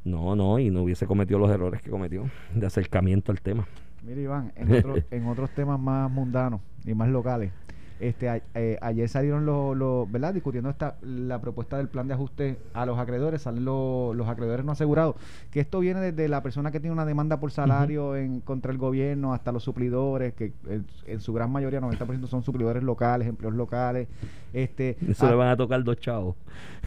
No, 0.05 0.35
no, 0.37 0.59
y 0.61 0.71
no 0.71 0.83
hubiese 0.83 1.07
cometido 1.07 1.39
los 1.41 1.51
errores 1.51 1.83
que 1.83 1.91
cometió 1.91 2.25
de 2.55 2.67
acercamiento 2.67 3.33
al 3.33 3.41
tema. 3.41 3.67
Mira, 4.05 4.21
Iván, 4.21 4.53
en, 4.57 4.73
otro- 4.75 4.97
en 5.11 5.27
otros 5.27 5.51
temas 5.51 5.79
más 5.79 6.11
mundanos 6.11 6.61
y 6.85 6.95
más 6.95 7.09
locales, 7.09 7.53
este, 8.01 8.29
a- 8.29 8.43
eh, 8.55 8.77
ayer 8.83 9.09
salieron 9.09 9.47
los, 9.47 9.77
los- 9.77 10.11
¿verdad? 10.11 10.35
Discutiendo 10.35 10.69
esta, 10.71 10.97
la 11.03 11.41
propuesta 11.41 11.77
del 11.77 11.87
plan 11.87 12.09
de 12.09 12.15
ajuste 12.15 12.59
a 12.75 12.85
los 12.85 12.99
acreedores, 12.99 13.43
salen 13.43 13.65
los, 13.65 14.17
los 14.17 14.27
acreedores 14.29 14.65
no 14.65 14.73
asegurados, 14.73 15.15
que 15.53 15.61
esto 15.61 15.79
viene 15.79 16.01
desde 16.01 16.29
la 16.29 16.43
persona 16.43 16.73
que 16.73 16.81
tiene 16.81 16.93
una 16.93 17.05
demanda 17.07 17.39
por 17.39 17.53
salario 17.53 18.17
en 18.17 18.41
contra 18.41 18.73
el 18.73 18.79
gobierno 18.79 19.35
hasta 19.35 19.53
los 19.53 19.63
suplidores, 19.63 20.35
que 20.35 20.53
en, 20.69 20.85
en 21.07 21.21
su 21.21 21.33
gran 21.33 21.53
mayoría, 21.53 21.81
90% 21.81 22.27
son 22.27 22.43
suplidores 22.43 22.83
locales, 22.83 23.29
empleos 23.29 23.55
locales, 23.55 24.09
este, 24.53 24.97
Eso 25.09 25.27
a- 25.27 25.31
le 25.31 25.37
van 25.37 25.49
a 25.51 25.57
tocar 25.57 25.85
dos 25.85 25.99
chavos. 26.01 26.35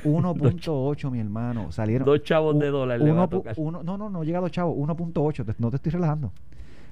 1.8, 0.04 1.10
mi 1.12 1.20
hermano, 1.22 1.72
salieron 1.72 2.06
Dos 2.06 2.24
chavos 2.24 2.60
de 2.60 2.68
dólar 2.68 3.00
le 3.00 3.06
va 3.06 3.12
a 3.12 3.14
uno 3.14 3.26
pu- 3.28 3.30
tocar. 3.38 3.54
uno- 3.58 3.84
no, 3.84 3.98
no, 3.98 4.10
no 4.10 4.24
llega 4.26 4.40
a 4.40 4.42
dos 4.42 4.52
chavos, 4.52 4.76
1.8, 4.78 5.46
te- 5.46 5.56
no 5.60 5.70
te 5.70 5.78
estoy 5.78 5.94
relajando. 5.94 6.34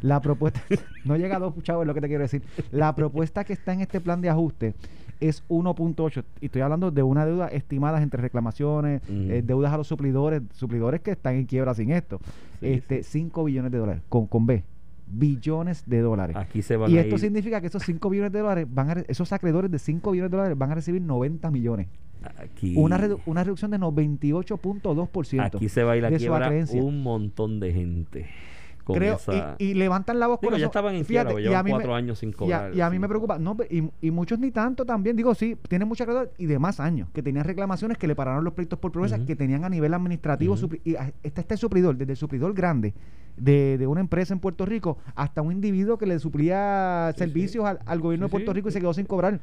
La 0.04 0.22
propuesta, 0.22 0.62
no 1.06 1.16
llega 1.18 1.38
a 1.38 1.40
dos 1.40 1.54
chavos, 1.64 1.84
es 1.84 1.88
lo 1.88 1.94
que 1.96 2.02
te 2.02 2.08
quiero 2.08 2.22
decir. 2.24 2.44
La 2.72 2.94
propuesta 2.94 3.44
que 3.44 3.54
está 3.54 3.74
en 3.74 3.80
este 3.82 4.00
plan 4.02 4.22
de 4.22 4.30
ajuste 4.30 4.76
es 5.22 5.44
1.8. 5.48 6.24
Y 6.42 6.46
estoy 6.48 6.62
hablando 6.62 6.92
de 6.92 7.02
una 7.04 7.26
deuda 7.26 7.48
estimada 7.48 8.02
entre 8.04 8.22
reclamaciones, 8.22 9.02
eh, 9.10 9.42
deudas 9.46 9.72
a 9.74 9.78
los 9.78 9.88
suplidores, 9.88 10.42
suplidores 10.52 11.00
que 11.02 11.12
están 11.12 11.36
en 11.36 11.46
quiebra 11.46 11.74
sin 11.74 11.90
esto. 11.92 12.20
Sí, 12.60 12.68
este 12.74 13.02
5 13.04 13.44
billones 13.46 13.72
de 13.72 13.78
dólares, 13.78 14.02
con, 14.10 14.28
con 14.28 14.46
B, 14.46 14.64
billones 15.08 15.84
de 15.86 16.02
dólares. 16.02 16.36
Aquí 16.36 16.62
se 16.62 16.76
van 16.76 16.92
Y 16.92 16.98
a 16.98 17.02
esto 17.02 17.16
ir. 17.16 17.22
significa 17.22 17.62
que 17.62 17.68
esos 17.68 17.84
5 17.84 18.10
billones 18.10 18.34
de 18.34 18.40
dólares, 18.40 18.68
van 18.70 18.90
a, 18.90 18.94
esos 19.08 19.32
acreedores 19.32 19.72
de 19.72 19.80
5 19.80 20.12
billones 20.12 20.32
de 20.32 20.38
dólares 20.38 20.58
van 20.58 20.72
a 20.72 20.76
recibir 20.76 21.02
90 21.02 21.50
millones. 21.50 21.88
Aquí, 22.38 22.74
Una, 22.78 22.98
redu- 22.98 23.20
una 23.26 23.44
reducción 23.44 23.72
de 23.72 23.80
98.2%. 23.80 25.46
aquí 25.56 25.70
se 25.70 25.84
va 25.84 25.94
a 25.94 25.98
ir 25.98 26.06
a 26.06 26.10
quiebra 26.10 26.50
un 26.74 27.04
montón 27.04 27.60
de 27.60 27.72
gente. 27.74 28.26
Con 28.84 28.98
Creo, 28.98 29.16
esa... 29.16 29.56
y, 29.60 29.66
y 29.70 29.74
levantan 29.76 30.20
la 30.20 30.28
voz 30.28 30.40
Digo, 30.42 30.52
con 30.52 30.60
ya 30.60 30.66
estaban 30.66 30.94
en 30.96 31.06
Fíjate, 31.06 31.28
quiebra, 31.28 31.42
y 31.42 31.44
llevan 31.46 31.60
a 31.60 31.64
mí 31.64 31.70
me- 31.72 31.76
cuatro 31.76 31.96
años 31.96 32.20
sin 32.20 32.30
y 32.30 32.34
a, 32.34 32.36
cobrar. 32.36 32.76
y 32.76 32.82
a 32.82 32.90
mí 32.90 32.96
sí. 32.98 33.00
me 33.00 33.08
preocupa, 33.08 33.40
no, 33.40 33.56
y, 33.70 33.90
y 34.02 34.12
muchos 34.12 34.40
ni 34.40 34.52
tanto 34.52 34.86
también, 34.86 35.16
digo, 35.16 35.34
sí, 35.36 35.58
tienen 35.70 35.88
mucha 35.88 36.04
acreedores 36.04 36.32
y 36.38 36.46
de 36.48 36.60
más 36.60 36.80
años, 36.82 37.08
que 37.14 37.24
tenían 37.24 37.46
reclamaciones 37.46 37.98
que 37.98 38.08
le 38.08 38.16
pararon 38.16 38.44
los 38.44 38.54
proyectos 38.54 38.80
por 38.80 38.92
promesa, 38.92 39.24
que 39.26 39.36
tenían 39.36 39.64
a 39.64 39.70
nivel 39.70 39.94
administrativo, 39.94 40.56
supli- 40.58 40.82
y 40.84 40.96
a- 40.96 41.14
está 41.24 41.42
este 41.42 41.56
suplidor, 41.56 41.96
desde 41.96 42.12
el 42.12 42.18
suplidor 42.18 42.54
grande 42.54 42.94
de, 43.38 43.78
de 43.78 43.88
una 43.88 44.02
empresa 44.02 44.34
en 44.34 44.40
Puerto 44.40 44.66
Rico 44.66 44.98
hasta 45.16 45.42
un 45.42 45.52
individuo 45.54 45.98
que 45.98 46.06
le 46.06 46.20
suplía 46.20 47.12
Sí, 47.14 47.20
servicios 47.20 47.66
Al, 47.66 47.80
al 47.86 48.00
gobierno 48.00 48.26
Sí, 48.28 48.30
de 48.30 48.32
Puerto 48.32 48.54
Rico 48.54 48.70
y 48.70 48.72
se 48.72 48.80
quedó 48.80 48.94
sin 48.94 49.06
cobrar. 49.06 49.40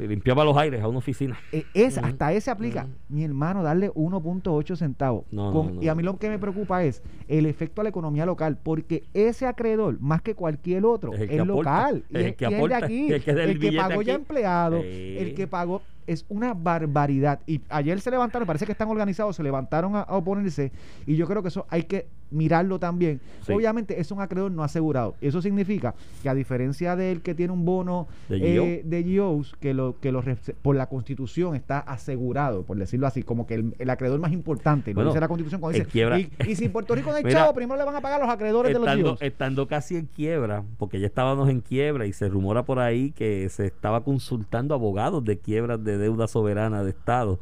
Y 0.00 0.06
limpiaba 0.08 0.44
los 0.44 0.56
aires 0.56 0.82
a 0.82 0.88
una 0.88 0.98
oficina. 0.98 1.38
Eh, 1.52 1.64
es. 1.74 1.98
Hasta 1.98 2.32
ese 2.32 2.50
aplica. 2.50 2.86
Mi 3.08 3.24
hermano, 3.24 3.62
darle 3.62 3.90
1.8 3.92 4.76
centavos. 4.76 5.24
No, 5.30 5.52
Con- 5.52 5.76
no, 5.76 5.82
Y 5.82 5.88
a 5.88 5.94
mí 5.94 6.02
lo 6.02 6.16
que 6.18 6.28
me 6.28 6.38
preocupa 6.38 6.82
es 6.84 7.02
el 7.28 7.46
efecto 7.46 7.80
a 7.80 7.84
la 7.84 7.90
economía 7.90 8.26
local, 8.26 8.58
porque 8.62 9.04
ese 9.14 9.46
acreedor, 9.46 9.98
más 10.00 10.22
que 10.22 10.34
cualquier 10.34 10.84
otro, 10.84 11.12
Es 11.12 11.20
es, 11.20 11.22
el 11.22 11.36
que 11.36 11.40
aporta, 11.40 11.70
local. 11.92 12.04
es 12.10 12.24
el 12.26 12.34
que 12.34 12.44
y 12.44 12.46
es 12.46 12.50
de 12.50 12.56
aporta, 12.56 12.76
aquí. 12.84 13.12
el 13.12 13.22
que 13.22 13.30
el 13.70 13.76
pagó 13.76 14.02
ya 14.02 14.14
empleado, 14.14 14.76
el 14.78 15.34
que 15.34 15.46
pagó 15.46 15.82
es 16.06 16.24
una 16.28 16.54
barbaridad. 16.54 17.40
Y 17.46 17.60
ayer 17.68 18.00
se 18.00 18.10
levantaron, 18.10 18.46
parece 18.46 18.66
que 18.66 18.72
están 18.72 18.88
organizados, 18.88 19.36
se 19.36 19.42
levantaron 19.42 19.96
a, 19.96 20.00
a 20.02 20.16
oponerse. 20.16 20.72
Y 21.06 21.16
yo 21.16 21.26
creo 21.26 21.42
que 21.42 21.48
eso 21.48 21.66
hay 21.70 21.84
que 21.84 22.06
mirarlo 22.32 22.78
también. 22.78 23.20
Sí. 23.44 23.52
Obviamente 23.52 24.00
es 24.00 24.12
un 24.12 24.20
acreedor 24.20 24.52
no 24.52 24.62
asegurado. 24.62 25.16
Eso 25.20 25.42
significa 25.42 25.94
que 26.22 26.28
a 26.28 26.34
diferencia 26.34 26.94
del 26.94 27.22
que 27.22 27.34
tiene 27.34 27.52
un 27.52 27.64
bono 27.64 28.06
De 28.28 28.76
eh, 28.76 28.82
de 28.84 29.16
GOs, 29.18 29.56
que 29.58 29.74
lo 29.74 29.96
que 30.00 30.12
lo 30.12 30.22
por 30.62 30.76
la 30.76 30.86
constitución 30.86 31.56
está 31.56 31.80
asegurado, 31.80 32.62
por 32.62 32.76
decirlo 32.76 33.08
así, 33.08 33.24
como 33.24 33.46
que 33.48 33.54
el, 33.54 33.74
el 33.80 33.90
acreedor 33.90 34.20
más 34.20 34.30
importante, 34.32 34.92
lo 34.92 34.96
Bueno, 34.96 35.10
dice 35.10 35.20
la 35.20 35.26
constitución 35.28 35.60
cuando 35.60 35.78
dice, 35.78 35.90
quiebra- 35.90 36.20
y, 36.20 36.30
y 36.46 36.54
si 36.54 36.68
Puerto 36.68 36.94
Rico 36.94 37.10
no 37.10 37.16
hay 37.16 37.24
Mira, 37.30 37.40
chavo, 37.40 37.54
primero 37.54 37.76
le 37.78 37.84
van 37.84 37.96
a 37.96 38.00
pagar 38.00 38.20
los 38.20 38.28
acreedores 38.30 38.72
de 38.72 38.78
los 38.78 38.86
estando, 38.86 39.10
GOs. 39.10 39.22
estando 39.22 39.66
casi 39.66 39.96
en 39.96 40.06
quiebra, 40.06 40.62
porque 40.78 41.00
ya 41.00 41.06
estábamos 41.06 41.48
en 41.48 41.60
quiebra 41.60 42.06
y 42.06 42.12
se 42.12 42.28
rumora 42.28 42.64
por 42.64 42.78
ahí 42.78 43.10
que 43.10 43.48
se 43.48 43.66
estaba 43.66 44.04
consultando 44.04 44.72
abogados 44.74 45.24
de 45.24 45.36
quiebras 45.38 45.82
de 45.82 45.89
deuda 45.98 46.28
soberana 46.28 46.82
de 46.82 46.90
Estado. 46.90 47.38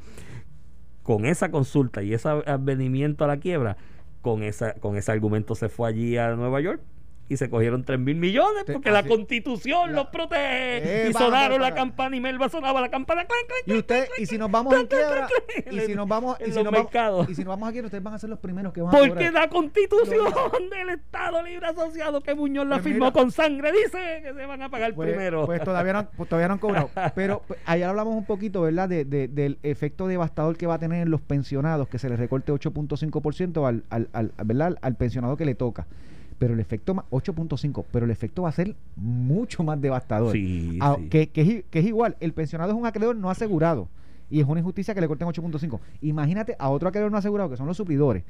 Con 1.03 1.25
esa 1.25 1.51
consulta 1.51 2.03
y 2.03 2.13
ese 2.13 2.29
advenimiento 2.29 3.25
a 3.25 3.29
la 3.29 3.39
quiebra, 3.39 3.77
con, 4.21 4.43
esa, 4.43 4.75
con 4.75 4.97
ese 4.97 5.11
argumento 5.13 5.55
se 5.55 5.69
fue 5.69 5.89
allí 5.89 6.17
a 6.19 6.35
Nueva 6.35 6.61
York 6.61 6.83
y 7.29 7.37
se 7.37 7.51
cogieron 7.51 7.85
3 7.85 7.99
mil 7.99 8.17
millones 8.17 8.65
porque 8.73 8.91
la 8.91 9.03
constitución 9.03 9.91
la- 9.93 9.97
los 10.03 10.07
protege. 10.09 11.07
Eh, 11.07 11.11
y 11.11 11.13
sonaron 11.13 11.61
la 11.61 11.75
campana 11.75 12.17
y 12.17 12.21
Melba 12.21 12.49
sonaba 12.49 12.81
la 12.81 12.89
campana. 12.91 13.25
clan, 13.27 13.39
clan, 13.47 13.77
Y 13.77 13.79
usted, 13.81 14.09
y 14.19 14.27
si 14.27 14.39
nos 14.39 14.51
vamos 14.51 14.75
en 14.75 14.87
quiebra, 14.87 15.29
y 15.71 15.81
si 15.81 15.95
nos 15.95 16.09
vamos, 16.09 16.37
y 16.41 16.51
si 16.53 16.63
nos 16.63 16.73
vamos, 16.73 17.29
y 17.29 17.35
si 17.35 17.43
nos 17.45 17.49
vamos 17.49 17.69
aquí, 17.69 17.81
ustedes 17.81 18.03
van 18.03 18.15
a 18.15 18.19
ser 18.19 18.31
los 18.31 18.39
primeros 18.39 18.73
que 18.73 18.81
van 18.83 18.95
a 18.95 18.99
Porque 18.99 19.31
la 19.31 19.49
constitución 19.49 20.25
del 20.71 20.89
Estado 20.91 21.43
Libre 21.43 21.67
Asociado 21.67 22.23
que 22.23 22.35
Muñoz 22.35 22.67
la 22.67 22.77
Pues 22.77 22.85
firmó 22.85 23.07
mira. 23.07 23.13
con 23.13 23.31
sangre 23.31 23.73
dice 23.73 24.21
que 24.23 24.33
se 24.35 24.47
van 24.47 24.63
a 24.63 24.71
pagar 24.71 24.95
Pues, 24.95 25.11
primero. 25.11 25.45
pues 25.47 25.63
todavía 25.63 25.93
no, 25.93 26.09
pues 26.17 26.29
todavía 26.29 26.49
no 26.49 26.55
han 26.55 26.61
cobrado. 26.61 26.91
Pero 27.15 27.43
pues, 27.47 27.61
ayer 27.67 27.87
hablamos 27.87 28.15
un 28.15 28.25
poquito, 28.25 28.63
¿verdad? 28.63 28.89
De, 28.89 29.05
de- 29.05 29.29
del 29.29 29.59
efecto 29.63 30.07
devastador 30.07 30.57
que 30.57 30.67
va 30.67 30.75
a 30.75 30.79
tener 30.79 31.03
en 31.03 31.11
los 31.11 31.21
pensionados, 31.21 31.89
que 31.89 31.99
se 31.99 32.09
les 32.09 32.19
recorte 32.19 32.53
8.5% 32.53 33.67
al, 33.67 33.85
al, 33.91 34.09
al, 34.13 34.33
¿verdad? 34.45 34.77
al 34.81 34.97
pensionado 34.97 35.37
que 35.37 35.45
le 35.45 35.55
toca. 35.55 35.87
Pero 36.39 36.55
el 36.55 36.61
efecto, 36.61 36.95
ma- 36.95 37.05
8.5, 37.11 37.85
pero 37.91 38.05
el 38.05 38.11
efecto 38.13 38.43
va 38.43 38.51
a 38.51 38.53
ser 38.53 38.77
mucho 38.97 39.63
más 39.65 39.81
devastador. 39.81 40.33
Sí, 40.33 40.79
Ah, 40.81 40.97
sí. 40.99 41.09
Que, 41.09 41.29
que 41.31 41.41
es, 41.43 41.49
i- 41.49 41.65
que 41.71 41.81
es 41.81 41.87
igual, 41.87 42.17
el 42.21 42.33
pensionado 42.33 42.71
es 42.73 42.79
un 42.79 42.87
acreedor 42.87 43.17
no 43.17 43.29
asegurado. 43.31 43.89
Y 44.31 44.41
es 44.41 44.47
una 44.47 44.61
injusticia 44.61 44.95
que 44.95 45.01
le 45.01 45.09
corten 45.09 45.27
8.5. 45.27 45.81
Imagínate 46.03 46.55
a 46.59 46.69
otro 46.71 46.89
acreedor 46.89 47.11
no 47.11 47.19
asegurado, 47.19 47.51
que 47.51 47.57
son 47.57 47.67
los 47.67 47.77
suplidores, 47.77 48.23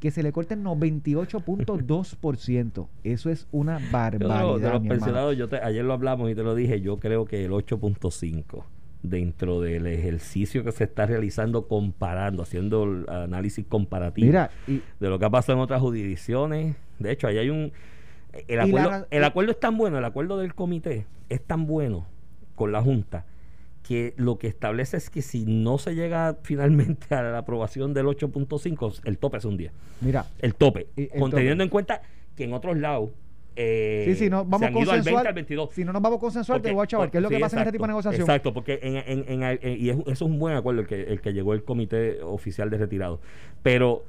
que 0.00 0.10
se 0.10 0.22
le 0.22 0.32
corten 0.32 0.64
98.2%. 0.64 2.88
Eso 3.04 3.30
es 3.30 3.46
una 3.52 3.78
Yo 3.78 3.86
barbaridad. 3.90 4.42
los- 4.42 4.60
de 4.62 4.70
los 4.70 4.82
pensionados, 4.86 5.36
yo 5.36 5.48
te- 5.48 5.56
ayer 5.62 5.84
lo 5.84 5.92
hablamos 5.92 6.30
y 6.30 6.34
te 6.34 6.42
lo 6.42 6.54
dije, 6.54 6.80
yo 6.80 6.98
creo 6.98 7.24
que 7.24 7.44
el 7.44 7.52
8.5 7.52 8.64
dentro 9.02 9.60
del 9.60 9.86
ejercicio 9.88 10.62
que 10.62 10.70
se 10.70 10.84
está 10.84 11.06
realizando 11.06 11.66
comparando, 11.66 12.42
haciendo 12.42 12.84
el 12.84 13.08
análisis 13.10 13.64
comparativo 13.68 14.26
Mira, 14.26 14.50
y, 14.68 14.80
de 15.00 15.08
lo 15.08 15.18
que 15.18 15.24
ha 15.24 15.30
pasado 15.30 15.58
en 15.58 15.64
otras 15.64 15.80
jurisdicciones. 15.80 16.76
De 17.02 17.12
hecho, 17.12 17.26
ahí 17.26 17.38
hay 17.38 17.50
un... 17.50 17.72
El 18.48 18.60
acuerdo, 18.60 18.90
la- 18.90 19.06
el 19.10 19.24
acuerdo 19.24 19.50
es 19.52 19.60
tan 19.60 19.76
bueno, 19.76 19.98
el 19.98 20.04
acuerdo 20.04 20.38
del 20.38 20.54
comité 20.54 21.06
es 21.28 21.42
tan 21.42 21.66
bueno 21.66 22.06
con 22.54 22.72
la 22.72 22.80
Junta 22.82 23.26
que 23.82 24.14
lo 24.16 24.38
que 24.38 24.46
establece 24.46 24.96
es 24.96 25.10
que 25.10 25.22
si 25.22 25.44
no 25.44 25.76
se 25.76 25.94
llega 25.94 26.36
finalmente 26.42 27.14
a 27.14 27.22
la 27.22 27.38
aprobación 27.38 27.92
del 27.94 28.06
8.5, 28.06 29.00
el 29.04 29.18
tope 29.18 29.38
es 29.38 29.44
un 29.44 29.56
día. 29.56 29.72
mira, 30.00 30.24
El 30.38 30.54
tope. 30.54 30.86
El 30.96 31.08
con- 31.10 31.30
tope. 31.30 31.40
teniendo 31.42 31.64
en 31.64 31.70
cuenta 31.70 32.00
que 32.36 32.44
en 32.44 32.52
otros 32.52 32.76
lados 32.78 33.10
eh, 33.54 34.04
sí, 34.06 34.14
sí, 34.14 34.30
no, 34.30 34.44
se 34.44 34.48
vamos 34.48 34.62
a 34.62 34.66
han 34.68 34.72
ido 34.78 34.80
al 34.80 34.86
20 34.86 35.10
consensuar. 35.10 35.26
al 35.26 35.34
22. 35.34 35.70
Si 35.74 35.84
no 35.84 35.92
nos 35.92 36.00
vamos 36.00 36.16
a 36.16 36.20
consensuar, 36.20 36.62
te 36.62 36.72
voy 36.72 36.84
a 36.84 36.86
chaval, 36.86 37.10
¿qué 37.10 37.18
es 37.18 37.22
lo 37.22 37.28
que 37.28 37.38
pasa 37.38 37.56
en 37.56 37.62
este 37.62 37.72
tipo 37.72 37.84
de 37.84 37.88
negociación? 37.88 38.22
Exacto, 38.22 38.54
porque 38.54 38.78
en, 38.82 38.96
en- 38.96 39.24
en- 39.28 39.58
en- 39.60 39.78
y 39.78 39.90
es- 39.90 39.98
eso 39.98 40.10
es 40.10 40.22
un 40.22 40.38
buen 40.38 40.54
acuerdo 40.56 40.80
el 40.80 40.86
que, 40.86 41.02
el 41.02 41.20
que 41.20 41.34
llegó 41.34 41.52
el 41.52 41.62
comité 41.62 42.22
oficial 42.22 42.70
de 42.70 42.78
retirado. 42.78 43.20
Pero, 43.62 44.06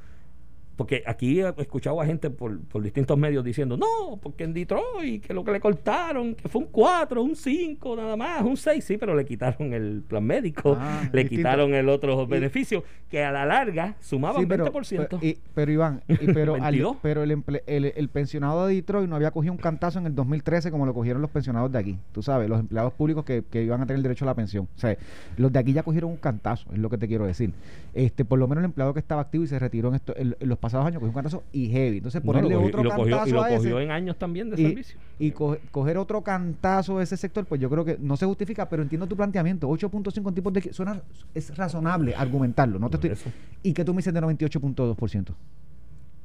porque 0.76 1.04
aquí 1.06 1.40
he 1.42 1.54
escuchado 1.58 2.02
a 2.02 2.06
gente 2.06 2.30
por, 2.30 2.60
por 2.62 2.82
distintos 2.82 3.18
medios 3.18 3.44
diciendo, 3.44 3.78
no, 3.78 4.18
porque 4.22 4.44
en 4.44 4.54
Detroit, 4.54 5.24
que 5.26 5.34
lo 5.34 5.44
que 5.44 5.52
le 5.52 5.60
cortaron, 5.60 6.34
que 6.36 6.50
fue 6.50 6.62
un 6.62 6.68
4, 6.68 7.22
un 7.22 7.36
5, 7.36 7.96
nada 7.96 8.16
más, 8.16 8.42
un 8.44 8.58
6, 8.58 8.84
sí, 8.84 8.98
pero 8.98 9.16
le 9.16 9.24
quitaron 9.26 9.74
el 9.74 10.04
plan 10.08 10.24
médico, 10.24 10.76
Ah, 10.80 11.02
le 11.14 11.22
distinto. 11.22 11.36
quitaron 11.42 11.74
el 11.76 11.90
otro 11.90 12.26
beneficio, 12.26 12.84
que 13.10 13.24
a 13.24 13.32
la 13.32 13.46
larga 13.46 13.96
sumaban 14.00 14.42
Sí, 14.42 14.48
pero, 14.48 14.66
20%. 14.66 15.08
pero- 15.20 15.20
y- 15.26 15.38
pero 15.54 15.72
Iván, 15.72 16.02
y- 16.08 16.16
pero, 16.34 16.56
al- 16.56 16.62
22. 16.62 16.98
pero 17.02 17.24
el, 17.24 17.32
emple- 17.32 17.64
el, 17.68 17.86
el 17.96 18.10
pensionado 18.10 18.66
de 18.68 18.76
Detroit 18.76 19.08
no 19.10 19.16
había 19.16 19.32
cogido 19.32 19.54
un 19.54 19.60
cantazo 19.60 20.00
en 20.00 20.08
el 20.08 20.16
2013 20.16 20.72
como 20.72 20.86
lo 20.86 20.94
cogieron 20.94 21.22
los 21.22 21.30
pensionados 21.32 21.72
de 21.72 21.78
aquí. 21.80 21.98
Tú 22.12 22.24
sabes, 22.24 22.50
los 22.50 22.60
empleados 22.60 22.94
públicos 22.94 23.24
que, 23.26 23.44
que 23.50 23.64
iban 23.64 23.82
a 23.82 23.86
tener 23.86 24.02
derecho 24.02 24.26
a 24.26 24.28
la 24.28 24.34
pensión. 24.36 24.68
O 24.76 24.80
sea, 24.80 24.98
los 25.38 25.52
de 25.52 25.60
aquí 25.60 25.74
ya 25.74 25.84
cogieron 25.84 26.10
un 26.12 26.18
cantazo, 26.18 26.72
es 26.74 26.80
lo 26.80 26.90
que 26.90 26.98
te 26.98 27.08
quiero 27.08 27.26
decir. 27.26 27.54
Este, 27.94 28.26
por 28.26 28.40
lo 28.40 28.48
menos 28.48 28.64
el 28.64 28.66
empleado 28.66 28.94
que 28.94 29.00
estaba 29.00 29.22
activo 29.22 29.44
y 29.44 29.48
se 29.48 29.60
retiró 29.60 29.90
en, 29.90 29.96
esto, 29.96 30.14
en, 30.18 30.36
en 30.40 30.50
los 30.50 30.58
pasados 30.64 30.88
años 30.88 31.00
cogió 31.00 31.10
un 31.10 31.14
cantazo 31.16 31.44
y 31.52 31.68
heavy. 31.70 31.98
Entonces 31.98 32.24
No, 32.24 32.26
ponerle 32.32 32.56
cogió- 32.56 32.68
otro 32.68 32.82
y 32.82 32.84
lo 32.86 32.90
cogió, 32.96 33.12
cantazo 33.18 33.30
y 33.30 33.32
lo 33.34 33.44
a 33.44 33.50
ese 33.52 33.82
en 33.84 33.92
años 33.92 34.18
también 34.18 34.50
de 34.50 34.60
y, 34.62 34.66
servicio. 34.66 35.00
y 35.20 35.32
co- 35.32 35.58
coger 35.72 35.98
otro 35.98 36.22
cantazo 36.22 36.98
de 36.98 37.04
ese 37.04 37.18
sector, 37.18 37.46
pues 37.46 37.62
yo 37.62 37.70
creo 37.70 37.86
que 37.86 37.98
no 38.00 38.18
se 38.18 38.26
justifica, 38.26 38.68
pero 38.70 38.82
entiendo 38.82 39.06
tu 39.08 39.16
planteamiento. 39.16 39.70
8.5 39.70 40.30
en 40.30 40.36
tipos 40.36 40.54
de... 40.54 40.74
Suena, 40.74 41.02
es 41.36 41.56
razonable 41.56 42.16
argumentarlo. 42.16 42.80
No 42.80 42.90
te 42.90 42.96
estoy, 42.98 43.10
eso. 43.12 43.30
¿Y 43.62 43.74
qué 43.74 43.84
tú 43.86 43.94
me 43.94 43.98
dices 43.98 44.14
de 44.14 44.22
98.2%? 44.22 45.34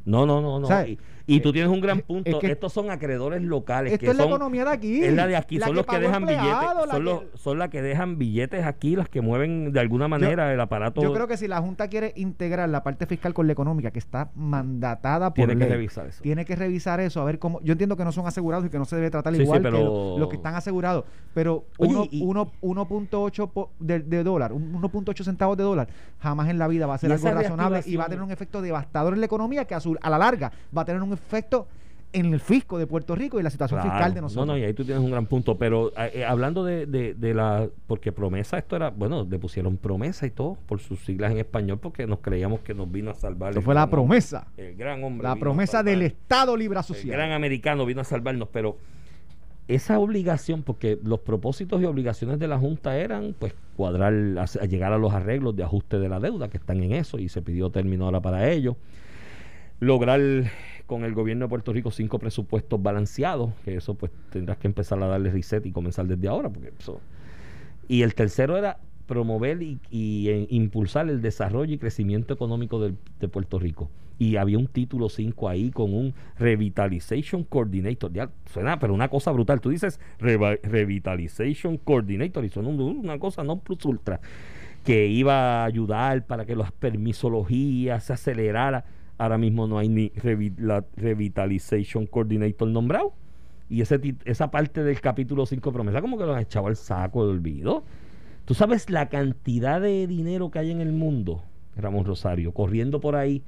No, 0.04 0.24
no, 0.24 0.40
no, 0.40 0.58
no. 0.60 0.66
¿Sabes? 0.66 0.96
Y, 1.28 1.40
tú 1.40 1.52
tienes 1.52 1.70
un 1.70 1.80
gran 1.80 2.00
punto. 2.00 2.28
es 2.30 2.36
que- 2.38 2.50
Estos 2.52 2.72
son 2.72 2.90
acreedores 2.90 3.42
locales. 3.42 3.92
Esto 3.92 4.06
que 4.06 4.10
es 4.12 4.16
la 4.16 4.24
economía 4.24 4.64
de 4.64 4.70
aquí. 4.70 5.04
Es 5.04 5.12
la 5.12 5.26
de 5.26 5.36
aquí, 5.36 5.58
La 5.58 5.66
son 5.66 5.76
los 5.76 5.86
que 5.86 5.98
dejan 5.98 6.22
empleado, 6.22 6.46
billetes, 6.48 6.90
son, 6.90 6.98
que- 6.98 7.04
los, 7.04 7.22
son 7.40 7.58
las 7.58 7.68
que 7.68 7.82
dejan 7.82 8.18
billetes 8.18 8.64
aquí, 8.64 8.96
las 8.96 9.08
que 9.08 9.20
mueven 9.20 9.72
de 9.72 9.80
alguna 9.80 10.08
manera 10.08 10.52
el 10.52 10.60
aparato. 10.60 11.02
Yo 11.02 11.12
creo 11.12 11.28
que 11.28 11.36
si 11.36 11.46
la 11.46 11.60
Junta 11.60 11.88
quiere 11.88 12.12
integrar 12.16 12.68
la 12.68 12.82
parte 12.82 13.06
fiscal 13.06 13.34
con 13.34 13.46
la 13.46 13.52
económica, 13.52 13.90
que 13.90 13.98
está 13.98 14.30
mandatada 14.34 15.34
por 15.34 15.46
tiene 15.46 15.58
que 15.58 15.70
revisar 15.70 16.06
eso. 16.06 16.22
tiene 16.22 16.44
que 16.44 16.56
revisar 16.56 17.00
eso, 17.00 17.20
a 17.20 17.24
ver 17.24 17.38
cómo. 17.38 17.60
Yo 17.62 17.72
entiendo 17.72 17.96
que 17.96 18.04
no 18.04 18.12
son 18.12 18.26
asegurados 18.26 18.64
y 18.66 18.70
que 18.70 18.78
no 18.78 18.84
se 18.84 18.96
debe 18.96 19.10
tratar 19.10 19.34
Sí, 19.34 19.42
igual 19.42 19.60
que 19.62 19.68
pero- 19.70 20.16
los 20.18 20.28
que 20.28 20.36
están 20.36 20.54
asegurados, 20.54 21.04
pero 21.34 21.64
Oye, 21.78 21.90
uno- 21.94 22.06
y- 22.10 22.22
uno- 22.22 22.50
1.8 22.62 23.48
po- 23.50 23.70
de, 23.78 24.00
de 24.00 24.22
dólar, 24.24 24.52
un 24.52 24.72
1.8 24.72 25.24
centavos 25.24 25.56
de 25.56 25.62
dólar, 25.64 25.88
jamás 26.20 26.48
en 26.48 26.58
la 26.58 26.68
vida 26.68 26.86
va 26.86 26.94
a 26.94 26.98
ser 26.98 27.12
algo 27.12 27.30
razonable 27.30 27.82
y 27.86 27.96
va 27.96 28.04
a 28.04 28.08
tener 28.08 28.22
un 28.22 28.30
efecto 28.30 28.62
devastador 28.62 29.14
en 29.14 29.20
la 29.20 29.26
economía 29.26 29.64
que 29.66 29.74
a, 29.74 29.80
su- 29.80 29.96
a 30.00 30.10
la 30.10 30.18
larga 30.18 30.52
va 30.76 30.82
a 30.82 30.84
tener 30.84 31.02
un 31.02 31.08
efecto 31.12 31.17
en 32.10 32.32
el 32.32 32.40
fisco 32.40 32.78
de 32.78 32.86
Puerto 32.86 33.14
Rico 33.14 33.38
y 33.38 33.42
la 33.42 33.50
situación 33.50 33.80
Claro. 33.80 33.94
fiscal 33.96 34.14
de 34.14 34.20
No, 34.20 34.24
nosotros. 34.26 34.46
no, 34.46 34.56
y 34.56 34.64
ahí 34.64 34.72
tú 34.72 34.82
tienes 34.84 35.04
un 35.04 35.10
gran 35.10 35.26
punto. 35.26 35.58
Pero 35.58 35.88
eh, 35.96 36.10
eh, 36.14 36.24
hablando 36.24 36.64
de, 36.64 36.86
de, 36.86 37.12
de 37.12 37.34
la. 37.34 37.68
Porque 37.86 38.12
promesa, 38.12 38.56
esto 38.56 38.76
era. 38.76 38.88
Bueno, 38.90 39.26
le 39.28 39.38
pusieron 39.38 39.76
promesa 39.76 40.26
y 40.26 40.30
todo 40.30 40.56
por 40.66 40.80
sus 40.80 41.00
siglas 41.04 41.32
en 41.32 41.38
español 41.38 41.78
porque 41.78 42.06
nos 42.06 42.20
creíamos 42.20 42.60
que 42.60 42.72
nos 42.72 42.90
vino 42.90 43.10
a 43.10 43.14
salvar. 43.14 43.50
Eso 43.50 43.58
el 43.58 43.64
fue 43.64 43.74
la 43.74 43.80
gran 43.82 43.90
promesa. 43.90 44.46
El 44.56 44.74
gran 44.74 45.04
hombre. 45.04 45.28
La 45.28 45.36
promesa 45.36 45.72
salvar. 45.72 45.84
del 45.92 46.02
Estado 46.02 46.56
Libre 46.56 46.76
El 46.76 46.80
Asociado. 46.80 47.12
gran 47.18 47.32
americano 47.32 47.84
vino 47.84 48.00
a 48.00 48.04
salvarnos, 48.04 48.48
pero 48.50 48.78
esa 49.68 49.98
obligación, 49.98 50.62
porque 50.62 50.98
los 51.04 51.20
propósitos 51.20 51.78
y 51.82 51.84
obligaciones 51.84 52.38
de 52.38 52.48
la 52.48 52.58
Junta 52.58 52.96
eran 52.96 53.34
pues 53.38 53.54
cuadrar, 53.76 54.14
a, 54.38 54.44
a 54.44 54.64
llegar 54.64 54.94
a 54.94 54.98
los 54.98 55.12
arreglos 55.12 55.54
de 55.56 55.62
ajuste 55.62 55.98
de 55.98 56.08
la 56.08 56.20
deuda, 56.20 56.48
que 56.48 56.56
están 56.56 56.82
en 56.82 56.92
eso, 56.92 57.18
y 57.18 57.28
se 57.28 57.42
pidió 57.42 57.68
término 57.68 58.06
ahora 58.06 58.22
para 58.22 58.48
ello. 58.50 58.76
Lograr 59.80 60.20
con 60.86 61.04
el 61.04 61.14
gobierno 61.14 61.44
de 61.44 61.48
Puerto 61.50 61.72
Rico 61.72 61.90
cinco 61.90 62.18
presupuestos 62.18 62.82
balanceados, 62.82 63.52
que 63.64 63.76
eso 63.76 63.94
pues 63.94 64.10
tendrás 64.30 64.58
que 64.58 64.66
empezar 64.66 65.02
a 65.02 65.06
darle 65.06 65.30
reset 65.30 65.64
y 65.66 65.70
comenzar 65.72 66.06
desde 66.06 66.28
ahora, 66.28 66.48
porque 66.48 66.72
eso. 66.78 67.00
Y 67.88 68.02
el 68.02 68.14
tercero 68.14 68.56
era 68.56 68.78
promover 69.06 69.62
y, 69.62 69.78
eh, 70.28 70.46
impulsar 70.50 71.08
el 71.08 71.22
desarrollo 71.22 71.72
y 71.74 71.78
crecimiento 71.78 72.34
económico 72.34 72.80
de 72.80 73.28
Puerto 73.28 73.58
Rico. 73.58 73.90
Y 74.18 74.34
había 74.36 74.58
un 74.58 74.66
título 74.66 75.08
5 75.08 75.48
ahí 75.48 75.70
con 75.70 75.94
un 75.94 76.12
Revitalization 76.38 77.44
Coordinator. 77.44 78.10
Suena, 78.52 78.78
pero 78.80 78.92
una 78.92 79.08
cosa 79.08 79.30
brutal. 79.30 79.60
Tú 79.60 79.70
dices 79.70 80.00
Revitalization 80.18 81.76
Coordinator 81.78 82.44
y 82.44 82.48
suena 82.48 82.68
un- 82.68 82.80
una 82.80 83.18
cosa 83.18 83.44
no 83.44 83.60
plus 83.60 83.84
ultra 83.84 84.20
que 84.84 85.06
iba 85.06 85.62
a 85.62 85.64
ayudar 85.66 86.26
para 86.26 86.44
que 86.46 86.56
las 86.56 86.72
permisologías 86.72 88.04
se 88.04 88.12
acelerara. 88.14 88.84
Ahora 89.18 89.36
mismo 89.38 89.66
no 89.66 89.78
hay 89.78 89.88
ni 89.88 90.10
revi- 90.10 90.56
la 90.58 90.84
Revitalization 90.96 92.06
Coordinator 92.06 92.68
nombrado. 92.68 93.12
Y 93.68 93.82
ese, 93.82 94.00
esa 94.24 94.50
parte 94.50 94.82
del 94.82 95.00
capítulo 95.00 95.44
5 95.44 95.72
promesa 95.72 96.00
como 96.00 96.16
que 96.16 96.24
lo 96.24 96.34
han 96.34 96.40
echado 96.42 96.68
al 96.68 96.76
saco 96.76 97.24
de 97.26 97.32
olvido. 97.32 97.84
Tú 98.46 98.54
sabes 98.54 98.88
la 98.88 99.08
cantidad 99.10 99.80
de 99.80 100.06
dinero 100.06 100.50
que 100.50 100.58
hay 100.60 100.70
en 100.70 100.80
el 100.80 100.92
mundo, 100.92 101.42
Ramón 101.76 102.06
Rosario, 102.06 102.52
corriendo 102.52 103.00
por 103.00 103.14
ahí 103.16 103.42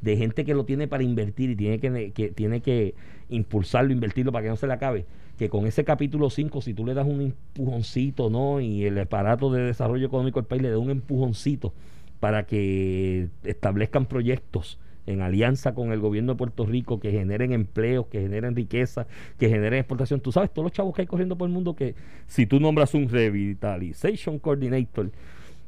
de 0.00 0.16
gente 0.16 0.44
que 0.44 0.54
lo 0.54 0.64
tiene 0.64 0.88
para 0.88 1.04
invertir 1.04 1.50
y 1.50 1.56
tiene 1.56 1.78
que, 1.78 2.10
que 2.12 2.30
tiene 2.30 2.60
que 2.62 2.94
impulsarlo, 3.28 3.92
invertirlo 3.92 4.32
para 4.32 4.42
que 4.44 4.48
no 4.48 4.56
se 4.56 4.66
le 4.66 4.72
acabe. 4.72 5.06
Que 5.38 5.48
con 5.48 5.66
ese 5.66 5.84
capítulo 5.84 6.30
5, 6.30 6.62
si 6.62 6.74
tú 6.74 6.84
le 6.84 6.94
das 6.94 7.06
un 7.06 7.20
empujoncito, 7.20 8.28
¿no? 8.28 8.60
Y 8.60 8.84
el 8.86 8.98
aparato 8.98 9.52
de 9.52 9.62
desarrollo 9.62 10.06
económico 10.06 10.40
del 10.40 10.46
país 10.48 10.62
le 10.62 10.70
da 10.70 10.78
un 10.78 10.90
empujoncito 10.90 11.72
para 12.18 12.44
que 12.46 13.28
establezcan 13.44 14.06
proyectos 14.06 14.78
en 15.06 15.22
alianza 15.22 15.74
con 15.74 15.92
el 15.92 16.00
gobierno 16.00 16.32
de 16.32 16.38
Puerto 16.38 16.66
Rico 16.66 17.00
que 17.00 17.10
generen 17.10 17.52
empleos, 17.52 18.06
que 18.06 18.20
generen 18.20 18.54
riqueza, 18.54 19.06
que 19.38 19.48
generen 19.48 19.80
exportación. 19.80 20.20
Tú 20.20 20.32
sabes, 20.32 20.50
todos 20.52 20.64
los 20.64 20.72
chavos 20.72 20.94
que 20.94 21.02
hay 21.02 21.06
corriendo 21.06 21.36
por 21.36 21.48
el 21.48 21.54
mundo 21.54 21.74
que 21.74 21.94
si 22.26 22.46
tú 22.46 22.60
nombras 22.60 22.94
un 22.94 23.08
Revitalization 23.08 24.38
Coordinator 24.38 25.10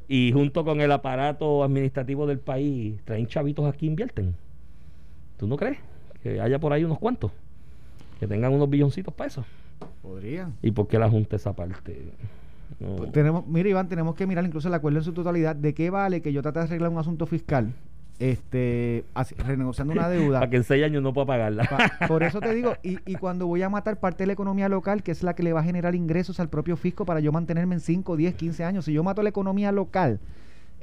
y 0.08 0.32
junto 0.32 0.64
con 0.64 0.80
el 0.80 0.92
aparato 0.92 1.64
administrativo 1.64 2.26
del 2.26 2.38
país 2.38 3.00
traen 3.04 3.26
chavitos 3.26 3.66
aquí 3.72 3.86
invierten. 3.86 4.34
¿Tú 5.38 5.46
no 5.46 5.56
crees? 5.56 5.78
Que 6.22 6.40
haya 6.40 6.58
por 6.58 6.72
ahí 6.72 6.84
unos 6.84 6.98
cuantos 6.98 7.32
que 8.20 8.28
tengan 8.28 8.52
unos 8.52 8.70
billoncitos 8.70 9.12
para 9.12 9.28
eso. 9.28 9.44
Podrían. 10.00 10.54
¿Y 10.62 10.70
por 10.70 10.86
qué 10.86 10.96
la 10.96 11.10
Junta 11.10 11.34
esa 11.34 11.54
parte? 11.54 12.12
No. 12.78 12.94
Pues 12.94 13.10
tenemos, 13.10 13.46
mira 13.48 13.68
Iván, 13.68 13.88
tenemos 13.88 14.14
que 14.14 14.26
mirar 14.28 14.44
incluso 14.44 14.68
el 14.68 14.74
acuerdo 14.74 14.98
en 14.98 15.04
su 15.04 15.12
totalidad. 15.12 15.56
¿De 15.56 15.74
qué 15.74 15.90
vale 15.90 16.22
que 16.22 16.32
yo 16.32 16.40
trate 16.40 16.60
de 16.60 16.66
arreglar 16.66 16.90
un 16.90 16.98
asunto 16.98 17.26
fiscal, 17.26 17.74
este, 18.18 19.04
así- 19.14 19.34
renegociando 19.36 19.92
una 19.92 20.08
deuda? 20.08 20.38
Para 20.40 20.50
que 20.50 20.56
en 20.56 20.64
seis 20.64 20.84
años 20.84 21.02
no 21.02 21.12
pueda 21.12 21.26
pagarla. 21.26 21.64
Pa- 21.64 22.06
por 22.06 22.22
eso 22.22 22.40
te 22.40 22.54
digo, 22.54 22.74
y, 22.82 22.98
y 23.06 23.14
cuando 23.16 23.46
voy 23.46 23.62
a 23.62 23.68
matar 23.68 23.98
parte 23.98 24.22
de 24.22 24.26
la 24.28 24.32
economía 24.34 24.68
local, 24.68 25.02
que 25.02 25.10
es 25.12 25.22
la 25.22 25.34
que 25.34 25.42
le 25.42 25.52
va 25.52 25.60
a 25.60 25.64
generar 25.64 25.94
ingresos 25.94 26.38
al 26.40 26.48
propio 26.48 26.76
fisco 26.76 27.04
para 27.04 27.20
yo 27.20 27.32
mantenerme 27.32 27.74
en 27.74 27.80
5, 27.80 28.16
10, 28.16 28.34
15 28.34 28.64
años, 28.64 28.84
si 28.84 28.92
yo 28.92 29.02
mato 29.02 29.22
la 29.22 29.28
economía 29.30 29.72
local, 29.72 30.20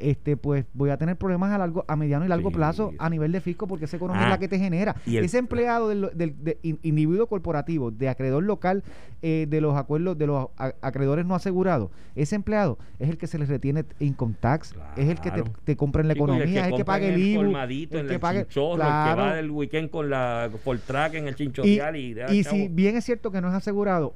este 0.01 0.37
pues 0.37 0.65
voy 0.73 0.89
a 0.89 0.97
tener 0.97 1.15
problemas 1.17 1.51
a 1.51 1.57
largo 1.57 1.85
a 1.87 1.95
mediano 1.95 2.25
y 2.25 2.27
largo 2.27 2.49
Sí. 2.49 2.55
plazo 2.55 2.93
a 2.99 3.09
nivel 3.09 3.31
de 3.31 3.41
fisco 3.41 3.67
porque 3.67 3.85
esa 3.85 3.97
economía 3.97 4.21
es 4.23 4.27
Ah, 4.27 4.31
la 4.31 4.39
que 4.39 4.47
te 4.47 4.59
genera 4.59 4.95
y 5.05 5.17
el- 5.17 5.25
ese 5.25 5.37
empleado 5.37 5.89
del, 5.89 6.09
del- 6.15 6.35
de 6.43 6.57
in- 6.63 6.79
individuo 6.83 7.27
corporativo 7.27 7.91
de 7.91 8.09
acreedor 8.09 8.43
local 8.43 8.83
eh, 9.21 9.45
de 9.49 9.61
los 9.61 9.75
acuerdos 9.75 10.17
de 10.17 10.27
los 10.27 10.47
acreedores 10.81 11.25
no 11.25 11.35
asegurados 11.35 11.89
ese 12.15 12.35
empleado 12.35 12.77
es 12.99 13.09
el 13.09 13.17
que 13.17 13.27
se 13.27 13.37
les 13.37 13.49
retiene 13.49 13.85
income 13.99 14.35
tax 14.39 14.75
es 14.95 15.09
el 15.09 15.19
que 15.19 15.31
te, 15.31 15.43
te 15.63 15.75
compra 15.75 16.01
en 16.01 16.07
la 16.07 16.13
y 16.13 16.17
economía 16.17 16.61
es 16.65 16.71
el 16.71 16.75
que 16.77 16.85
paga 16.85 17.05
en 17.07 17.13
el 17.13 17.19
IVU 17.21 17.41
el 17.41 17.55
en 17.99 18.07
que 18.07 18.13
el 18.13 18.19
pague 18.19 18.39
chinchorro, 18.43 18.73
el 18.75 18.79
que 18.79 19.21
va 19.21 19.33
del 19.35 19.51
weekend 19.51 19.89
con 19.89 20.09
la 20.09 20.49
Fortrack 20.63 21.15
en 21.15 21.27
el 21.27 21.33
y, 21.33 21.35
chinchorreal 21.35 21.95
y, 21.95 22.15
y 22.31 22.43
chavo. 22.43 22.55
si 22.55 22.67
bien 22.69 22.95
es 22.95 23.05
cierto 23.05 23.31
que 23.31 23.41
no 23.41 23.49
es 23.49 23.53
asegurado 23.53 24.13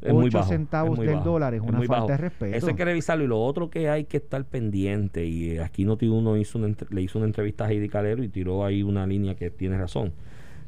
Es 0.00 0.12
muy 0.12 0.26
1.8 0.26 0.32
bajo, 0.32 0.48
centavos 0.48 0.90
es 0.92 0.96
muy 0.98 1.06
del 1.06 1.16
bajo, 1.16 1.28
dólar 1.30 1.54
es 1.54 1.62
es 1.62 1.68
una 1.68 1.78
muy 1.78 1.86
falta 1.86 2.00
bajo. 2.02 2.08
de 2.12 2.16
respeto 2.18 2.56
Eso 2.56 2.66
hay 2.68 2.74
que 2.74 2.84
revisarlo. 2.84 3.24
Y 3.24 3.26
lo 3.26 3.40
otro 3.42 3.68
que 3.70 3.88
hay 3.88 4.04
que 4.04 4.18
estar 4.18 4.44
pendiente, 4.44 5.26
y 5.26 5.50
eh, 5.50 5.62
aquí 5.62 5.84
Noti1 5.84 6.40
hizo 6.40 6.58
una, 6.58 6.68
entre- 6.68 6.88
le 6.94 7.02
hizo 7.02 7.18
una 7.18 7.26
entrevista 7.26 7.64
a 7.66 7.70
Heidi 7.72 7.88
Calero 7.88 8.22
y 8.22 8.28
tiró 8.28 8.64
ahí 8.64 8.82
una 8.82 9.06
línea 9.06 9.34
que 9.34 9.50
tiene 9.50 9.76
razón. 9.76 10.12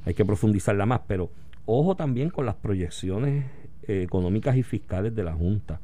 Hay 0.05 0.15
que 0.15 0.25
profundizarla 0.25 0.85
más, 0.87 1.03
pero 1.07 1.31
ojo 1.67 1.95
también 1.95 2.31
con 2.31 2.45
las 2.47 2.57
proyecciones 2.57 3.45
eh, 3.87 4.03
económicas 4.03 4.57
y 4.57 4.63
fiscales 4.65 5.15
de 5.15 5.23
la 5.23 5.33
Junta. 5.35 5.81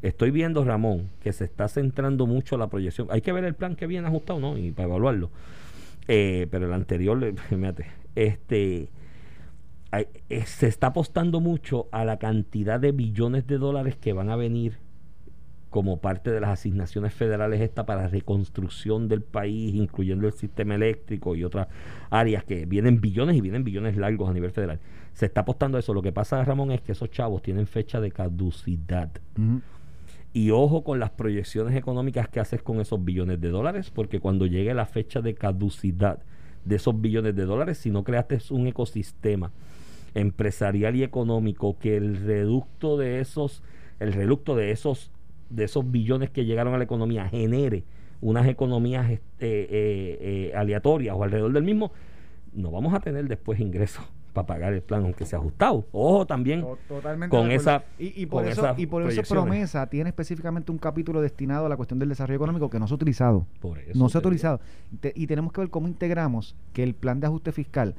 Estoy 0.00 0.32
viendo, 0.32 0.64
Ramón, 0.64 1.10
que 1.20 1.32
se 1.32 1.44
está 1.44 1.68
centrando 1.68 2.26
mucho 2.26 2.56
la 2.56 2.66
proyección. 2.66 3.06
Hay 3.10 3.20
que 3.20 3.30
ver 3.30 3.44
el 3.44 3.54
plan 3.54 3.76
que 3.76 3.86
viene 3.86 4.08
ajustado, 4.08 4.40
¿no? 4.40 4.58
Y 4.58 4.72
para 4.72 4.88
evaluarlo. 4.88 5.30
Eh, 6.08 6.48
pero 6.50 6.66
el 6.66 6.72
anterior, 6.72 7.34
fíjate, 7.48 7.86
este 8.16 8.88
se 10.46 10.66
está 10.66 10.88
apostando 10.88 11.40
mucho 11.40 11.88
a 11.92 12.04
la 12.04 12.18
cantidad 12.18 12.80
de 12.80 12.92
billones 12.92 13.46
de 13.46 13.58
dólares 13.58 13.96
que 13.96 14.12
van 14.12 14.30
a 14.30 14.36
venir 14.36 14.78
como 15.72 16.00
parte 16.00 16.30
de 16.30 16.40
las 16.40 16.50
asignaciones 16.50 17.14
federales 17.14 17.60
esta 17.62 17.86
para 17.86 18.06
reconstrucción 18.06 19.08
del 19.08 19.22
país, 19.22 19.74
incluyendo 19.74 20.26
el 20.26 20.34
sistema 20.34 20.74
eléctrico 20.74 21.34
y 21.34 21.44
otras 21.44 21.66
áreas 22.10 22.44
que 22.44 22.66
vienen 22.66 23.00
billones 23.00 23.36
y 23.36 23.40
vienen 23.40 23.64
billones 23.64 23.96
largos 23.96 24.28
a 24.28 24.34
nivel 24.34 24.50
federal. 24.50 24.80
Se 25.14 25.24
está 25.24 25.40
apostando 25.40 25.78
a 25.78 25.80
eso. 25.80 25.94
Lo 25.94 26.02
que 26.02 26.12
pasa, 26.12 26.44
Ramón, 26.44 26.72
es 26.72 26.82
que 26.82 26.92
esos 26.92 27.10
chavos 27.10 27.40
tienen 27.40 27.66
fecha 27.66 28.02
de 28.02 28.10
caducidad. 28.10 29.10
Y 30.34 30.50
ojo 30.50 30.84
con 30.84 31.00
las 31.00 31.10
proyecciones 31.10 31.74
económicas 31.74 32.28
que 32.28 32.40
haces 32.40 32.62
con 32.62 32.78
esos 32.80 33.02
billones 33.02 33.40
de 33.40 33.48
dólares, 33.48 33.90
porque 33.90 34.20
cuando 34.20 34.44
llegue 34.44 34.74
la 34.74 34.86
fecha 34.86 35.22
de 35.22 35.34
caducidad 35.34 36.18
de 36.66 36.76
esos 36.76 37.00
billones 37.00 37.34
de 37.34 37.46
dólares, 37.46 37.78
si 37.78 37.90
no 37.90 38.04
creaste 38.04 38.38
un 38.50 38.66
ecosistema 38.66 39.52
empresarial 40.14 40.96
y 40.96 41.02
económico 41.02 41.78
que 41.78 41.96
el 41.96 42.16
reducto 42.24 42.96
de 42.96 43.20
esos, 43.20 43.62
el 44.00 44.12
reducto 44.12 44.56
de 44.56 44.70
esos, 44.70 45.10
de 45.50 45.64
esos 45.64 45.90
billones 45.90 46.30
que 46.30 46.44
llegaron 46.44 46.74
a 46.74 46.78
la 46.78 46.84
economía 46.84 47.28
genere 47.28 47.84
unas 48.20 48.46
economías 48.46 49.10
este, 49.10 49.62
eh, 49.64 49.68
eh, 50.20 50.52
aleatorias 50.54 51.16
o 51.16 51.24
alrededor 51.24 51.52
del 51.52 51.64
mismo, 51.64 51.90
no 52.52 52.70
vamos 52.70 52.94
a 52.94 53.00
tener 53.00 53.26
después 53.26 53.58
ingresos 53.58 54.04
para 54.32 54.46
pagar 54.46 54.72
el 54.72 54.80
plan, 54.80 55.02
aunque 55.02 55.26
sea 55.26 55.38
ajustado. 55.40 55.84
Ojo 55.92 56.24
también 56.26 56.64
Totalmente 56.88 57.36
con 57.36 57.50
esa 57.50 57.84
y, 57.98 58.22
y 58.22 58.26
por 58.26 58.42
con 58.44 58.52
eso 58.52 58.74
y 58.78 58.86
por 58.86 59.02
eso 59.02 59.22
promesa 59.34 59.86
tiene 59.88 60.08
específicamente 60.10 60.70
un 60.72 60.78
capítulo 60.78 61.20
destinado 61.20 61.66
a 61.66 61.68
la 61.68 61.76
cuestión 61.76 61.98
del 61.98 62.08
desarrollo 62.10 62.36
económico 62.36 62.70
que 62.70 62.78
no 62.78 62.86
se 62.86 62.94
ha 62.94 62.96
utilizado. 62.96 63.44
Por 63.60 63.78
eso 63.78 63.98
no 63.98 64.08
se 64.08 64.18
ha 64.18 64.20
utilizado. 64.20 64.60
Te- 65.00 65.12
y 65.16 65.26
tenemos 65.26 65.52
que 65.52 65.60
ver 65.60 65.70
cómo 65.70 65.88
integramos 65.88 66.54
que 66.72 66.82
el 66.82 66.94
plan 66.94 67.18
de 67.20 67.26
ajuste 67.26 67.50
fiscal 67.52 67.94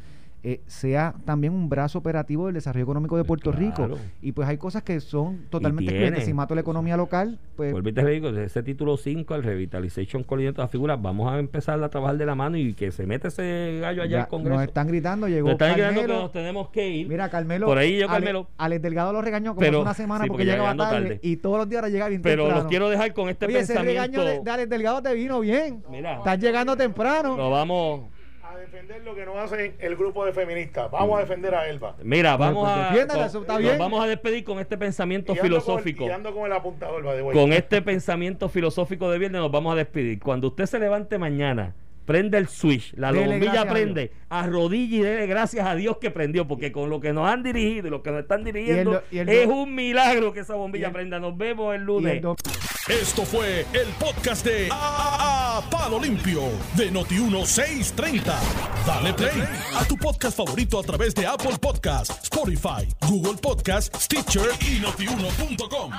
eh, 0.46 0.62
sea 0.68 1.16
también 1.26 1.54
un 1.54 1.70
brazo 1.70 1.98
operativo 2.00 2.48
del 2.48 2.56
desarrollo 2.56 2.84
económico 2.84 3.16
de 3.16 3.24
Pues 3.24 3.28
Puerto 3.42 3.52
Rico 3.58 3.90
y 4.22 4.34
pues 4.34 4.48
hay 4.50 4.58
cosas 4.58 4.84
que 4.84 5.00
son 5.00 5.46
totalmente 5.50 5.92
excluyentes 5.92 6.26
si 6.26 6.34
mato 6.34 6.54
la 6.54 6.60
economía 6.62 6.98
local 6.98 7.40
pues 7.56 7.72
Vuelvo 7.72 7.88
y 7.90 7.94
te 7.94 8.06
digo, 8.06 8.30
ese 8.30 8.62
título 8.64 8.98
5, 8.98 9.36
el 9.36 9.44
Revitalization 9.44 10.24
Coordinator 10.24 10.58
de 10.58 10.62
las 10.64 10.72
figuras, 10.72 11.02
vamos 11.02 11.32
a 11.32 11.40
empezar 11.40 11.82
a 11.82 11.90
trabajar 11.90 12.18
de 12.18 12.26
la 12.26 12.36
mano 12.36 12.58
y 12.58 12.74
que 12.74 12.92
se 12.92 13.06
mete 13.06 13.30
ese 13.30 13.80
gallo 13.82 14.02
allá 14.04 14.24
al 14.24 14.28
Congreso. 14.28 14.56
nos 14.60 14.68
están 14.68 14.88
gritando 14.88 15.28
llegó 15.28 15.48
Nos 15.48 15.54
están 15.54 15.74
gritando 15.74 15.94
que 16.02 16.08
Carmelo 16.08 16.22
nos 16.24 16.32
tenemos 16.34 16.70
que 16.70 16.90
ir. 16.90 17.08
Mira, 17.08 17.30
Carmelo. 17.30 17.66
Por 17.66 17.78
ahí 17.78 17.98
Ale- 18.02 18.08
Carmelo. 18.08 18.48
Alex 18.58 18.82
Delgado 18.82 19.14
lo 19.14 19.22
regañó 19.22 19.52
como 19.56 19.60
Pero- 19.66 19.78
hace 19.80 19.84
una 19.84 19.94
semana 19.94 20.24
sí, 20.26 20.30
porque, 20.30 20.44
porque 20.46 20.52
llegaba 20.52 20.76
tarde, 20.76 21.02
tarde. 21.10 21.20
y 21.24 21.38
todos 21.38 21.58
los 21.58 21.70
días 21.70 21.82
ahora 21.84 21.90
llega 21.92 22.08
bien 22.10 22.22
pero 22.22 22.44
temprano. 22.44 22.62
los 22.64 22.70
quiero 22.70 22.90
dejar 22.90 23.14
con 23.14 23.30
este 23.30 23.46
Oye, 23.46 23.60
ese 23.60 23.74
pensamiento. 23.76 24.02
regaño 24.20 24.24
de, 24.40 24.44
de 24.44 24.52
Alex 24.52 24.70
Delgado 24.70 25.02
te 25.02 25.14
vino 25.14 25.40
bien. 25.40 25.84
Mira. 25.90 26.18
Estás 26.18 26.40
llegando 26.40 26.76
temprano. 26.76 27.38
Nos 27.38 27.52
vamos. 27.52 28.13
Defender 28.66 29.02
lo 29.04 29.16
que 29.16 29.26
no 29.26 29.38
hace 29.40 29.76
el 29.80 29.96
grupo 29.96 30.26
de 30.26 30.34
feministas. 30.34 30.90
Vamos 30.92 31.18
a 31.18 31.22
defender 31.22 31.54
a 31.56 31.68
Elba. 31.70 31.96
Mira, 32.04 32.38
Pues, 32.38 32.50
vamos 32.50 32.70
pues, 32.70 33.02
a. 33.04 33.08
con- 33.16 33.24
eso 33.26 33.42
está 33.42 33.54
nos 33.54 33.62
bien. 33.62 33.78
vamos 33.78 34.04
a 34.04 34.08
despedir 34.08 34.44
con 34.44 34.60
este 34.60 34.78
pensamiento 34.78 35.34
Y 35.34 35.40
ando 35.40 35.42
con 35.42 35.46
el- 35.46 35.62
filosófico. 35.62 36.04
y 36.06 36.10
ando 36.10 36.34
con 36.34 36.46
el 36.46 36.54
apuntador. 36.54 37.04
Con 37.34 37.54
este 37.54 37.82
pensamiento 37.82 38.50
filosófico 38.50 39.10
de 39.12 39.20
viernes 39.20 39.42
nos 39.42 39.52
vamos 39.52 39.74
a 39.74 39.76
despedir. 39.76 40.20
Cuando 40.20 40.48
usted 40.48 40.66
se 40.66 40.80
levante 40.80 41.18
mañana, 41.18 41.74
prende 42.06 42.38
el 42.38 42.48
switch, 42.48 42.94
la 42.96 43.12
Dele 43.12 43.28
bombilla 43.28 43.62
a 43.62 43.66
prende, 43.70 44.12
arrodille 44.30 44.98
y 44.98 45.02
dele 45.02 45.28
gracias 45.28 45.66
a 45.66 45.76
Dios 45.76 45.98
que 46.00 46.12
prendió, 46.12 46.48
porque 46.48 46.72
con 46.72 46.90
lo 46.90 47.00
que 47.00 47.14
nos 47.14 47.28
han 47.30 47.44
dirigido 47.44 47.88
y 47.88 47.92
lo 47.92 48.04
que 48.04 48.12
nos 48.12 48.22
están 48.22 48.44
dirigiendo, 48.44 48.92
do- 48.92 49.04
y 49.12 49.20
el 49.20 49.30
es 49.30 49.48
un 49.48 49.74
milagro 49.74 50.34
que 50.34 50.42
esa 50.42 50.56
bombilla 50.56 50.88
el- 50.88 50.94
prenda. 50.94 51.20
Nos 51.20 51.38
vemos 51.38 51.74
el 51.76 51.84
lunes. 51.84 52.24
Esto 52.90 53.24
fue 53.24 53.62
el 53.74 53.88
podcast 54.00 54.46
de 54.46 54.68
A, 54.72 55.62
Palo 55.72 56.00
Limpio 56.02 56.42
de 56.76 56.92
Noti1630. 56.92 58.24
Dale 58.86 59.14
play 59.14 59.42
a 59.76 59.86
tu 59.86 59.96
podcast 59.98 60.36
favorito 60.36 60.80
a 60.80 60.84
través 60.84 61.16
de 61.16 61.26
Apple 61.26 61.58
Podcasts, 61.62 62.24
Spotify, 62.24 62.86
Google 63.08 63.38
Podcasts, 63.42 64.04
Stitcher 64.04 64.50
y 64.70 64.80
notiuno.com. 64.82 65.92